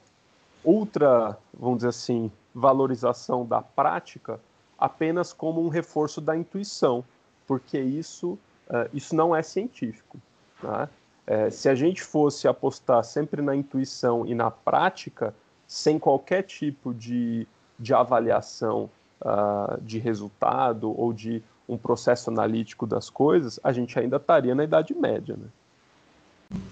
ultra, 0.63 1.38
vamos 1.53 1.77
dizer 1.77 1.89
assim, 1.89 2.32
valorização 2.53 3.45
da 3.45 3.61
prática 3.61 4.39
apenas 4.77 5.34
como 5.34 5.61
um 5.61 5.67
reforço 5.67 6.21
da 6.21 6.36
intuição, 6.36 7.03
porque 7.45 7.80
isso, 7.80 8.39
uh, 8.69 8.89
isso 8.93 9.13
não 9.15 9.36
é 9.36 9.43
científico. 9.43 10.17
Né? 10.63 10.89
É, 11.27 11.49
se 11.49 11.67
a 11.67 11.75
gente 11.75 12.01
fosse 12.01 12.47
apostar 12.47 13.03
sempre 13.03 13.41
na 13.41 13.55
intuição 13.55 14.25
e 14.25 14.34
na 14.34 14.49
prática, 14.49 15.34
sem 15.67 15.99
qualquer 15.99 16.43
tipo 16.43 16.93
de, 16.93 17.45
de 17.77 17.93
avaliação 17.93 18.89
uh, 19.21 19.80
de 19.82 19.99
resultado 19.99 20.97
ou 20.97 21.13
de 21.13 21.43
um 21.67 21.77
processo 21.77 22.32
analítico 22.32 22.88
das 22.88 23.09
coisas, 23.09 23.59
a 23.63 23.71
gente 23.71 23.99
ainda 23.99 24.15
estaria 24.15 24.55
na 24.55 24.63
Idade 24.63 24.95
Média. 24.95 25.36
Né? 25.38 25.47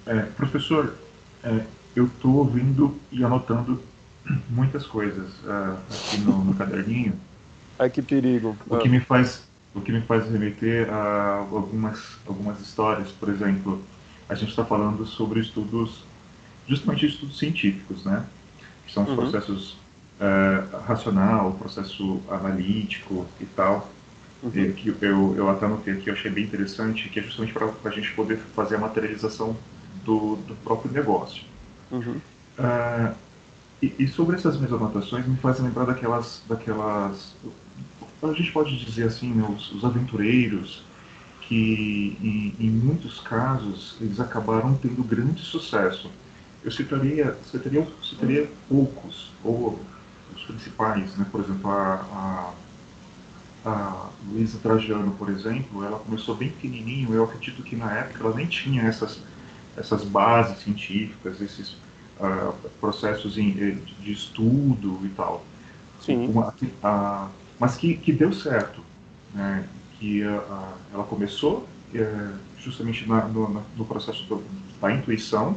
É, 0.08 0.22
professor, 0.22 0.96
é, 1.44 1.62
eu 1.96 2.06
estou 2.06 2.36
ouvindo 2.36 2.98
e 3.12 3.24
anotando 3.24 3.82
muitas 4.50 4.88
coisas 4.88 5.28
uh, 5.44 5.78
aqui 5.92 6.18
no, 6.22 6.44
no, 6.44 6.56
caderninho. 6.56 7.14
Ai, 7.78 7.90
que 7.90 8.02
perigo. 8.02 8.58
O 8.68 8.78
que 8.78 8.90
me 8.90 9.00
faz, 9.00 9.44
o 9.76 9.82
que 9.82 9.92
me 9.92 10.02
faz 10.02 10.28
remeter 10.30 10.92
a 10.92 11.46
algumas, 11.52 12.18
algumas 12.26 12.60
histórias, 12.60 13.12
por 13.12 13.30
exemplo, 13.30 13.82
a 14.28 14.34
gente 14.34 14.50
está 14.50 14.66
falando 14.66 15.06
sobre 15.06 15.42
estudos, 15.42 16.04
justamente 16.68 17.06
estudos 17.06 17.38
científicos, 17.38 18.04
né? 18.04 18.26
Que 18.86 18.94
são 18.94 19.04
os 19.04 19.10
uhum. 19.10 19.16
processos 19.16 19.74
uh, 20.20 20.78
racional, 20.88 21.52
processo 21.54 22.22
analítico 22.32 23.28
e 23.40 23.46
tal. 23.46 23.92
Uhum. 24.44 24.52
Que 24.52 24.96
eu, 25.02 25.36
eu 25.36 25.50
até 25.50 25.68
notei 25.68 25.94
aqui, 25.94 26.10
eu 26.10 26.14
achei 26.14 26.30
bem 26.30 26.44
interessante, 26.44 27.10
que 27.10 27.20
é 27.20 27.24
justamente 27.24 27.54
para 27.54 27.72
a 27.84 27.90
gente 27.90 28.12
poder 28.14 28.38
fazer 28.56 28.76
a 28.76 28.80
materialização 28.80 29.58
do, 30.06 30.36
do 30.36 30.56
próprio 30.64 30.92
negócio. 30.92 31.44
Uhum. 31.92 32.22
Uh, 32.60 33.16
e, 33.82 33.94
e, 34.00 34.08
sobre 34.08 34.36
essas 34.36 34.58
minhas 34.58 34.74
anotações 34.74 35.28
me 35.28 35.38
fazem 35.38 35.66
lembrar 35.66 35.86
daquelas, 35.86 36.42
daquelas 36.48 37.36
a 38.24 38.34
gente 38.34 38.52
pode 38.52 38.78
dizer 38.84 39.04
assim, 39.04 39.32
né, 39.32 39.48
os, 39.48 39.72
os 39.72 39.86
aventureiros 39.86 40.84
que 41.42 42.18
em, 42.22 42.66
em, 42.66 42.70
muitos 42.70 43.20
casos 43.22 43.96
eles 44.02 44.20
acabaram 44.20 44.74
tendo 44.76 45.04
grande 45.04 45.42
sucesso. 45.42 46.12
Eu 46.64 46.72
citaria, 46.72 47.38
citaria, 47.50 47.88
citaria 48.04 48.50
poucos, 48.68 49.32
ou 49.44 49.80
os 50.36 50.44
principais, 50.44 51.16
né? 51.16 51.26
por 51.32 51.42
exemplo, 51.42 51.72
a, 51.72 51.94
a, 51.94 52.54
a 53.68 54.10
Luísa 54.32 54.58
Trajano, 54.60 55.12
por 55.12 55.30
exemplo, 55.30 55.84
ela 55.84 56.00
começou 56.00 56.36
bem 56.36 56.50
pequenininho, 56.50 57.14
eu 57.14 57.24
acredito 57.24 57.64
que 57.64 57.76
na 57.76 57.92
época 57.94 58.24
ela 58.24 58.36
nem 58.36 58.46
tinha 58.46 58.84
essas, 58.84 59.22
essas 59.76 60.04
bases 60.04 60.64
científicas, 60.64 61.42
esses 61.42 61.72
uh, 62.20 62.54
processos 62.80 63.38
em, 63.38 63.50
eh, 63.60 63.78
de 64.02 64.12
estudo 64.12 65.00
e 65.06 65.10
tal. 65.10 65.44
Sim. 66.02 66.28
Uma, 66.28 66.54
a, 66.84 67.28
mas 67.60 67.76
que, 67.76 67.96
que 67.98 68.14
deu 68.14 68.32
certo. 68.34 68.82
Né? 69.34 69.68
que 70.00 70.24
a, 70.24 70.74
ela 70.94 71.04
começou 71.04 71.68
é, 71.94 72.32
justamente 72.60 73.08
na, 73.08 73.26
no, 73.26 73.64
no, 73.76 73.86
processo 73.86 74.24
do, 74.26 74.44
da 74.82 74.92
intuição, 74.92 75.56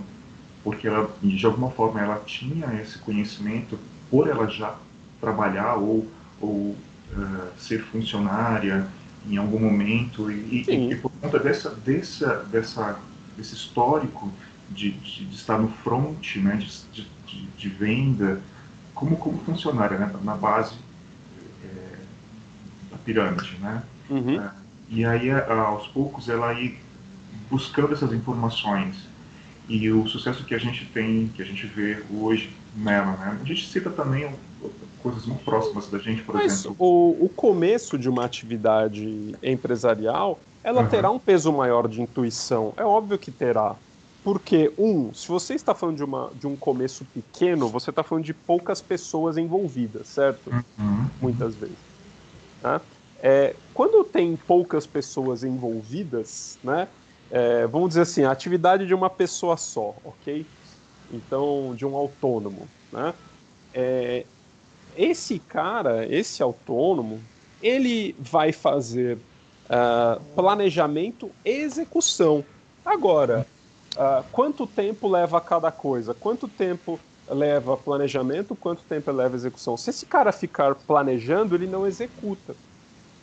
porque 0.63 0.87
ela, 0.87 1.11
de 1.23 1.47
alguma 1.47 1.71
forma 1.71 2.01
ela 2.01 2.21
tinha 2.25 2.67
esse 2.81 2.99
conhecimento 2.99 3.79
por 4.11 4.29
ela 4.29 4.47
já 4.49 4.77
trabalhar 5.21 5.77
ou, 5.77 6.07
ou 6.41 6.77
uh, 7.17 7.49
ser 7.59 7.83
funcionária 7.85 8.87
em 9.29 9.37
algum 9.37 9.59
momento 9.59 10.31
e, 10.31 10.65
e, 10.67 10.93
e, 10.93 10.97
por 10.97 11.11
conta 11.21 11.39
dessa, 11.39 11.71
dessa, 11.71 12.37
dessa, 12.51 12.99
desse 13.37 13.55
histórico 13.55 14.33
de, 14.71 14.93
de, 14.93 15.27
de 15.27 15.35
estar 15.35 15.59
no 15.59 15.69
front 15.69 16.37
né, 16.37 16.57
de, 16.57 17.07
de, 17.27 17.47
de, 17.47 17.69
venda 17.69 18.41
como, 18.95 19.17
como 19.17 19.39
funcionária 19.41 19.99
né, 19.99 20.11
na 20.23 20.35
base 20.35 20.75
é, 21.65 21.97
da 22.91 22.99
pirâmide, 22.99 23.57
né? 23.61 23.83
Uhum. 24.09 24.41
É, 24.41 24.51
e 24.89 25.05
aí, 25.05 25.31
aos 25.31 25.87
poucos, 25.89 26.29
ela 26.29 26.53
ir 26.55 26.79
buscando 27.49 27.93
essas 27.93 28.13
informações. 28.13 29.09
E 29.69 29.89
o 29.91 30.07
sucesso 30.09 30.45
que 30.45 30.55
a 30.55 30.59
gente 30.59 30.85
tem, 30.87 31.29
que 31.29 31.41
a 31.41 31.45
gente 31.45 31.65
vê 31.65 32.03
hoje 32.11 32.53
nela, 32.75 33.13
né? 33.13 33.39
A 33.41 33.45
gente 33.45 33.69
cita 33.69 33.89
também 33.89 34.35
coisas 35.03 35.25
muito 35.27 35.45
próximas 35.45 35.89
da 35.89 35.99
gente, 35.99 36.23
por 36.23 36.35
Mas 36.35 36.53
exemplo. 36.53 36.77
O, 36.79 37.25
o 37.25 37.29
começo 37.29 37.99
de 37.99 38.09
uma 38.09 38.25
atividade 38.25 39.35
empresarial, 39.43 40.39
ela 40.63 40.83
uhum. 40.83 40.89
terá 40.89 41.11
um 41.11 41.19
peso 41.19 41.53
maior 41.53 41.89
de 41.89 42.03
intuição. 42.03 42.73
É 42.77 42.85
óbvio 42.85 43.19
que 43.19 43.31
terá. 43.31 43.77
Porque, 44.23 44.71
um, 44.79 45.15
se 45.15 45.27
você 45.29 45.55
está 45.55 45.75
falando 45.75 45.97
de, 45.97 46.05
uma, 46.05 46.31
de 46.35 46.47
um 46.47 46.55
começo 46.55 47.07
pequeno, 47.07 47.69
você 47.69 47.89
está 47.89 48.03
falando 48.03 48.25
de 48.25 48.35
poucas 48.35 48.81
pessoas 48.83 49.39
envolvidas, 49.39 50.09
certo? 50.09 50.51
Uhum. 50.79 51.07
Muitas 51.21 51.55
vezes. 51.55 51.77
Né? 52.63 52.81
É, 53.23 53.57
quando 53.73 54.05
tem 54.05 54.37
poucas 54.37 54.87
pessoas 54.87 55.43
envolvidas, 55.43 56.59
né? 56.63 56.89
É, 57.31 57.67
vamos 57.67 57.91
dizer 57.91 58.03
assim, 58.03 58.25
a 58.25 58.33
atividade 58.33 58.87
de 58.87 58.95
uma 58.95 59.09
pessoa 59.09 59.57
só, 59.57 59.95
ok? 60.05 60.45
Então, 61.13 61.75
de 61.77 61.87
um 61.87 61.95
autônomo, 61.95 62.69
né? 62.93 63.15
É, 63.73 64.27
esse 64.97 65.39
cara, 65.39 66.07
esse 66.07 66.43
autônomo, 66.43 67.21
ele 67.63 68.15
vai 68.19 68.53
fazer 68.53 69.17
uh, 69.17 70.21
planejamento 70.35 71.31
e 71.45 71.51
execução. 71.51 72.45
Agora, 72.85 73.47
uh, 73.97 74.25
quanto 74.33 74.67
tempo 74.67 75.09
leva 75.09 75.41
cada 75.41 75.71
coisa? 75.71 76.15
Quanto 76.15 76.49
tempo 76.49 76.99
leva 77.29 77.77
planejamento? 77.77 78.57
Quanto 78.57 78.83
tempo 78.83 79.11
leva 79.13 79.37
execução? 79.37 79.77
Se 79.77 79.91
esse 79.91 80.07
cara 80.07 80.33
ficar 80.33 80.75
planejando, 80.75 81.55
ele 81.55 81.67
não 81.67 81.87
executa. 81.87 82.55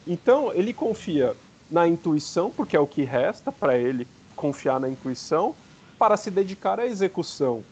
Então, 0.05 0.53
ele 0.53 0.73
confia 0.73 1.35
na 1.69 1.87
intuição, 1.87 2.49
porque 2.49 2.77
é 2.77 2.79
o 2.79 2.87
que 2.87 3.03
resta 3.03 3.51
para 3.51 3.77
ele 3.77 4.07
confiar 4.35 4.79
na 4.79 4.87
intuição, 4.87 5.53
para 5.99 6.15
se 6.15 6.31
dedicar 6.31 6.79
à 6.79 6.85
execução. 6.85 7.63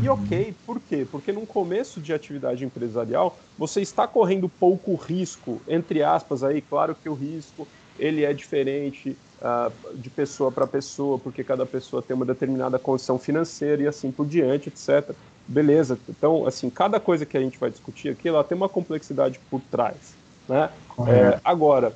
E 0.00 0.08
ok, 0.08 0.54
por 0.66 0.80
quê? 0.80 1.06
Porque 1.10 1.32
no 1.32 1.46
começo 1.46 2.00
de 2.00 2.14
atividade 2.14 2.64
empresarial, 2.64 3.38
você 3.58 3.80
está 3.82 4.06
correndo 4.06 4.48
pouco 4.48 4.94
risco, 4.94 5.60
entre 5.68 6.02
aspas 6.02 6.42
aí, 6.42 6.62
claro 6.62 6.94
que 6.94 7.08
o 7.08 7.14
risco 7.14 7.68
ele 7.98 8.24
é 8.24 8.32
diferente 8.32 9.16
uh, 9.40 9.96
de 9.96 10.08
pessoa 10.08 10.50
para 10.50 10.66
pessoa, 10.66 11.18
porque 11.18 11.44
cada 11.44 11.66
pessoa 11.66 12.00
tem 12.00 12.16
uma 12.16 12.24
determinada 12.24 12.78
condição 12.78 13.18
financeira 13.18 13.82
e 13.82 13.86
assim 13.86 14.10
por 14.10 14.26
diante, 14.26 14.70
etc. 14.70 15.14
Beleza, 15.46 15.98
então, 16.08 16.46
assim, 16.46 16.70
cada 16.70 16.98
coisa 16.98 17.26
que 17.26 17.36
a 17.36 17.40
gente 17.40 17.58
vai 17.58 17.70
discutir 17.70 18.08
aqui, 18.08 18.28
ela 18.28 18.42
tem 18.42 18.56
uma 18.56 18.68
complexidade 18.68 19.38
por 19.50 19.60
trás. 19.70 20.14
Né? 20.48 20.70
É, 21.06 21.40
agora, 21.44 21.94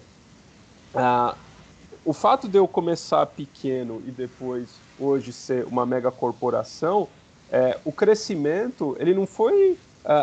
o 2.05 2.13
fato 2.13 2.49
de 2.49 2.59
eu 2.59 2.69
começar 2.69 3.25
pequeno 3.27 4.03
e 4.07 4.11
depois 4.11 4.79
hoje 4.99 5.33
ser 5.33 5.65
uma 5.67 5.87
mega 5.87 6.11
corporação, 6.11 7.09
é, 7.51 7.79
o 7.85 7.93
crescimento 7.93 8.97
ele 8.99 9.15
não 9.15 9.27
foi 9.27 9.73
uh, 9.73 9.79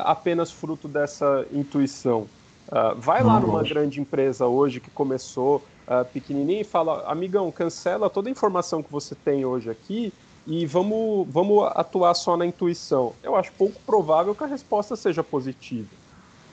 apenas 0.06 0.52
fruto 0.52 0.88
dessa 0.88 1.46
intuição. 1.52 2.28
Uh, 2.68 2.96
vai 2.98 3.22
não, 3.22 3.28
lá 3.28 3.40
numa 3.40 3.54
lógico. 3.54 3.76
grande 3.76 4.02
empresa 4.02 4.48
hoje 4.48 4.80
que 4.80 4.90
começou 4.90 5.64
uh, 5.88 6.06
pequenininho 6.06 6.62
e 6.62 6.64
fala, 6.64 7.04
amigão, 7.06 7.52
cancela 7.52 8.10
toda 8.10 8.30
a 8.30 8.32
informação 8.32 8.82
que 8.82 8.92
você 8.92 9.16
tem 9.16 9.46
hoje 9.46 9.70
aqui 9.70 10.14
e 10.46 10.66
vamos, 10.66 11.28
vamos 11.30 11.66
atuar 11.76 12.14
só 12.14 12.36
na 12.36 12.46
intuição. 12.46 13.14
Eu 13.22 13.36
acho 13.36 13.52
pouco 13.54 13.80
provável 13.86 14.36
que 14.36 14.44
a 14.44 14.48
resposta 14.48 14.96
seja 14.96 15.24
positiva. 15.24 15.88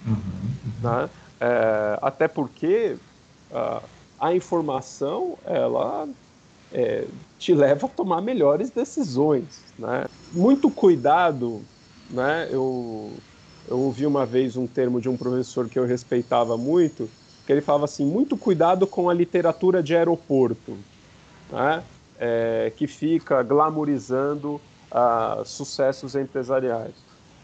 Uhum. 0.06 0.14
Né? 0.82 1.10
É, 1.40 1.98
até 2.00 2.28
porque 2.28 2.96
uh, 3.50 3.82
a 4.18 4.34
informação 4.34 5.38
ela 5.44 6.08
é, 6.72 7.06
te 7.38 7.54
leva 7.54 7.86
a 7.86 7.88
tomar 7.88 8.20
melhores 8.20 8.70
decisões. 8.70 9.62
Né? 9.78 10.06
Muito 10.32 10.70
cuidado, 10.70 11.62
né? 12.10 12.48
Eu, 12.50 13.12
eu 13.68 13.78
ouvi 13.78 14.06
uma 14.06 14.26
vez 14.26 14.56
um 14.56 14.66
termo 14.66 15.00
de 15.00 15.08
um 15.08 15.16
professor 15.16 15.68
que 15.68 15.78
eu 15.78 15.86
respeitava 15.86 16.56
muito, 16.56 17.08
que 17.46 17.52
ele 17.52 17.60
falava 17.60 17.84
assim, 17.84 18.04
muito 18.04 18.36
cuidado 18.36 18.86
com 18.86 19.08
a 19.08 19.14
literatura 19.14 19.82
de 19.82 19.96
aeroporto, 19.96 20.76
né? 21.50 21.82
É, 22.18 22.70
que 22.76 22.86
fica 22.86 23.42
glamorizando 23.42 24.60
uh, 24.90 25.42
sucessos 25.44 26.14
empresariais. 26.14 26.92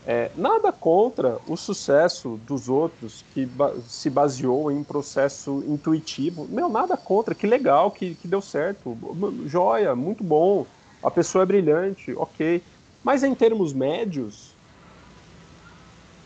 É, 0.08 0.30
nada 0.36 0.70
contra 0.70 1.38
o 1.48 1.56
sucesso 1.56 2.38
dos 2.46 2.68
outros 2.68 3.24
que 3.34 3.44
ba 3.44 3.74
se 3.88 4.08
baseou 4.08 4.70
em 4.70 4.84
processo 4.84 5.64
intuitivo. 5.66 6.46
Meu, 6.48 6.68
nada 6.68 6.96
contra, 6.96 7.34
que 7.34 7.44
legal, 7.44 7.90
que, 7.90 8.14
que 8.14 8.28
deu 8.28 8.40
certo. 8.40 8.96
Joia, 9.46 9.96
muito 9.96 10.22
bom. 10.22 10.64
A 11.02 11.10
pessoa 11.10 11.42
é 11.42 11.46
brilhante, 11.46 12.14
ok. 12.16 12.62
Mas 13.02 13.24
em 13.24 13.34
termos 13.34 13.72
médios, 13.72 14.54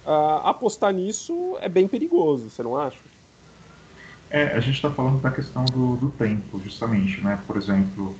uh, 0.04 0.44
apostar 0.44 0.92
nisso 0.92 1.56
é 1.60 1.68
bem 1.68 1.88
perigoso, 1.88 2.50
você 2.50 2.62
não 2.62 2.76
acha? 2.76 2.98
É, 4.28 4.54
a 4.54 4.60
gente 4.60 4.76
está 4.76 4.90
falando 4.90 5.22
da 5.22 5.30
questão 5.30 5.64
do, 5.64 5.96
do, 5.96 6.10
tempo, 6.10 6.60
justamente, 6.60 7.20
né? 7.22 7.42
Por 7.46 7.56
exemplo, 7.56 8.14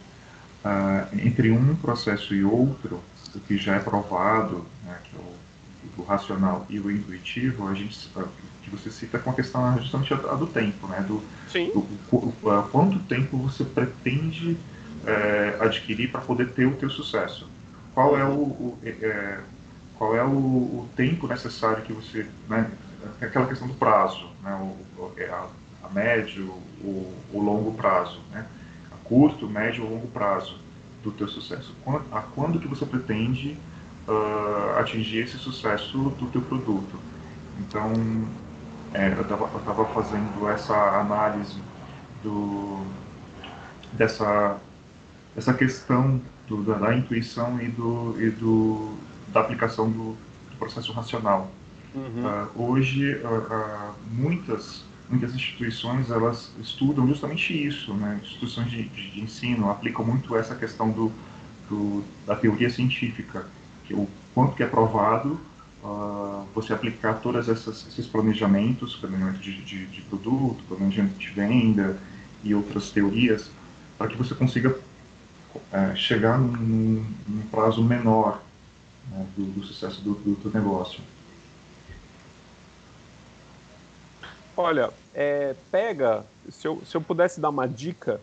uh, 0.65 1.19
entre 1.23 1.51
um 1.51 1.77
processo 1.77 2.35
e 2.35 2.43
outro, 2.43 3.01
o 3.35 3.41
que 3.41 3.59
já 3.59 3.77
é 3.77 3.79
provado, 3.79 4.65
né, 4.85 4.99
que 5.05 5.17
é 5.17 5.21
o 5.21 5.40
o 5.97 6.03
racional 6.03 6.67
e 6.69 6.79
o 6.79 6.91
intuitivo, 6.91 7.69
a 7.69 7.75
gente 7.75 8.09
que 8.63 8.71
você 8.71 8.91
cita 8.91 9.19
com 9.19 9.31
a 9.31 9.35
questão 9.35 9.77
justamente 9.79 10.13
a, 10.15 10.17
do 10.17 10.47
tempo, 10.47 10.87
né? 10.87 11.01
Do, 11.07 11.23
Sim. 11.49 11.71
do, 11.73 11.81
do 11.81 12.63
quanto 12.71 12.99
tempo 13.01 13.37
você 13.37 13.65
pretende 13.65 14.57
é, 15.07 15.57
adquirir 15.61 16.11
para 16.11 16.21
poder 16.21 16.51
ter 16.51 16.67
o 16.67 16.73
teu 16.73 16.91
sucesso. 16.91 17.49
Qual 17.95 18.17
é 18.17 18.25
o, 18.25 18.39
o 18.39 18.79
é, 18.83 18.91
é, 18.91 19.41
qual 19.97 20.17
é 20.17 20.23
o, 20.23 20.29
o, 20.29 20.89
tempo 20.97 21.27
necessário 21.27 21.83
que 21.83 21.93
você, 21.93 22.27
né? 22.49 22.71
Aquela 23.21 23.47
questão 23.47 23.67
do 23.67 23.75
prazo, 23.75 24.31
né? 24.43 24.55
O, 24.99 25.13
é 25.17 25.27
a, 25.27 25.47
a 25.83 25.89
médio, 25.89 26.47
o, 26.81 27.15
o 27.33 27.41
longo 27.41 27.73
prazo, 27.73 28.21
né? 28.31 28.47
A 28.93 28.97
curto, 29.09 29.49
médio 29.49 29.85
ou 29.85 29.91
longo 29.91 30.09
prazo 30.09 30.59
do 31.03 31.11
teu 31.11 31.29
sucesso. 31.29 31.75
A 32.13 32.21
quando 32.21 32.61
que 32.61 32.69
você 32.69 32.85
pretende 32.85 33.59
uh, 34.11 34.79
atingir 34.79 35.21
esse 35.21 35.39
sucesso 35.39 36.11
do 36.11 36.27
teu 36.27 36.43
produto? 36.43 36.99
Então, 37.61 37.93
é, 38.93 39.13
eu 39.13 39.21
estava 39.23 39.85
fazendo 39.87 40.49
essa 40.49 40.75
análise 41.01 41.61
do, 42.23 42.85
dessa, 43.93 44.59
dessa 45.35 45.55
questão 45.55 46.21
do, 46.49 46.63
da, 46.65 46.75
da, 46.75 46.97
intuição 46.97 47.61
e, 47.61 47.69
do, 47.69 48.17
e 48.21 48.31
do, 48.31 48.95
da 49.29 49.41
aplicação 49.41 49.91
do, 49.91 50.17
do 50.51 50.57
processo 50.59 50.93
racional. 50.93 51.51
Uhum. 51.95 52.25
Uh, 52.25 52.71
hoje, 52.71 53.17
uh, 53.17 53.95
muitas, 54.11 54.85
muitas 55.09 55.35
instituições 55.35 56.11
elas 56.11 56.53
estudam 56.61 57.07
justamente 57.07 57.67
isso, 57.67 57.93
né? 57.95 58.21
instituições 58.23 58.71
de, 58.71 58.85
de, 58.89 59.11
de 59.11 59.21
ensino 59.21 59.71
aplicam 59.71 60.05
muito 60.05 60.37
essa 60.37 60.55
questão 60.55 60.91
do, 60.91 61.13
do, 61.69 62.05
da 62.27 62.37
teoria 62.37 62.71
científica, 62.71 63.47
que 63.91 63.95
o 63.95 64.09
quanto 64.33 64.55
que 64.55 64.63
é 64.63 64.67
provado 64.67 65.41
uh, 65.83 66.47
você 66.55 66.73
aplicar 66.73 67.15
todos 67.15 67.49
esses 67.49 68.07
planejamentos, 68.07 68.95
planejamento 68.95 69.41
de, 69.41 69.61
de, 69.63 69.87
de, 69.87 70.03
produto, 70.03 70.63
planejamento 70.69 71.19
de 71.19 71.29
venda 71.29 71.99
e 72.45 72.55
outras 72.55 72.91
teorias, 72.91 73.51
para 73.99 74.07
que 74.07 74.17
você 74.17 74.33
consiga 74.33 74.71
uh, 74.71 75.97
chegar 75.97 76.39
num, 76.39 77.05
num, 77.29 77.43
prazo 77.51 77.83
menor 77.83 78.41
né, 79.11 79.27
do, 79.37 79.45
do, 79.47 79.65
sucesso 79.65 80.01
do, 80.01 80.15
do, 80.15 80.51
negócio. 80.55 81.03
Olha, 84.57 84.91
é, 85.13 85.57
pega, 85.73 86.25
se 86.49 86.69
eu, 86.69 86.81
se 86.87 86.97
eu 86.97 87.01
pudesse 87.01 87.41
dar 87.41 87.49
uma 87.49 87.67
dica, 87.67 88.21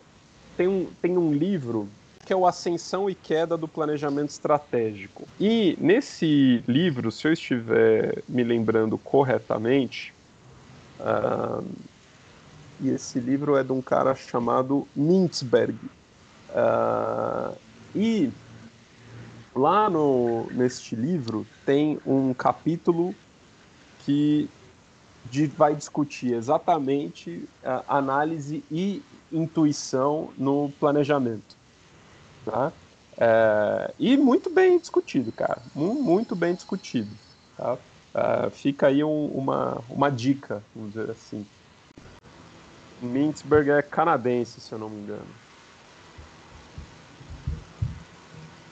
tem 0.55 0.67
um, 0.67 0.87
tem 1.01 1.17
um 1.17 1.33
livro 1.33 1.89
que 2.27 2.33
é 2.33 2.35
o 2.35 2.45
Ascensão 2.45 3.09
e 3.09 3.15
Queda 3.15 3.55
do 3.55 3.69
Planejamento 3.69 4.31
Estratégico. 4.31 5.25
E 5.39 5.77
nesse 5.79 6.61
livro, 6.67 7.09
se 7.09 7.25
eu 7.25 7.31
estiver 7.31 8.21
me 8.27 8.43
lembrando 8.43 8.97
corretamente, 8.97 10.13
uh, 10.99 11.65
e 12.81 12.89
esse 12.89 13.17
livro 13.17 13.55
é 13.55 13.63
de 13.63 13.71
um 13.71 13.81
cara 13.81 14.13
chamado 14.13 14.85
Mintzberg. 14.93 15.77
Uh, 16.49 17.57
e 17.95 18.29
lá 19.55 19.89
no, 19.89 20.47
neste 20.51 20.97
livro 20.97 21.47
tem 21.65 21.97
um 22.05 22.33
capítulo 22.33 23.15
que 23.99 24.49
de, 25.31 25.47
vai 25.47 25.73
discutir 25.73 26.33
exatamente 26.33 27.47
uh, 27.63 27.85
análise 27.87 28.65
e 28.69 29.01
intuição 29.31 30.29
no 30.37 30.69
planejamento. 30.77 31.56
Tá? 32.49 32.71
É, 33.19 33.93
e 33.99 34.15
muito 34.15 34.49
bem 34.49 34.79
discutido, 34.79 35.31
cara. 35.33 35.61
Muito 35.75 36.35
bem 36.35 36.55
discutido. 36.55 37.09
Tá? 37.57 37.77
É, 38.13 38.49
fica 38.51 38.87
aí 38.87 39.03
um, 39.03 39.25
uma, 39.27 39.83
uma 39.89 40.09
dica, 40.09 40.63
vamos 40.73 40.93
dizer 40.93 41.09
assim. 41.09 41.45
Mintzberg 43.01 43.69
é 43.69 43.81
canadense, 43.81 44.61
se 44.61 44.71
eu 44.71 44.79
não 44.79 44.89
me 44.89 45.01
engano. 45.01 45.27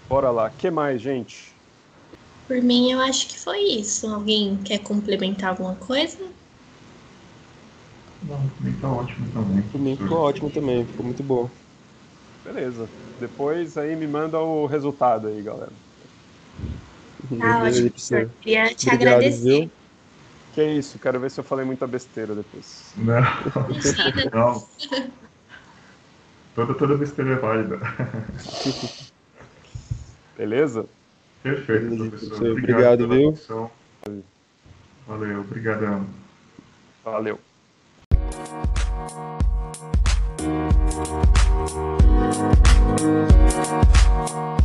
Bora 0.08 0.32
lá. 0.32 0.50
que 0.50 0.72
mais, 0.72 1.02
gente? 1.02 1.54
Por 2.48 2.62
mim, 2.62 2.92
eu 2.92 3.00
acho 3.02 3.28
que 3.28 3.40
foi 3.40 3.60
isso. 3.60 4.08
Alguém 4.08 4.56
quer 4.58 4.80
complementar 4.80 5.50
alguma 5.50 5.76
coisa? 5.76 6.18
Não, 8.24 8.48
também 8.50 8.74
tá 8.80 8.88
ótimo 8.88 9.32
também. 9.32 9.62
Por 9.70 9.82
mim 9.82 9.96
ficou 9.96 10.18
ótimo 10.20 10.52
também, 10.52 10.86
ficou 10.86 11.06
muito 11.06 11.24
bom. 11.24 11.50
Beleza. 12.44 12.90
Depois 13.20 13.78
aí 13.78 13.96
me 13.96 14.08
manda 14.08 14.40
o 14.40 14.66
resultado 14.66 15.28
aí, 15.28 15.42
galera. 15.42 15.72
Tá 17.40 17.64
ótimo, 17.64 17.90
professor. 17.90 18.30
Queria 18.42 18.74
te 18.74 18.88
Obrigado, 18.88 19.16
agradecer. 19.16 19.60
Viu? 19.62 19.72
Que 20.54 20.64
isso, 20.64 21.00
quero 21.00 21.20
ver 21.20 21.32
se 21.32 21.40
eu 21.40 21.44
falei 21.44 21.66
muita 21.66 21.86
besteira 21.86 22.34
depois. 22.34 22.94
Não. 22.96 23.22
Não. 24.34 24.68
Toda, 26.56 26.74
toda 26.74 26.96
besteira 26.96 27.34
é 27.34 27.36
válida. 27.36 27.80
Beleza? 30.38 30.86
Perfeito, 31.44 32.10
professor. 32.10 32.52
Obrigado, 32.52 33.04
Obrigado 33.04 33.34
viu? 33.44 33.72
Valeu, 35.06 35.42
obrigadão. 35.42 36.08
Valeu. 37.04 37.40
Thank 41.68 42.00
you. 44.60 44.65